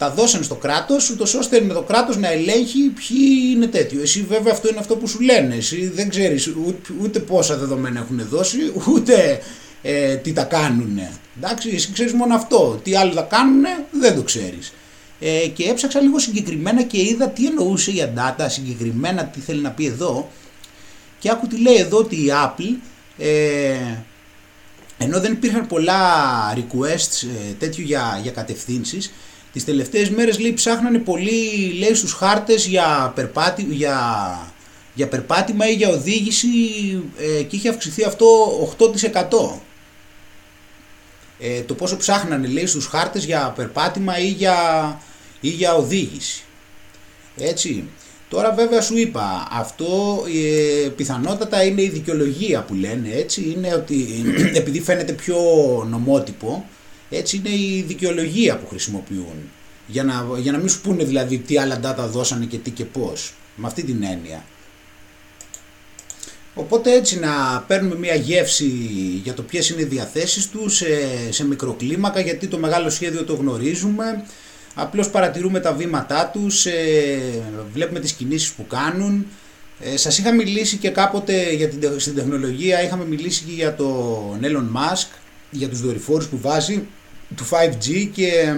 τα 0.00 0.10
δώσαν 0.10 0.42
στο 0.44 0.54
κράτος, 0.54 1.10
ούτως 1.10 1.34
ώστε 1.34 1.60
με 1.60 1.74
το 1.74 1.82
κράτος 1.82 2.16
να 2.16 2.30
ελέγχει 2.32 2.78
ποιοι 2.78 3.52
είναι 3.54 3.66
τέτοιο. 3.66 4.00
Εσύ 4.00 4.26
βέβαια 4.28 4.52
αυτό 4.52 4.68
είναι 4.68 4.78
αυτό 4.78 4.96
που 4.96 5.06
σου 5.06 5.20
λένε. 5.20 5.54
Εσύ 5.54 5.88
δεν 5.88 6.08
ξέρεις 6.08 6.46
ούτε, 6.46 6.92
ούτε 7.00 7.18
πόσα 7.18 7.56
δεδομένα 7.56 8.00
έχουν 8.00 8.26
δώσει, 8.30 8.58
ούτε 8.92 9.40
ε, 9.82 10.14
τι 10.14 10.32
τα 10.32 10.42
κάνουν. 10.42 11.00
Εντάξει, 11.36 11.70
εσύ 11.74 11.92
ξέρεις 11.92 12.12
μόνο 12.12 12.34
αυτό. 12.34 12.80
Τι 12.82 12.94
άλλο 12.94 13.12
θα 13.12 13.22
κάνουν, 13.22 13.64
δεν 13.90 14.14
το 14.14 14.22
ξέρεις. 14.22 14.72
Ε, 15.20 15.46
και 15.46 15.68
έψαξα 15.68 16.00
λίγο 16.00 16.18
συγκεκριμένα 16.18 16.82
και 16.82 17.00
είδα 17.00 17.28
τι 17.28 17.46
εννοούσε 17.46 17.90
για 17.90 18.12
data, 18.16 18.46
συγκεκριμένα 18.48 19.24
τι 19.24 19.40
θέλει 19.40 19.60
να 19.60 19.70
πει 19.70 19.86
εδώ. 19.86 20.30
Και 21.18 21.30
άκου 21.30 21.46
τι 21.46 21.56
λέει 21.56 21.76
εδώ 21.76 21.98
ότι 21.98 22.16
η 22.16 22.32
Apple, 22.44 22.76
ε, 23.18 23.74
ενώ 24.98 25.20
δεν 25.20 25.32
υπήρχαν 25.32 25.66
πολλά 25.66 25.98
requests 26.54 27.28
ε, 27.48 27.52
τέτοιου 27.58 27.84
για, 27.84 28.18
για 28.22 28.32
κατευθύνσεις, 28.32 29.12
Τις 29.52 29.64
τελευταίες 29.64 30.10
μέρες 30.10 30.38
λέει 30.38 30.52
ψάχνανε 30.52 30.98
πολύ 30.98 31.72
λέει 31.78 31.94
στους 31.94 32.12
χάρτες 32.12 32.66
για, 32.66 33.12
περπάτι, 33.14 33.66
για, 33.70 33.98
για 34.94 35.08
περπάτημα 35.08 35.68
ή 35.68 35.74
για 35.74 35.88
οδήγηση 35.88 36.48
ε, 37.18 37.42
και 37.42 37.56
είχε 37.56 37.68
αυξηθεί 37.68 38.04
αυτό 38.04 38.26
8%. 38.78 39.60
Ε, 41.38 41.60
το 41.60 41.74
πόσο 41.74 41.96
ψάχνανε 41.96 42.46
λέει 42.46 42.66
στους 42.66 42.86
χάρτες 42.86 43.24
για 43.24 43.52
περπάτημα 43.56 44.18
ή 44.18 44.28
για, 44.28 44.56
ή 45.40 45.48
για 45.48 45.74
οδήγηση. 45.74 46.42
Έτσι. 47.36 47.84
Τώρα 48.28 48.52
βέβαια 48.52 48.80
σου 48.80 48.96
είπα, 48.96 49.48
αυτό 49.50 50.22
ε, 50.84 50.88
πιθανότατα 50.88 51.64
είναι 51.64 51.82
η 51.82 51.88
δικαιολογία 51.88 52.62
που 52.62 52.74
λένε 52.74 53.08
έτσι, 53.12 53.54
είναι 53.56 53.74
ότι 53.74 54.24
επειδή 54.60 54.80
φαίνεται 54.80 55.12
πιο 55.12 55.36
νομότυπο, 55.90 56.68
έτσι 57.10 57.36
είναι 57.36 57.48
η 57.48 57.84
δικαιολογία 57.86 58.58
που 58.58 58.68
χρησιμοποιούν. 58.68 59.50
Για 59.86 60.04
να, 60.04 60.26
για 60.38 60.52
να 60.52 60.58
μην 60.58 60.68
σου 60.68 60.80
πούνε 60.80 61.04
δηλαδή 61.04 61.38
τι 61.38 61.58
άλλα 61.58 61.80
data 61.82 62.08
δώσανε 62.08 62.44
και 62.44 62.58
τι 62.58 62.70
και 62.70 62.84
πώς. 62.84 63.34
Με 63.56 63.66
αυτή 63.66 63.82
την 63.82 64.02
έννοια. 64.02 64.44
Οπότε 66.54 66.92
έτσι 66.92 67.18
να 67.18 67.64
παίρνουμε 67.66 67.94
μια 67.94 68.14
γεύση 68.14 68.68
για 69.22 69.34
το 69.34 69.42
ποιες 69.42 69.70
είναι 69.70 69.80
οι 69.80 69.84
διαθέσεις 69.84 70.48
τους 70.48 70.76
σε, 70.76 70.86
σε 71.30 71.46
μικροκλίμακα 71.46 72.20
γιατί 72.20 72.46
το 72.46 72.58
μεγάλο 72.58 72.90
σχέδιο 72.90 73.24
το 73.24 73.34
γνωρίζουμε. 73.34 74.24
Απλώς 74.74 75.10
παρατηρούμε 75.10 75.60
τα 75.60 75.72
βήματά 75.72 76.30
τους, 76.32 76.66
ε, 76.66 77.18
βλέπουμε 77.72 78.00
τις 78.00 78.12
κινήσεις 78.12 78.52
που 78.52 78.66
κάνουν. 78.66 79.26
Ε, 79.80 79.96
σας 79.96 80.18
είχα 80.18 80.32
μιλήσει 80.32 80.76
και 80.76 80.90
κάποτε 80.90 81.52
για 81.52 81.68
την, 81.68 82.00
στην 82.00 82.14
τεχνολογία, 82.14 82.82
είχαμε 82.82 83.04
μιλήσει 83.04 83.44
και 83.44 83.52
για 83.52 83.74
τον 83.74 84.40
Elon 84.42 84.76
Musk, 84.76 85.08
για 85.50 85.68
τους 85.68 85.80
δορυφόρους 85.80 86.26
που 86.26 86.38
βάζει 86.40 86.86
του 87.36 87.48
5G 87.50 88.10
και 88.12 88.54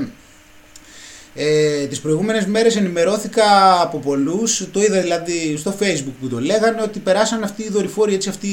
ε, 1.35 1.87
τις 1.87 2.01
προηγούμενες 2.01 2.47
μέρες 2.47 2.77
ενημερώθηκα 2.77 3.81
από 3.83 3.99
πολλούς, 3.99 4.69
το 4.73 4.83
είδα 4.83 5.01
δηλαδή 5.01 5.57
στο 5.57 5.75
facebook 5.81 6.13
που 6.21 6.29
το 6.29 6.41
λέγανε 6.41 6.83
ότι 6.83 6.99
περάσαν 6.99 7.43
αυτοί 7.43 7.63
οι 7.63 7.69
δορυφόροι, 7.71 8.15
έτσι 8.15 8.29
αυτή 8.29 8.49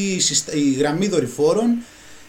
η 0.53 0.72
γραμμή 0.78 1.07
δορυφόρων 1.07 1.78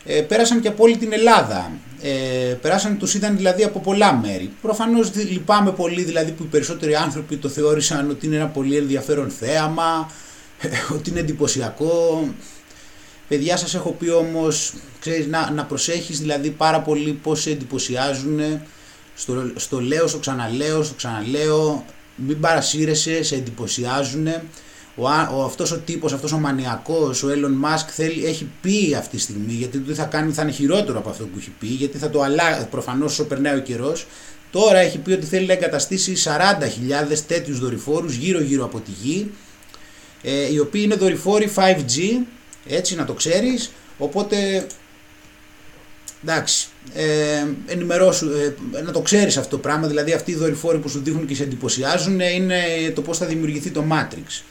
ε, 0.04 0.20
πέρασαν 0.20 0.60
και 0.60 0.68
από 0.68 0.82
όλη 0.82 0.96
την 0.96 1.12
Ελλάδα. 1.12 1.70
Ε, 2.02 2.54
περάσαν, 2.54 2.98
τους 2.98 3.14
είδαν 3.14 3.36
δηλαδή 3.36 3.64
από 3.64 3.80
πολλά 3.80 4.14
μέρη. 4.14 4.50
Προφανώς 4.62 5.14
λυπάμαι 5.14 5.72
πολύ 5.72 6.02
δηλαδή 6.02 6.30
που 6.30 6.42
οι 6.42 6.46
περισσότεροι 6.46 6.94
άνθρωποι 6.94 7.36
το 7.36 7.48
θεώρησαν 7.48 8.10
ότι 8.10 8.26
είναι 8.26 8.36
ένα 8.36 8.46
πολύ 8.46 8.76
ενδιαφέρον 8.76 9.30
θέαμα, 9.30 10.10
ότι 10.96 11.10
είναι 11.10 11.20
εντυπωσιακό. 11.20 12.28
Παιδιά 13.30 13.56
σας 13.56 13.74
έχω 13.74 13.90
πει 13.90 14.08
όμως, 14.08 14.72
ξέρεις, 15.00 15.26
να, 15.26 15.50
να 15.50 15.64
προσέχεις 15.64 16.20
δηλαδή 16.20 16.50
πάρα 16.50 16.80
πολύ 16.80 17.12
πώς 17.12 17.40
σε 17.40 17.50
εντυπωσιάζουν. 17.50 18.40
Στο, 19.14 19.52
στο 19.56 19.80
λέω, 19.80 20.06
στο 20.06 20.18
ξαναλέω, 20.18 20.82
στο 20.82 20.94
ξαναλέω. 20.94 21.84
Μην 22.16 22.40
παρασύρεσαι, 22.40 23.22
σε 23.22 23.34
εντυπωσιάζουν. 23.34 24.26
Ο, 24.94 25.08
α- 25.08 25.30
ο, 25.34 25.44
αυτός 25.44 25.72
ο 25.72 25.78
τύπος, 25.78 26.12
αυτός 26.12 26.32
ο 26.32 26.38
μανιακός, 26.38 27.22
ο 27.22 27.28
Elon 27.28 27.66
Musk 27.66 27.84
θέλει, 27.88 28.24
έχει 28.26 28.48
πει 28.60 28.94
αυτή 28.98 29.16
τη 29.16 29.22
στιγμή, 29.22 29.52
γιατί 29.52 29.78
τι 29.78 29.94
θα 29.94 30.04
κάνει 30.04 30.32
θα 30.32 30.42
είναι 30.42 30.50
χειρότερο 30.50 30.98
από 30.98 31.10
αυτό 31.10 31.24
που 31.24 31.38
έχει 31.38 31.52
πει, 31.58 31.66
γιατί 31.66 31.98
θα 31.98 32.10
το 32.10 32.22
αλλάξει, 32.22 32.66
προφανώς 32.66 33.12
όσο 33.12 33.24
περνάει 33.24 33.56
ο 33.56 33.60
καιρός. 33.60 34.06
Τώρα 34.50 34.78
έχει 34.78 34.98
πει 34.98 35.12
ότι 35.12 35.26
θέλει 35.26 35.46
να 35.46 35.52
εγκαταστήσει 35.52 36.12
40.000 36.24 37.18
τέτοιους 37.26 37.58
δορυφόρους 37.58 38.14
γύρω 38.14 38.40
γύρω 38.40 38.64
από 38.64 38.80
τη 38.80 38.90
γη, 39.02 39.30
ε, 40.22 40.52
οι 40.52 40.58
οποίοι 40.58 40.82
είναι 40.84 40.94
δορυφόροι 40.94 41.52
5G, 41.54 42.26
έτσι 42.70 42.94
να 42.94 43.04
το 43.04 43.12
ξέρεις, 43.12 43.70
οπότε 43.98 44.66
εντάξει, 46.22 46.68
ε, 46.94 47.02
ενημερώσου, 47.66 48.30
ε, 48.30 48.82
να 48.82 48.92
το 48.92 49.00
ξέρεις 49.00 49.36
αυτό 49.36 49.56
το 49.56 49.62
πράγμα, 49.62 49.86
δηλαδή 49.86 50.12
αυτοί 50.12 50.30
οι 50.30 50.34
δορυφόροι 50.34 50.78
που 50.78 50.88
σου 50.88 51.00
δείχνουν 51.04 51.26
και 51.26 51.34
σε 51.34 51.42
εντυπωσιάζουν 51.42 52.20
ε, 52.20 52.30
είναι 52.32 52.62
το 52.94 53.02
πώς 53.02 53.18
θα 53.18 53.26
δημιουργηθεί 53.26 53.70
το 53.70 53.84
Matrix. 53.90 54.42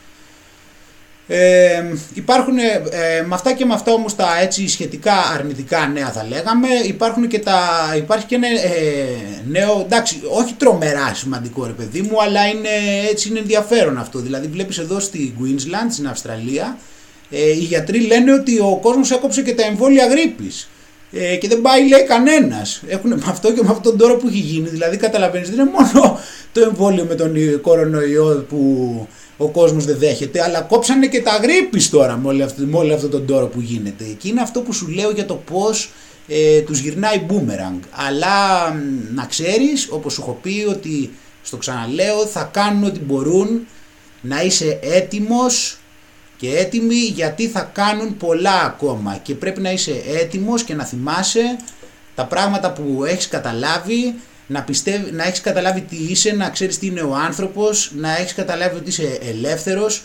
Ε, 1.32 1.82
υπάρχουν 2.14 2.58
ε, 2.58 3.24
με 3.26 3.34
αυτά 3.34 3.52
και 3.52 3.64
με 3.64 3.74
αυτά 3.74 3.92
όμως 3.92 4.16
τα 4.16 4.40
έτσι 4.40 4.68
σχετικά 4.68 5.12
αρνητικά 5.34 5.86
νέα 5.86 6.10
θα 6.10 6.26
λέγαμε 6.28 6.68
υπάρχουν 6.86 7.28
και 7.28 7.38
τα, 7.38 7.60
υπάρχει 7.96 8.26
και 8.26 8.34
ένα 8.34 8.46
ε, 8.46 9.42
νέο 9.46 9.80
εντάξει 9.80 10.20
όχι 10.30 10.54
τρομερά 10.54 11.14
σημαντικό 11.14 11.66
ρε 11.66 11.72
παιδί 11.72 12.00
μου 12.02 12.22
αλλά 12.22 12.46
είναι, 12.46 12.68
έτσι 13.10 13.28
είναι 13.28 13.38
ενδιαφέρον 13.38 13.98
αυτό 13.98 14.18
δηλαδή 14.18 14.46
βλέπεις 14.46 14.78
εδώ 14.78 15.00
στη 15.00 15.34
Queensland 15.40 15.90
στην 15.90 16.08
Αυστραλία 16.08 16.78
ε, 17.30 17.50
οι 17.50 17.54
γιατροί 17.54 18.00
λένε 18.00 18.32
ότι 18.32 18.58
ο 18.58 18.78
κόσμος 18.82 19.10
έκοψε 19.10 19.42
και 19.42 19.54
τα 19.54 19.64
εμβόλια 19.64 20.06
γρήπης 20.06 20.68
ε, 21.12 21.36
και 21.36 21.48
δεν 21.48 21.60
πάει 21.60 21.88
λέει 21.88 22.04
κανένας 22.04 22.82
έχουν 22.86 23.10
με 23.10 23.24
αυτό 23.26 23.52
και 23.52 23.62
με 23.62 23.68
αυτόν 23.68 23.82
τον 23.82 23.98
τώρα 23.98 24.16
που 24.16 24.26
έχει 24.26 24.38
γίνει 24.38 24.68
δηλαδή 24.68 24.96
καταλαβαίνεις 24.96 25.50
δεν 25.50 25.58
είναι 25.58 25.70
μόνο 25.70 26.18
το 26.52 26.60
εμβόλιο 26.60 27.04
με 27.04 27.14
τον 27.14 27.60
κορονοϊό 27.60 28.46
που 28.48 29.06
ο 29.42 29.48
κόσμος 29.48 29.84
δεν 29.84 29.98
δέχεται, 29.98 30.42
αλλά 30.42 30.60
κόψανε 30.60 31.06
και 31.06 31.22
τα 31.22 31.36
γρήπης 31.42 31.90
τώρα 31.90 32.16
με 32.16 32.28
όλο 32.28 32.44
αυτό, 32.44 32.62
με 32.62 32.76
όλο 32.76 32.94
αυτό 32.94 33.08
τον 33.08 33.26
τόρο 33.26 33.46
που 33.46 33.60
γίνεται. 33.60 34.04
Και 34.04 34.28
είναι 34.28 34.40
αυτό 34.40 34.60
που 34.60 34.72
σου 34.72 34.88
λέω 34.88 35.10
για 35.10 35.26
το 35.26 35.34
πώς 35.34 35.90
ε, 36.28 36.60
τους 36.60 36.78
γυρνάει 36.78 37.26
boomerang. 37.28 37.78
Αλλά 37.90 38.70
μ, 38.72 39.14
να 39.14 39.24
ξέρεις, 39.24 39.88
όπως 39.90 40.12
σου 40.12 40.20
έχω 40.22 40.38
πει, 40.42 40.66
ότι 40.68 41.10
στο 41.42 41.56
ξαναλέω 41.56 42.26
θα 42.26 42.50
κάνουν 42.52 42.84
ό,τι 42.84 43.00
μπορούν 43.00 43.66
να 44.20 44.42
είσαι 44.42 44.78
έτοιμος 44.82 45.79
και 46.40 46.56
έτοιμοι 46.56 46.94
γιατί 46.94 47.48
θα 47.48 47.70
κάνουν 47.72 48.16
πολλά 48.16 48.62
ακόμα. 48.62 49.20
Και 49.22 49.34
πρέπει 49.34 49.60
να 49.60 49.72
είσαι 49.72 50.02
έτοιμος 50.20 50.62
και 50.64 50.74
να 50.74 50.84
θυμάσαι 50.84 51.56
τα 52.14 52.24
πράγματα 52.24 52.72
που 52.72 53.04
έχεις 53.04 53.28
καταλάβει 53.28 54.14
να, 54.46 54.62
πιστεύει, 54.62 55.12
να 55.12 55.24
έχεις 55.24 55.40
καταλάβει 55.40 55.80
τι 55.80 55.96
είσαι, 55.96 56.32
να 56.32 56.50
ξέρεις 56.50 56.78
τι 56.78 56.86
είναι 56.86 57.00
ο 57.00 57.14
άνθρωπος, 57.14 57.92
να 57.94 58.16
έχεις 58.16 58.34
καταλάβει 58.34 58.76
ότι 58.76 58.88
είσαι 58.88 59.18
ελεύθερος 59.22 60.02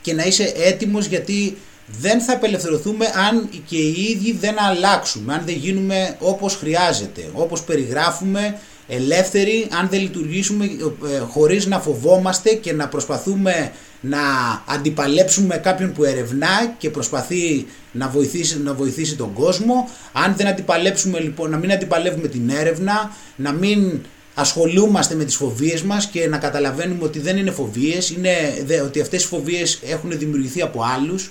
και 0.00 0.14
να 0.14 0.24
είσαι 0.24 0.52
έτοιμος 0.56 1.06
γιατί 1.06 1.56
δεν 1.86 2.20
θα 2.20 2.32
απελευθερωθούμε 2.32 3.06
αν 3.28 3.48
και 3.66 3.76
οι 3.76 4.02
ίδιοι 4.10 4.32
δεν 4.32 4.54
αλλάξουμε, 4.58 5.34
αν 5.34 5.42
δεν 5.46 5.54
γίνουμε 5.54 6.16
όπως 6.18 6.56
χρειάζεται, 6.56 7.30
όπως 7.32 7.62
περιγράφουμε, 7.62 8.58
ελεύθεροι, 8.88 9.68
αν 9.78 9.88
δεν 9.88 10.00
λειτουργήσουμε 10.00 10.64
ε, 10.64 11.18
χωρίς 11.18 11.66
να 11.66 11.80
φοβόμαστε 11.80 12.54
και 12.54 12.72
να 12.72 12.88
προσπαθούμε 12.88 13.72
να 14.00 14.18
αντιπαλέψουμε 14.66 15.56
κάποιον 15.56 15.92
που 15.92 16.04
ερευνά 16.04 16.74
και 16.78 16.90
προσπαθεί 16.90 17.66
να 17.92 18.08
βοηθήσει, 18.08 18.60
να 18.60 18.74
βοηθήσει 18.74 19.16
τον 19.16 19.32
κόσμο. 19.32 19.88
Αν 20.12 20.34
δεν 20.36 20.46
αντιπαλέψουμε 20.46 21.20
λοιπόν, 21.20 21.50
να 21.50 21.56
μην 21.56 21.72
αντιπαλεύουμε 21.72 22.28
την 22.28 22.50
έρευνα, 22.50 23.12
να 23.36 23.52
μην 23.52 24.00
ασχολούμαστε 24.34 25.14
με 25.14 25.24
τις 25.24 25.36
φοβίες 25.36 25.82
μας 25.82 26.06
και 26.06 26.28
να 26.28 26.38
καταλαβαίνουμε 26.38 27.04
ότι 27.04 27.18
δεν 27.18 27.36
είναι 27.36 27.50
φοβίες, 27.50 28.10
είναι 28.10 28.62
δε, 28.64 28.80
ότι 28.80 29.00
αυτές 29.00 29.24
οι 29.24 29.26
φοβίες 29.26 29.80
έχουν 29.86 30.18
δημιουργηθεί 30.18 30.62
από 30.62 30.82
άλλους, 30.96 31.30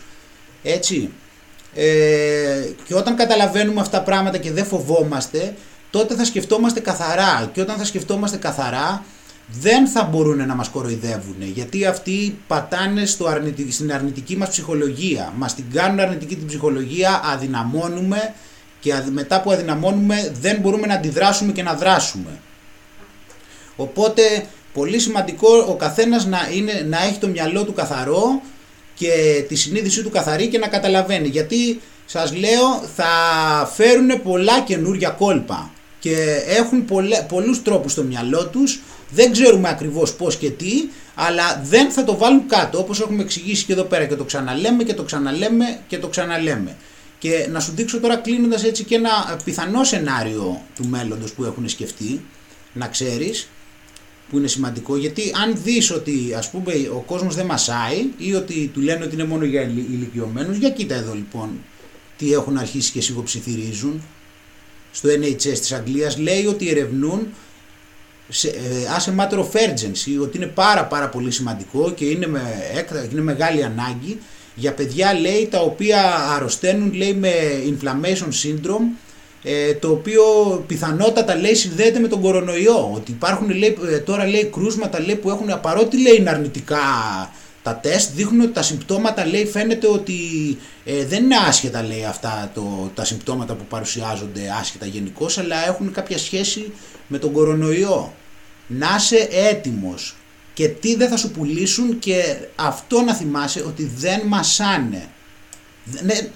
έτσι. 0.63 1.09
Ε, 1.75 1.85
και 2.83 2.95
όταν 2.95 3.15
καταλαβαίνουμε 3.15 3.81
αυτά 3.81 3.97
τα 3.97 4.03
πράγματα 4.03 4.37
και 4.37 4.51
δεν 4.51 4.65
φοβόμαστε, 4.65 5.53
τότε 5.89 6.15
θα 6.15 6.25
σκεφτόμαστε 6.25 6.79
καθαρά 6.79 7.49
και 7.53 7.61
όταν 7.61 7.77
θα 7.77 7.85
σκεφτόμαστε 7.85 8.37
καθαρά 8.37 9.05
δεν 9.47 9.87
θα 9.87 10.03
μπορούν 10.03 10.47
να 10.47 10.55
μας 10.55 10.69
κοροϊδεύουν 10.69 11.35
γιατί 11.39 11.85
αυτοί 11.85 12.37
πατάνε 12.47 13.05
στο 13.05 13.27
αρνητι... 13.27 13.71
στην 13.71 13.93
αρνητική 13.93 14.37
μας 14.37 14.49
ψυχολογία. 14.49 15.33
Μας 15.37 15.55
την 15.55 15.65
κάνουν 15.73 15.99
αρνητική 15.99 16.35
την 16.35 16.47
ψυχολογία 16.47 17.21
αδυναμώνουμε 17.23 18.33
και 18.79 18.93
μετά 19.11 19.41
που 19.41 19.51
αδυναμώνουμε 19.51 20.31
δεν 20.41 20.59
μπορούμε 20.59 20.87
να 20.87 20.93
αντιδράσουμε 20.93 21.51
και 21.51 21.63
να 21.63 21.73
δράσουμε. 21.73 22.39
Οπότε 23.75 24.45
πολύ 24.73 24.99
σημαντικό 24.99 25.65
ο 25.69 25.75
καθένας 25.75 26.25
να, 26.25 26.39
είναι, 26.53 26.85
να 26.89 27.03
έχει 27.03 27.17
το 27.17 27.27
μυαλό 27.27 27.63
του 27.63 27.73
καθαρό 27.73 28.41
και 28.93 29.43
τη 29.47 29.55
συνείδησή 29.55 30.03
του 30.03 30.09
καθαρή 30.09 30.47
και 30.47 30.57
να 30.57 30.67
καταλαβαίνει. 30.67 31.27
Γιατί 31.27 31.81
σας 32.05 32.35
λέω 32.35 32.81
θα 32.95 33.05
φέρουν 33.73 34.21
πολλά 34.23 34.61
καινούργια 34.61 35.09
κόλπα 35.09 35.71
και 35.99 36.15
έχουν 36.47 36.85
πολλέ, 36.85 37.25
πολλούς 37.27 37.61
τρόπους 37.61 37.91
στο 37.91 38.03
μυαλό 38.03 38.47
τους 38.47 38.81
δεν 39.09 39.31
ξέρουμε 39.31 39.69
ακριβώς 39.69 40.13
πώς 40.15 40.35
και 40.37 40.49
τι 40.49 40.89
αλλά 41.15 41.61
δεν 41.63 41.91
θα 41.91 42.03
το 42.03 42.17
βάλουν 42.17 42.47
κάτω 42.47 42.79
όπως 42.79 42.99
έχουμε 42.99 43.23
εξηγήσει 43.23 43.65
και 43.65 43.73
εδώ 43.73 43.83
πέρα 43.83 44.05
και 44.05 44.15
το 44.15 44.23
ξαναλέμε 44.23 44.83
και 44.83 44.93
το 44.93 45.03
ξαναλέμε 45.03 45.79
και 45.87 45.97
το 45.97 46.07
ξαναλέμε. 46.07 46.77
Και 47.19 47.47
να 47.51 47.59
σου 47.59 47.71
δείξω 47.75 47.99
τώρα 47.99 48.15
κλείνοντας 48.15 48.63
έτσι 48.63 48.83
και 48.83 48.95
ένα 48.95 49.39
πιθανό 49.43 49.83
σενάριο 49.83 50.61
του 50.75 50.87
μέλλοντος 50.87 51.33
που 51.33 51.43
έχουν 51.43 51.69
σκεφτεί 51.69 52.21
να 52.73 52.87
ξέρεις 52.87 53.47
που 54.29 54.37
είναι 54.37 54.47
σημαντικό. 54.47 54.97
Γιατί 54.97 55.31
αν 55.43 55.59
δεις 55.63 55.91
ότι 55.91 56.33
ας 56.37 56.49
πούμε 56.49 56.73
ο 56.93 57.03
κόσμος 57.05 57.35
δεν 57.35 57.45
μασάει 57.45 58.05
ή 58.17 58.33
ότι 58.33 58.71
του 58.73 58.81
λένε 58.81 59.05
ότι 59.05 59.13
είναι 59.13 59.25
μόνο 59.25 59.45
για 59.45 59.61
ηλικιωμένους 59.61 60.57
για 60.57 60.69
κοίτα 60.69 60.95
εδώ 60.95 61.13
λοιπόν 61.13 61.49
τι 62.17 62.33
έχουν 62.33 62.57
αρχίσει 62.57 62.91
και 62.91 63.01
σιγοψιθυρίζουν 63.01 64.01
στο 64.91 65.09
NHS 65.09 65.59
της 65.59 65.71
Αγγλίας 65.71 66.17
λέει 66.17 66.45
ότι 66.45 66.69
ερευνούν 66.69 67.27
σε, 68.29 68.53
as 68.97 69.09
a 69.09 69.15
matter 69.19 69.37
of 69.37 69.45
urgency 69.45 70.21
ότι 70.21 70.37
είναι 70.37 70.45
πάρα 70.45 70.85
πάρα 70.85 71.07
πολύ 71.09 71.31
σημαντικό 71.31 71.91
και 71.91 72.05
είναι, 72.05 72.27
με, 72.27 72.41
είναι 73.11 73.21
μεγάλη 73.21 73.63
ανάγκη 73.63 74.19
για 74.55 74.73
παιδιά 74.73 75.13
λέει 75.13 75.47
τα 75.51 75.59
οποία 75.59 76.15
αρρωσταίνουν 76.35 76.93
λέει 76.93 77.13
με 77.13 77.31
inflammation 77.65 78.29
syndrome 78.45 78.97
ε, 79.43 79.73
το 79.73 79.89
οποίο 79.91 80.23
πιθανότατα 80.67 81.35
λέει 81.35 81.55
συνδέεται 81.55 81.99
με 81.99 82.07
τον 82.07 82.21
κορονοϊό. 82.21 82.91
Ότι 82.95 83.11
υπάρχουν 83.11 83.49
λέει, 83.49 83.77
τώρα 84.05 84.27
λέει 84.27 84.45
κρούσματα 84.45 84.99
λέει, 85.01 85.15
που 85.15 85.29
έχουν 85.29 85.59
παρότι 85.61 86.01
λέει 86.01 86.15
είναι 86.15 86.29
αρνητικά 86.29 86.79
τα 87.67 87.75
τεστ 87.75 88.11
δείχνουν 88.13 88.41
ότι 88.41 88.51
τα 88.51 88.61
συμπτώματα 88.61 89.25
λέει 89.25 89.45
φαίνεται 89.45 89.87
ότι 89.87 90.19
ε, 90.85 91.05
δεν 91.05 91.23
είναι 91.23 91.35
άσχετα 91.47 91.83
λέει 91.83 92.05
αυτά 92.05 92.51
το, 92.53 92.91
τα 92.95 93.05
συμπτώματα 93.05 93.53
που 93.53 93.65
παρουσιάζονται 93.65 94.41
άσχετα 94.59 94.85
γενικώ, 94.85 95.27
αλλά 95.39 95.67
έχουν 95.67 95.91
κάποια 95.91 96.17
σχέση 96.17 96.73
με 97.07 97.17
τον 97.17 97.31
κορονοϊό. 97.31 98.13
Να 98.67 98.87
είσαι 98.97 99.27
έτοιμος 99.31 100.15
και 100.53 100.67
τι 100.67 100.95
δεν 100.95 101.09
θα 101.09 101.17
σου 101.17 101.31
πουλήσουν 101.31 101.99
και 101.99 102.37
αυτό 102.55 103.01
να 103.01 103.13
θυμάσαι 103.13 103.63
ότι 103.67 103.91
δεν 103.97 104.21
μασάνε. 104.25 105.09
Ναι, 106.03 106.29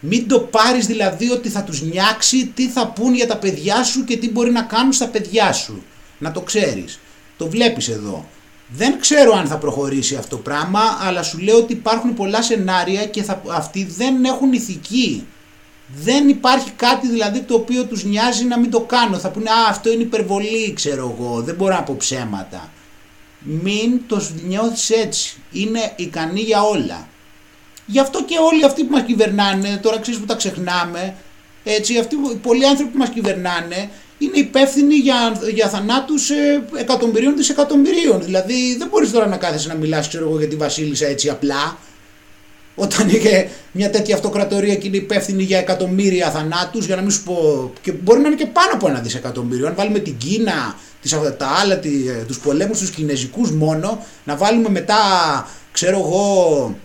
μην 0.00 0.28
το 0.28 0.40
πάρεις 0.40 0.86
δηλαδή 0.86 1.30
ότι 1.30 1.48
θα 1.48 1.62
τους 1.62 1.82
νιάξει 1.82 2.46
τι 2.46 2.68
θα 2.68 2.86
πούν 2.88 3.14
για 3.14 3.26
τα 3.26 3.36
παιδιά 3.36 3.84
σου 3.84 4.04
και 4.04 4.16
τι 4.16 4.30
μπορεί 4.30 4.50
να 4.50 4.62
κάνουν 4.62 4.92
στα 4.92 5.06
παιδιά 5.08 5.52
σου. 5.52 5.82
Να 6.18 6.32
το 6.32 6.40
ξέρεις. 6.40 6.98
Το 7.36 7.48
βλέπεις 7.48 7.88
εδώ. 7.88 8.28
Δεν 8.68 9.00
ξέρω 9.00 9.32
αν 9.32 9.46
θα 9.46 9.58
προχωρήσει 9.58 10.16
αυτό 10.16 10.36
το 10.36 10.42
πράγμα, 10.42 10.80
αλλά 11.00 11.22
σου 11.22 11.38
λέω 11.38 11.56
ότι 11.56 11.72
υπάρχουν 11.72 12.14
πολλά 12.14 12.42
σενάρια 12.42 13.06
και 13.06 13.22
θα, 13.22 13.42
αυτοί 13.50 13.84
δεν 13.84 14.24
έχουν 14.24 14.52
ηθική. 14.52 15.26
Δεν 15.94 16.28
υπάρχει 16.28 16.70
κάτι 16.70 17.08
δηλαδή 17.08 17.40
το 17.40 17.54
οποίο 17.54 17.84
τους 17.84 18.04
νοιάζει 18.04 18.44
να 18.44 18.58
μην 18.58 18.70
το 18.70 18.80
κάνω. 18.80 19.18
Θα 19.18 19.30
πούνε 19.30 19.50
«Α, 19.50 19.68
αυτό 19.68 19.92
είναι 19.92 20.02
υπερβολή, 20.02 20.72
ξέρω 20.72 21.16
εγώ, 21.18 21.40
δεν 21.40 21.54
μπορώ 21.54 21.74
να 21.74 21.82
πω 21.82 21.94
ψέματα». 21.98 22.70
Μην 23.48 24.00
το 24.06 24.22
νιώθεις 24.46 24.90
έτσι. 24.90 25.36
Είναι 25.52 25.92
ικανή 25.96 26.40
για 26.40 26.62
όλα. 26.62 27.08
Γι' 27.86 27.98
αυτό 28.00 28.24
και 28.24 28.34
όλοι 28.52 28.64
αυτοί 28.64 28.84
που 28.84 28.92
μας 28.92 29.02
κυβερνάνε, 29.02 29.76
τώρα 29.82 29.98
ξέρεις 29.98 30.20
που 30.20 30.26
τα 30.26 30.34
ξεχνάμε, 30.34 31.14
έτσι, 31.64 31.98
αυτοί, 31.98 32.16
πολλοί 32.42 32.66
άνθρωποι 32.66 32.90
που 32.90 32.98
μας 32.98 33.08
κυβερνάνε 33.08 33.90
είναι 34.18 34.38
υπεύθυνοι 34.38 34.94
για, 34.94 35.40
για 35.54 35.68
θανάτους 35.68 36.30
ε, 36.30 36.64
εκατομμυρίων 36.78 37.36
δισεκατομμυρίων. 37.36 38.22
Δηλαδή 38.24 38.76
δεν 38.78 38.88
μπορείς 38.88 39.10
τώρα 39.10 39.26
να 39.26 39.36
κάθεσαι 39.36 39.68
να 39.68 39.74
μιλάς 39.74 40.08
ξέρω 40.08 40.28
εγώ, 40.28 40.38
για 40.38 40.48
τη 40.48 40.56
Βασίλισσα 40.56 41.06
έτσι 41.06 41.28
απλά. 41.28 41.78
Όταν 42.74 43.08
είχε 43.08 43.48
μια 43.72 43.90
τέτοια 43.90 44.14
αυτοκρατορία 44.14 44.74
και 44.74 44.86
είναι 44.86 44.96
υπεύθυνη 44.96 45.42
για 45.42 45.58
εκατομμύρια 45.58 46.30
θανάτους, 46.30 46.86
για 46.86 46.96
να 46.96 47.02
μην 47.02 47.10
σου 47.10 47.22
πω. 47.22 47.72
και 47.80 47.92
μπορεί 47.92 48.20
να 48.20 48.26
είναι 48.26 48.36
και 48.36 48.46
πάνω 48.46 48.70
από 48.72 48.88
ένα 48.88 49.00
δισεκατομμύριο. 49.00 49.66
Αν 49.66 49.74
βάλουμε 49.74 49.98
την 49.98 50.16
Κίνα, 50.16 50.78
τις, 51.02 51.10
τα 51.36 51.46
άλλα, 51.62 51.78
τι, 51.78 51.90
τους 52.26 52.38
πολέμους 52.38 52.78
τους 52.78 52.90
κινέζικους 52.90 53.50
μόνο, 53.50 54.06
να 54.24 54.36
βάλουμε 54.36 54.68
μετά, 54.68 54.96
ξέρω 55.72 55.98
εγώ, 55.98 56.76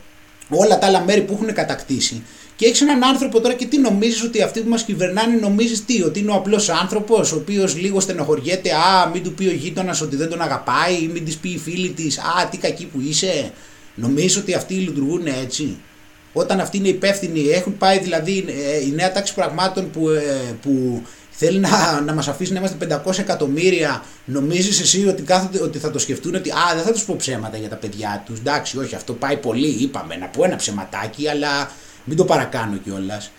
όλα 0.50 0.80
τα 0.80 0.88
άλλα 0.88 1.02
μέρη 1.02 1.22
που 1.22 1.34
έχουν 1.34 1.54
κατακτήσει 1.54 2.24
Και 2.62 2.68
έχεις 2.68 2.82
έναν 2.82 3.04
άνθρωπο 3.04 3.42
τώρα 3.42 3.54
και 3.54 3.66
τι 3.66 3.78
νομίζεις 3.78 4.24
ότι 4.24 4.42
αυτοί 4.42 4.62
που 4.62 4.70
μας 4.70 4.84
κυβερνάνε 4.84 5.36
νομίζεις 5.36 5.86
τι, 5.86 6.04
ότι 6.04 6.20
είναι 6.20 6.32
ο 6.32 6.34
απλός 6.34 6.70
άνθρωπος, 6.70 7.32
ο 7.32 7.36
οποίος 7.36 7.78
λίγο 7.78 8.00
στενοχωριέται, 8.00 8.72
Α, 8.72 9.10
μην 9.14 9.24
του 9.24 9.34
πει 9.34 9.48
ο 9.48 9.52
γείτονας 9.52 10.02
ότι 10.02 10.16
δεν 10.16 10.30
τον 10.30 10.42
αγαπάει, 10.42 10.94
ή 10.94 11.10
μην 11.14 11.26
της 11.26 11.38
πει 11.38 11.50
η 11.50 11.58
φίλη 11.58 11.90
της, 11.90 12.18
Α, 12.18 12.48
τι 12.52 12.58
κακή 12.58 12.86
που 12.86 13.02
είσαι. 13.02 13.52
Νομίζεις 13.96 14.38
ότι 14.38 14.54
αυτοί 14.54 14.74
λειτουργούν 14.74 15.26
έτσι. 15.44 15.78
Όταν 16.34 16.60
αυτοί 16.60 16.78
είναι 16.78 16.88
υπεύθυνοι, 16.88 17.50
έχουν 17.50 17.78
πάει 17.78 18.00
δηλαδή 18.00 18.46
ε, 18.48 18.86
η 18.86 18.92
νέα 18.96 19.12
τάξη 19.12 19.34
πραγμάτων 19.34 19.90
που, 19.92 20.10
ε, 20.10 20.56
που 20.62 21.02
θέλει 21.32 21.60
να, 21.60 22.02
να 22.02 22.14
μας 22.14 22.28
αφήσει 22.28 22.54
να 22.54 22.60
είμαστε 22.60 23.02
500 23.06 23.20
εκατομμύρια, 23.20 24.04
νομίζεις 24.26 24.82
εσύ 24.82 25.08
ότι, 25.08 25.22
κάθονται, 25.22 25.62
ότι 25.62 25.78
θα 25.78 25.92
το 25.92 26.00
σκεφτούν 26.00 26.36
ότι 26.36 26.50
α, 26.50 26.76
δεν 26.76 26.84
θα 26.84 26.92
τους 26.92 27.04
πω 27.04 27.16
ψέματα 27.18 27.58
για 27.58 27.70
τα 27.70 27.76
παιδιά 27.76 28.24
τους, 28.26 28.40
εντάξει, 28.40 28.78
όχι, 28.78 28.96
αυτό 28.96 29.14
πάει 29.14 29.38
πολύ, 29.38 29.68
είπαμε, 29.68 30.16
να 30.16 30.26
πω 30.26 30.44
ένα 30.44 30.56
ψεματάκι, 30.56 31.28
αλλά 31.30 31.72
μην 32.04 32.18
το 32.18 32.26
παρακάνω 32.26 32.78
κιόλας. 32.78 33.32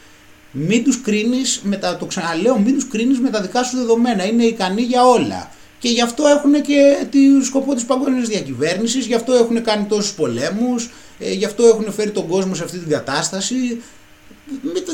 Μην 0.52 0.84
τους 0.84 1.00
κρίνεις, 1.00 1.60
με 1.64 1.76
τα, 1.76 1.96
το 1.96 2.04
ξαναλέω, 2.04 2.58
μην 2.58 2.74
τους 2.74 2.88
κρίνεις 2.88 3.18
με 3.18 3.30
τα 3.30 3.40
δικά 3.40 3.62
σου 3.62 3.76
δεδομένα, 3.76 4.24
είναι 4.26 4.44
ικανοί 4.44 4.82
για 4.82 5.04
όλα. 5.04 5.50
Και 5.78 5.88
γι' 5.88 6.02
αυτό 6.02 6.26
έχουν 6.26 6.52
και 6.52 7.06
το 7.10 7.44
σκοπό 7.44 7.74
της 7.74 7.84
παγκόσμιας 7.84 8.28
διακυβέρνησης, 8.28 9.06
γι' 9.06 9.14
αυτό 9.14 9.32
έχουν 9.32 9.62
κάνει 9.62 9.84
τόσους 9.84 10.12
πολέμους, 10.12 10.90
ε, 11.18 11.32
γι' 11.32 11.44
αυτό 11.44 11.62
έχουν 11.62 11.92
φέρει 11.92 12.10
τον 12.10 12.28
κόσμο 12.28 12.54
σε 12.54 12.64
αυτή 12.64 12.78
την 12.78 12.88
κατάσταση. 12.88 13.82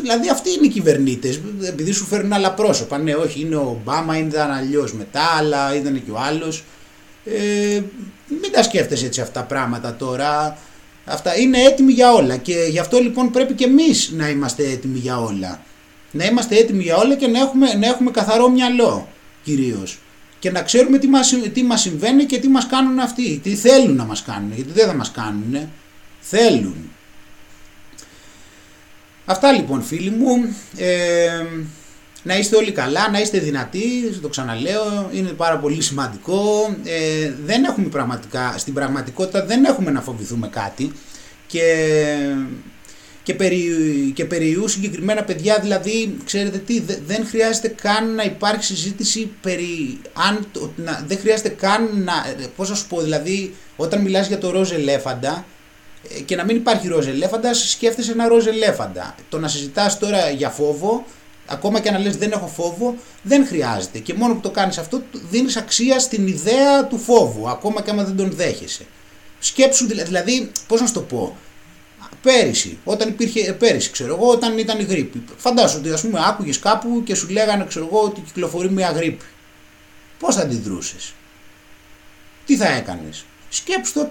Δηλαδή 0.01 0.29
αυτοί 0.29 0.51
είναι 0.51 0.67
οι 0.67 0.69
κυβερνήτες, 0.69 1.41
επειδή 1.63 1.93
σου 1.93 2.05
φέρνουν 2.05 2.33
άλλα 2.33 2.53
πρόσωπα. 2.53 2.99
Ναι, 2.99 3.15
όχι, 3.15 3.41
είναι 3.41 3.57
ο 3.57 3.61
Ομπάμα, 3.61 4.19
ήταν 4.19 4.51
αλλιώς 4.51 4.95
μετά, 4.95 5.25
αλλά 5.39 5.75
ήταν 5.75 6.05
και 6.05 6.11
ο 6.11 6.19
άλλος. 6.19 6.65
Ε, 7.25 7.81
μην 8.29 8.53
τα 8.53 8.63
σκέφτεσαι 8.63 9.07
έτσι 9.07 9.21
αυτά 9.21 9.41
τα 9.41 9.47
πράγματα 9.47 9.95
τώρα. 9.95 10.59
Αυτά 11.11 11.39
είναι 11.39 11.59
έτοιμοι 11.59 11.93
για 11.93 12.13
όλα 12.13 12.37
και 12.37 12.55
γι' 12.71 12.79
αυτό 12.79 12.99
λοιπόν 12.99 13.31
πρέπει 13.31 13.55
και 13.55 13.65
εμείς 13.65 14.11
να 14.13 14.29
είμαστε 14.29 14.71
έτοιμοι 14.71 14.99
για 14.99 15.21
όλα. 15.21 15.63
Να 16.11 16.25
είμαστε 16.25 16.57
έτοιμοι 16.57 16.83
για 16.83 16.97
όλα 16.97 17.15
και 17.15 17.27
να 17.27 17.39
έχουμε, 17.39 17.75
να 17.75 17.87
έχουμε 17.87 18.11
καθαρό 18.11 18.49
μυαλό 18.51 19.09
κυρίως. 19.43 19.99
Και 20.39 20.51
να 20.51 20.63
ξέρουμε 20.63 20.99
τι 20.99 21.09
μας, 21.09 21.39
τι 21.53 21.63
μας 21.63 21.81
συμβαίνει 21.81 22.25
και 22.25 22.39
τι 22.39 22.49
μας 22.49 22.67
κάνουν 22.67 22.99
αυτοί. 22.99 23.41
Τι 23.43 23.55
θέλουν 23.55 23.97
να 23.97 24.05
μας 24.05 24.23
κάνουν, 24.23 24.53
γιατί 24.55 24.71
δεν 24.73 24.87
θα 24.87 24.95
μας 24.95 25.11
κάνουν. 25.11 25.69
Θέλουν. 26.21 26.91
Αυτά 29.25 29.53
λοιπόν 29.53 29.83
φίλοι 29.83 30.11
μου. 30.11 30.57
Ε, 30.77 31.47
να 32.29 32.39
είστε 32.39 32.57
όλοι 32.57 32.73
καλά, 32.73 33.11
να 33.11 33.21
είστε 33.21 33.39
δυνατοί, 33.39 34.19
το 34.23 34.29
ξαναλέω, 34.29 35.11
είναι 35.13 35.29
πάρα 35.29 35.59
πολύ 35.59 35.83
σημαντικό. 35.83 36.41
Ε, 36.85 37.33
δεν 37.45 37.65
έχουμε 37.65 37.89
πραγματικά, 37.89 38.55
στην 38.59 38.75
πραγματικότητα 38.75 39.45
δεν 39.45 39.65
έχουμε 39.65 39.91
να 39.91 40.01
φοβηθούμε 40.01 40.49
κάτι 40.49 40.93
και, 41.47 41.65
και, 43.23 43.35
περί, 43.35 43.67
και 44.15 44.25
περιού 44.25 44.69
συγκεκριμένα 44.69 45.25
παιδιά, 45.25 45.59
δηλαδή, 45.59 46.17
ξέρετε 46.25 46.59
τι, 46.59 46.81
δεν 47.07 47.27
χρειάζεται 47.27 47.69
καν 47.69 48.15
να 48.15 48.23
υπάρχει 48.23 48.65
συζήτηση 48.65 49.31
περί, 49.41 50.01
αν, 50.29 50.47
να, 50.77 51.05
δεν 51.07 51.19
χρειάζεται 51.19 51.49
καν 51.49 52.03
να, 52.05 52.13
πώς 52.57 52.69
να 52.69 52.75
σου 52.75 52.87
πω, 52.87 53.01
δηλαδή, 53.01 53.55
όταν 53.77 54.01
μιλάς 54.01 54.29
για 54.29 54.39
το 54.39 54.51
ροζ 54.51 54.73
ελέφαντα, 54.73 55.45
ε, 56.17 56.21
και 56.21 56.37
να 56.37 56.45
μην 56.45 56.57
υπάρχει 56.57 56.89
ροζ 56.89 57.07
ελέφαντα, 57.07 57.55
σκέφτεσαι 57.55 58.13
ένα 58.13 58.29
ροζ 58.29 58.47
ελέφαντα. 58.47 59.15
Το 59.29 59.39
να 59.39 59.49
συζητάς 59.49 59.99
τώρα 59.99 60.31
για 60.31 60.49
φόβο 60.49 61.05
ακόμα 61.49 61.81
και 61.81 61.91
να 61.91 61.99
λες 61.99 62.17
δεν 62.17 62.33
έχω 62.33 62.47
φόβο, 62.47 62.97
δεν 63.23 63.47
χρειάζεται. 63.47 63.99
Και 63.99 64.15
μόνο 64.15 64.35
που 64.35 64.41
το 64.41 64.51
κάνεις 64.51 64.79
αυτό 64.79 65.03
δίνεις 65.31 65.57
αξία 65.57 65.99
στην 65.99 66.27
ιδέα 66.27 66.87
του 66.87 66.99
φόβου, 66.99 67.49
ακόμα 67.49 67.83
και 67.83 67.91
άμα 67.91 68.05
δεν 68.05 68.17
τον 68.17 68.31
δέχεσαι. 68.33 68.87
Σκέψου 69.39 69.87
δηλαδή, 69.87 70.51
πώς 70.67 70.81
να 70.81 70.87
σου 70.87 70.93
το 70.93 71.01
πω, 71.01 71.37
πέρυσι, 72.23 72.79
όταν 72.85 73.09
υπήρχε, 73.09 73.41
ε, 73.49 73.53
πέρυσι 73.53 73.91
ξέρω 73.91 74.15
εγώ, 74.15 74.29
όταν 74.29 74.59
ήταν 74.59 74.79
η 74.79 74.83
γρήπη. 74.83 75.25
Φαντάσου 75.37 75.79
ότι 75.79 75.91
ας 75.91 76.01
πούμε 76.01 76.21
άκουγες 76.27 76.59
κάπου 76.59 77.03
και 77.05 77.15
σου 77.15 77.29
λέγανε 77.29 77.65
ξέρω 77.69 77.89
εγώ 77.91 78.01
ότι 78.01 78.21
κυκλοφορεί 78.21 78.71
μια 78.71 78.91
γρήπη. 78.91 79.25
Πώς 80.19 80.35
θα 80.35 80.43
αντιδρούσες. 80.43 81.13
Τι 82.47 82.57
θα 82.57 82.69
έκανες; 82.69 83.25
Σκέψου 83.49 83.93
το, 83.93 84.11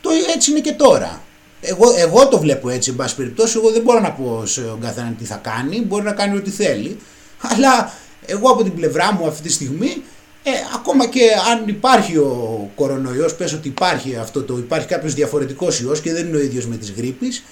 το 0.00 0.10
έτσι 0.34 0.50
είναι 0.50 0.60
και 0.60 0.72
τώρα 0.72 1.22
εγώ, 1.60 1.94
εγώ 1.96 2.28
το 2.28 2.38
βλέπω 2.38 2.68
έτσι, 2.68 2.90
εν 2.90 2.96
πάση 2.96 3.16
περιπτώσει. 3.16 3.58
Εγώ 3.58 3.70
δεν 3.70 3.82
μπορώ 3.82 4.00
να 4.00 4.12
πω 4.12 4.42
στον 4.46 4.80
καθένα 4.80 5.14
τι 5.18 5.24
θα 5.24 5.36
κάνει. 5.36 5.80
Μπορεί 5.80 6.04
να 6.04 6.12
κάνει 6.12 6.36
ό,τι 6.36 6.50
θέλει. 6.50 6.98
Αλλά 7.40 7.92
εγώ 8.26 8.50
από 8.50 8.62
την 8.62 8.74
πλευρά 8.74 9.12
μου 9.12 9.26
αυτή 9.26 9.42
τη 9.42 9.52
στιγμή, 9.52 10.02
ε, 10.42 10.50
ακόμα 10.74 11.06
και 11.06 11.20
αν 11.50 11.68
υπάρχει 11.68 12.16
ο 12.16 12.70
κορονοϊός, 12.74 13.34
πες 13.34 13.52
ότι 13.52 13.68
υπάρχει 13.68 14.16
αυτό 14.16 14.42
το, 14.42 14.56
υπάρχει 14.56 14.86
κάποιος 14.86 15.14
διαφορετικός 15.14 15.80
ιός 15.80 16.00
και 16.00 16.12
δεν 16.12 16.26
είναι 16.26 16.36
ο 16.36 16.40
ίδιος 16.40 16.66
με 16.66 16.76
τις 16.76 16.90
γρήπης, 16.90 17.44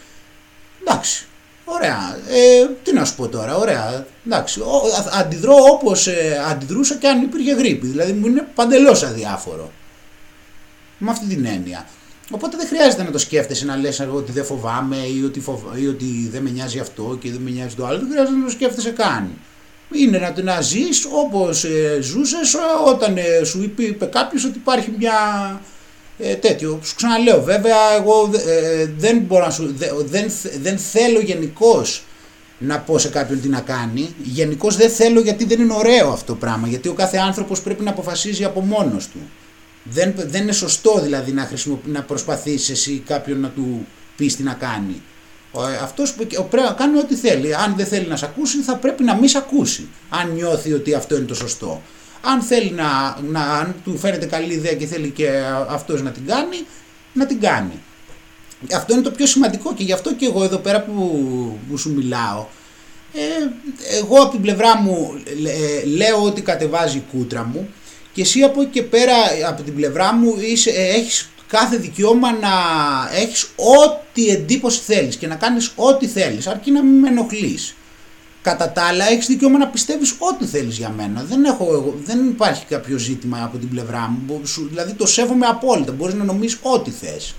εντάξει, 0.80 1.26
ωραία, 1.64 2.18
ε, 2.28 2.68
τι 2.82 2.92
να 2.92 3.04
σου 3.04 3.14
πω 3.16 3.28
τώρα, 3.28 3.56
ωραία, 3.56 4.06
εντάξει, 4.26 4.60
ο, 4.60 4.82
αντιδρώ 5.12 5.54
όπως 5.72 6.06
ε, 6.06 6.44
αντιδρούσα 6.50 6.94
και 6.94 7.08
αν 7.08 7.22
υπήρχε 7.22 7.52
γρήπη, 7.52 7.86
δηλαδή 7.86 8.12
μου 8.12 8.26
είναι 8.26 8.48
παντελώς 8.54 9.02
αδιάφορο, 9.02 9.72
με 10.98 11.10
αυτή 11.10 11.26
την 11.26 11.44
έννοια. 11.44 11.86
Οπότε 12.30 12.56
δεν 12.56 12.66
χρειάζεται 12.66 13.02
να 13.02 13.10
το 13.10 13.18
σκέφτεσαι 13.18 13.64
να 13.64 13.76
λες 13.76 14.06
ότι 14.12 14.32
δεν 14.32 14.44
φοβάμαι 14.44 14.96
ή 14.96 15.24
ότι, 15.24 15.42
ή 15.80 15.86
ότι 15.86 16.28
δεν 16.32 16.42
με 16.42 16.50
νοιάζει 16.50 16.78
αυτό 16.78 17.18
και 17.20 17.30
δεν 17.30 17.40
με 17.40 17.50
νοιάζει 17.50 17.74
το 17.74 17.86
άλλο. 17.86 17.98
Δεν 17.98 18.08
χρειάζεται 18.10 18.36
να 18.36 18.44
το 18.44 18.50
σκέφτεσαι 18.50 18.90
καν. 18.90 19.30
Είναι 19.92 20.18
να, 20.18 20.42
να 20.42 20.60
ζεις 20.60 21.06
όπως 21.12 21.64
ε, 21.64 21.98
ζούσες 22.00 22.54
όταν 22.86 23.16
ε, 23.16 23.44
σου 23.44 23.62
είπε, 23.62 23.82
είπε 23.82 24.04
κάποιος 24.04 24.44
ότι 24.44 24.58
υπάρχει 24.58 24.92
μια 24.98 25.12
ε, 26.18 26.34
τέτοιο. 26.34 26.80
Σου 26.82 26.94
ξαναλέω 26.94 27.42
βέβαια 27.42 27.76
εγώ 27.98 28.30
ε, 28.46 28.86
δεν, 28.98 29.18
μπορώ 29.18 29.44
να 29.44 29.50
σου, 29.50 29.74
δεν, 30.04 30.30
δεν 30.62 30.78
θέλω 30.78 31.20
γενικώς 31.20 32.04
να 32.58 32.78
πω 32.78 32.98
σε 32.98 33.08
κάποιον 33.08 33.40
τι 33.40 33.48
να 33.48 33.60
κάνει. 33.60 34.14
Γενικώς 34.22 34.76
δεν 34.76 34.90
θέλω 34.90 35.20
γιατί 35.20 35.44
δεν 35.44 35.60
είναι 35.60 35.74
ωραίο 35.74 36.08
αυτό 36.08 36.32
το 36.32 36.38
πράγμα. 36.38 36.68
Γιατί 36.68 36.88
ο 36.88 36.92
κάθε 36.92 37.16
άνθρωπος 37.16 37.60
πρέπει 37.60 37.82
να 37.82 37.90
αποφασίζει 37.90 38.44
από 38.44 38.60
μόνος 38.60 39.08
του. 39.08 39.18
Δεν, 39.84 40.14
δεν 40.16 40.42
είναι 40.42 40.52
σωστό 40.52 41.00
δηλαδή 41.02 41.32
να, 41.32 41.50
να 41.84 42.02
προσπαθείς 42.02 42.70
εσύ 42.70 43.02
κάποιον 43.06 43.40
να 43.40 43.48
του 43.48 43.86
πεις 44.16 44.36
τι 44.36 44.42
να 44.42 44.52
κάνει. 44.52 45.02
Ο, 45.50 45.62
αυτός 45.82 46.14
πρέπει 46.14 46.66
να 46.66 46.72
κάνει 46.72 46.98
ό,τι 46.98 47.14
θέλει. 47.14 47.54
Αν 47.54 47.74
δεν 47.76 47.86
θέλει 47.86 48.06
να 48.06 48.16
σε 48.16 48.24
ακούσει 48.24 48.60
θα 48.60 48.76
πρέπει 48.76 49.02
να 49.02 49.14
μην 49.14 49.28
σε 49.28 49.38
ακούσει. 49.38 49.88
Αν 50.08 50.30
νιώθει 50.30 50.72
ότι 50.72 50.94
αυτό 50.94 51.16
είναι 51.16 51.26
το 51.26 51.34
σωστό. 51.34 51.82
Αν 52.20 52.42
θέλει 52.42 52.70
να, 52.70 53.18
να 53.30 53.40
αν 53.40 53.74
του 53.84 53.98
φαίνεται 53.98 54.26
καλή 54.26 54.52
ιδέα 54.52 54.74
και 54.74 54.86
θέλει 54.86 55.10
και 55.10 55.30
αυτός 55.68 56.02
να 56.02 56.10
την 56.10 56.26
κάνει, 56.26 56.66
να 57.12 57.26
την 57.26 57.40
κάνει. 57.40 57.80
Αυτό 58.74 58.92
είναι 58.92 59.02
το 59.02 59.10
πιο 59.10 59.26
σημαντικό 59.26 59.74
και 59.74 59.82
γι' 59.82 59.92
αυτό 59.92 60.14
και 60.14 60.26
εγώ 60.26 60.44
εδώ 60.44 60.58
πέρα 60.58 60.82
που, 60.82 61.58
που 61.68 61.76
σου 61.76 61.92
μιλάω 61.94 62.46
ε, 63.14 63.48
εγώ 63.98 64.22
από 64.22 64.30
την 64.30 64.40
πλευρά 64.40 64.76
μου 64.76 65.14
ε, 65.46 65.86
λέω 65.86 66.22
ότι 66.22 66.40
κατεβάζει 66.40 66.96
η 66.96 67.04
κούτρα 67.12 67.44
μου 67.44 67.68
και 68.14 68.20
εσύ 68.20 68.42
από 68.42 68.60
εκεί 68.60 68.70
και 68.70 68.82
πέρα 68.82 69.14
από 69.48 69.62
την 69.62 69.74
πλευρά 69.74 70.14
μου 70.14 70.36
είσαι, 70.40 70.70
ε, 70.70 70.88
έχεις 70.88 71.28
κάθε 71.46 71.76
δικαίωμα 71.76 72.32
να 72.32 72.50
έχεις 73.12 73.42
ό,τι 73.56 74.28
εντύπωση 74.28 74.80
θέλεις 74.80 75.16
και 75.16 75.26
να 75.26 75.34
κάνεις 75.34 75.72
ό,τι 75.76 76.06
θέλεις 76.06 76.46
αρκεί 76.46 76.70
να 76.70 76.82
μην 76.82 76.98
με 76.98 77.08
ενοχλείς. 77.08 77.74
Κατά 78.42 78.70
τα 78.70 78.82
άλλα 78.82 79.08
έχεις 79.08 79.26
δικαίωμα 79.26 79.58
να 79.58 79.68
πιστεύεις 79.68 80.14
ό,τι 80.18 80.44
θέλεις 80.44 80.76
για 80.76 80.88
μένα. 80.88 81.22
Δεν, 81.22 81.44
έχω, 81.44 81.94
δεν 82.04 82.28
υπάρχει 82.28 82.64
κάποιο 82.64 82.98
ζήτημα 82.98 83.44
από 83.44 83.58
την 83.58 83.68
πλευρά 83.68 84.08
μου. 84.26 84.40
Δηλαδή 84.68 84.92
το 84.92 85.06
σέβομαι 85.06 85.46
απόλυτα. 85.46 85.92
Μπορείς 85.92 86.14
να 86.14 86.24
νομίζεις 86.24 86.58
ό,τι 86.62 86.90
θες. 86.90 87.34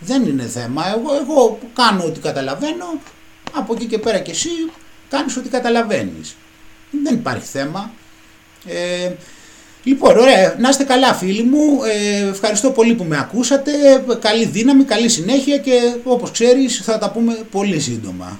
Δεν 0.00 0.26
είναι 0.26 0.42
θέμα. 0.42 0.88
Εγώ, 0.88 1.14
εγώ 1.22 1.58
κάνω 1.74 2.04
ό,τι 2.04 2.20
καταλαβαίνω. 2.20 3.00
Από 3.52 3.74
εκεί 3.74 3.86
και 3.86 3.98
πέρα 3.98 4.18
και 4.18 4.30
εσύ 4.30 4.48
κάνεις 5.08 5.36
ό,τι 5.36 5.48
καταλαβαίνεις. 5.48 6.36
Δεν 7.02 7.14
υπάρχει 7.14 7.46
θέμα. 7.46 7.90
Ε, 8.66 9.12
Λοιπόν, 9.88 10.18
ωραία. 10.18 10.54
Να 10.58 10.68
είστε 10.68 10.84
καλά 10.84 11.14
φίλοι 11.14 11.42
μου. 11.42 11.80
Ε, 11.84 12.28
ευχαριστώ 12.28 12.70
πολύ 12.70 12.94
που 12.94 13.04
με 13.04 13.18
ακούσατε. 13.18 13.70
Καλή 14.20 14.44
δύναμη, 14.44 14.84
καλή 14.84 15.08
συνέχεια 15.08 15.58
και 15.58 15.72
όπως 16.04 16.30
ξέρεις 16.30 16.80
θα 16.84 16.98
τα 16.98 17.10
πούμε 17.10 17.38
πολύ 17.50 17.80
σύντομα. 17.80 18.38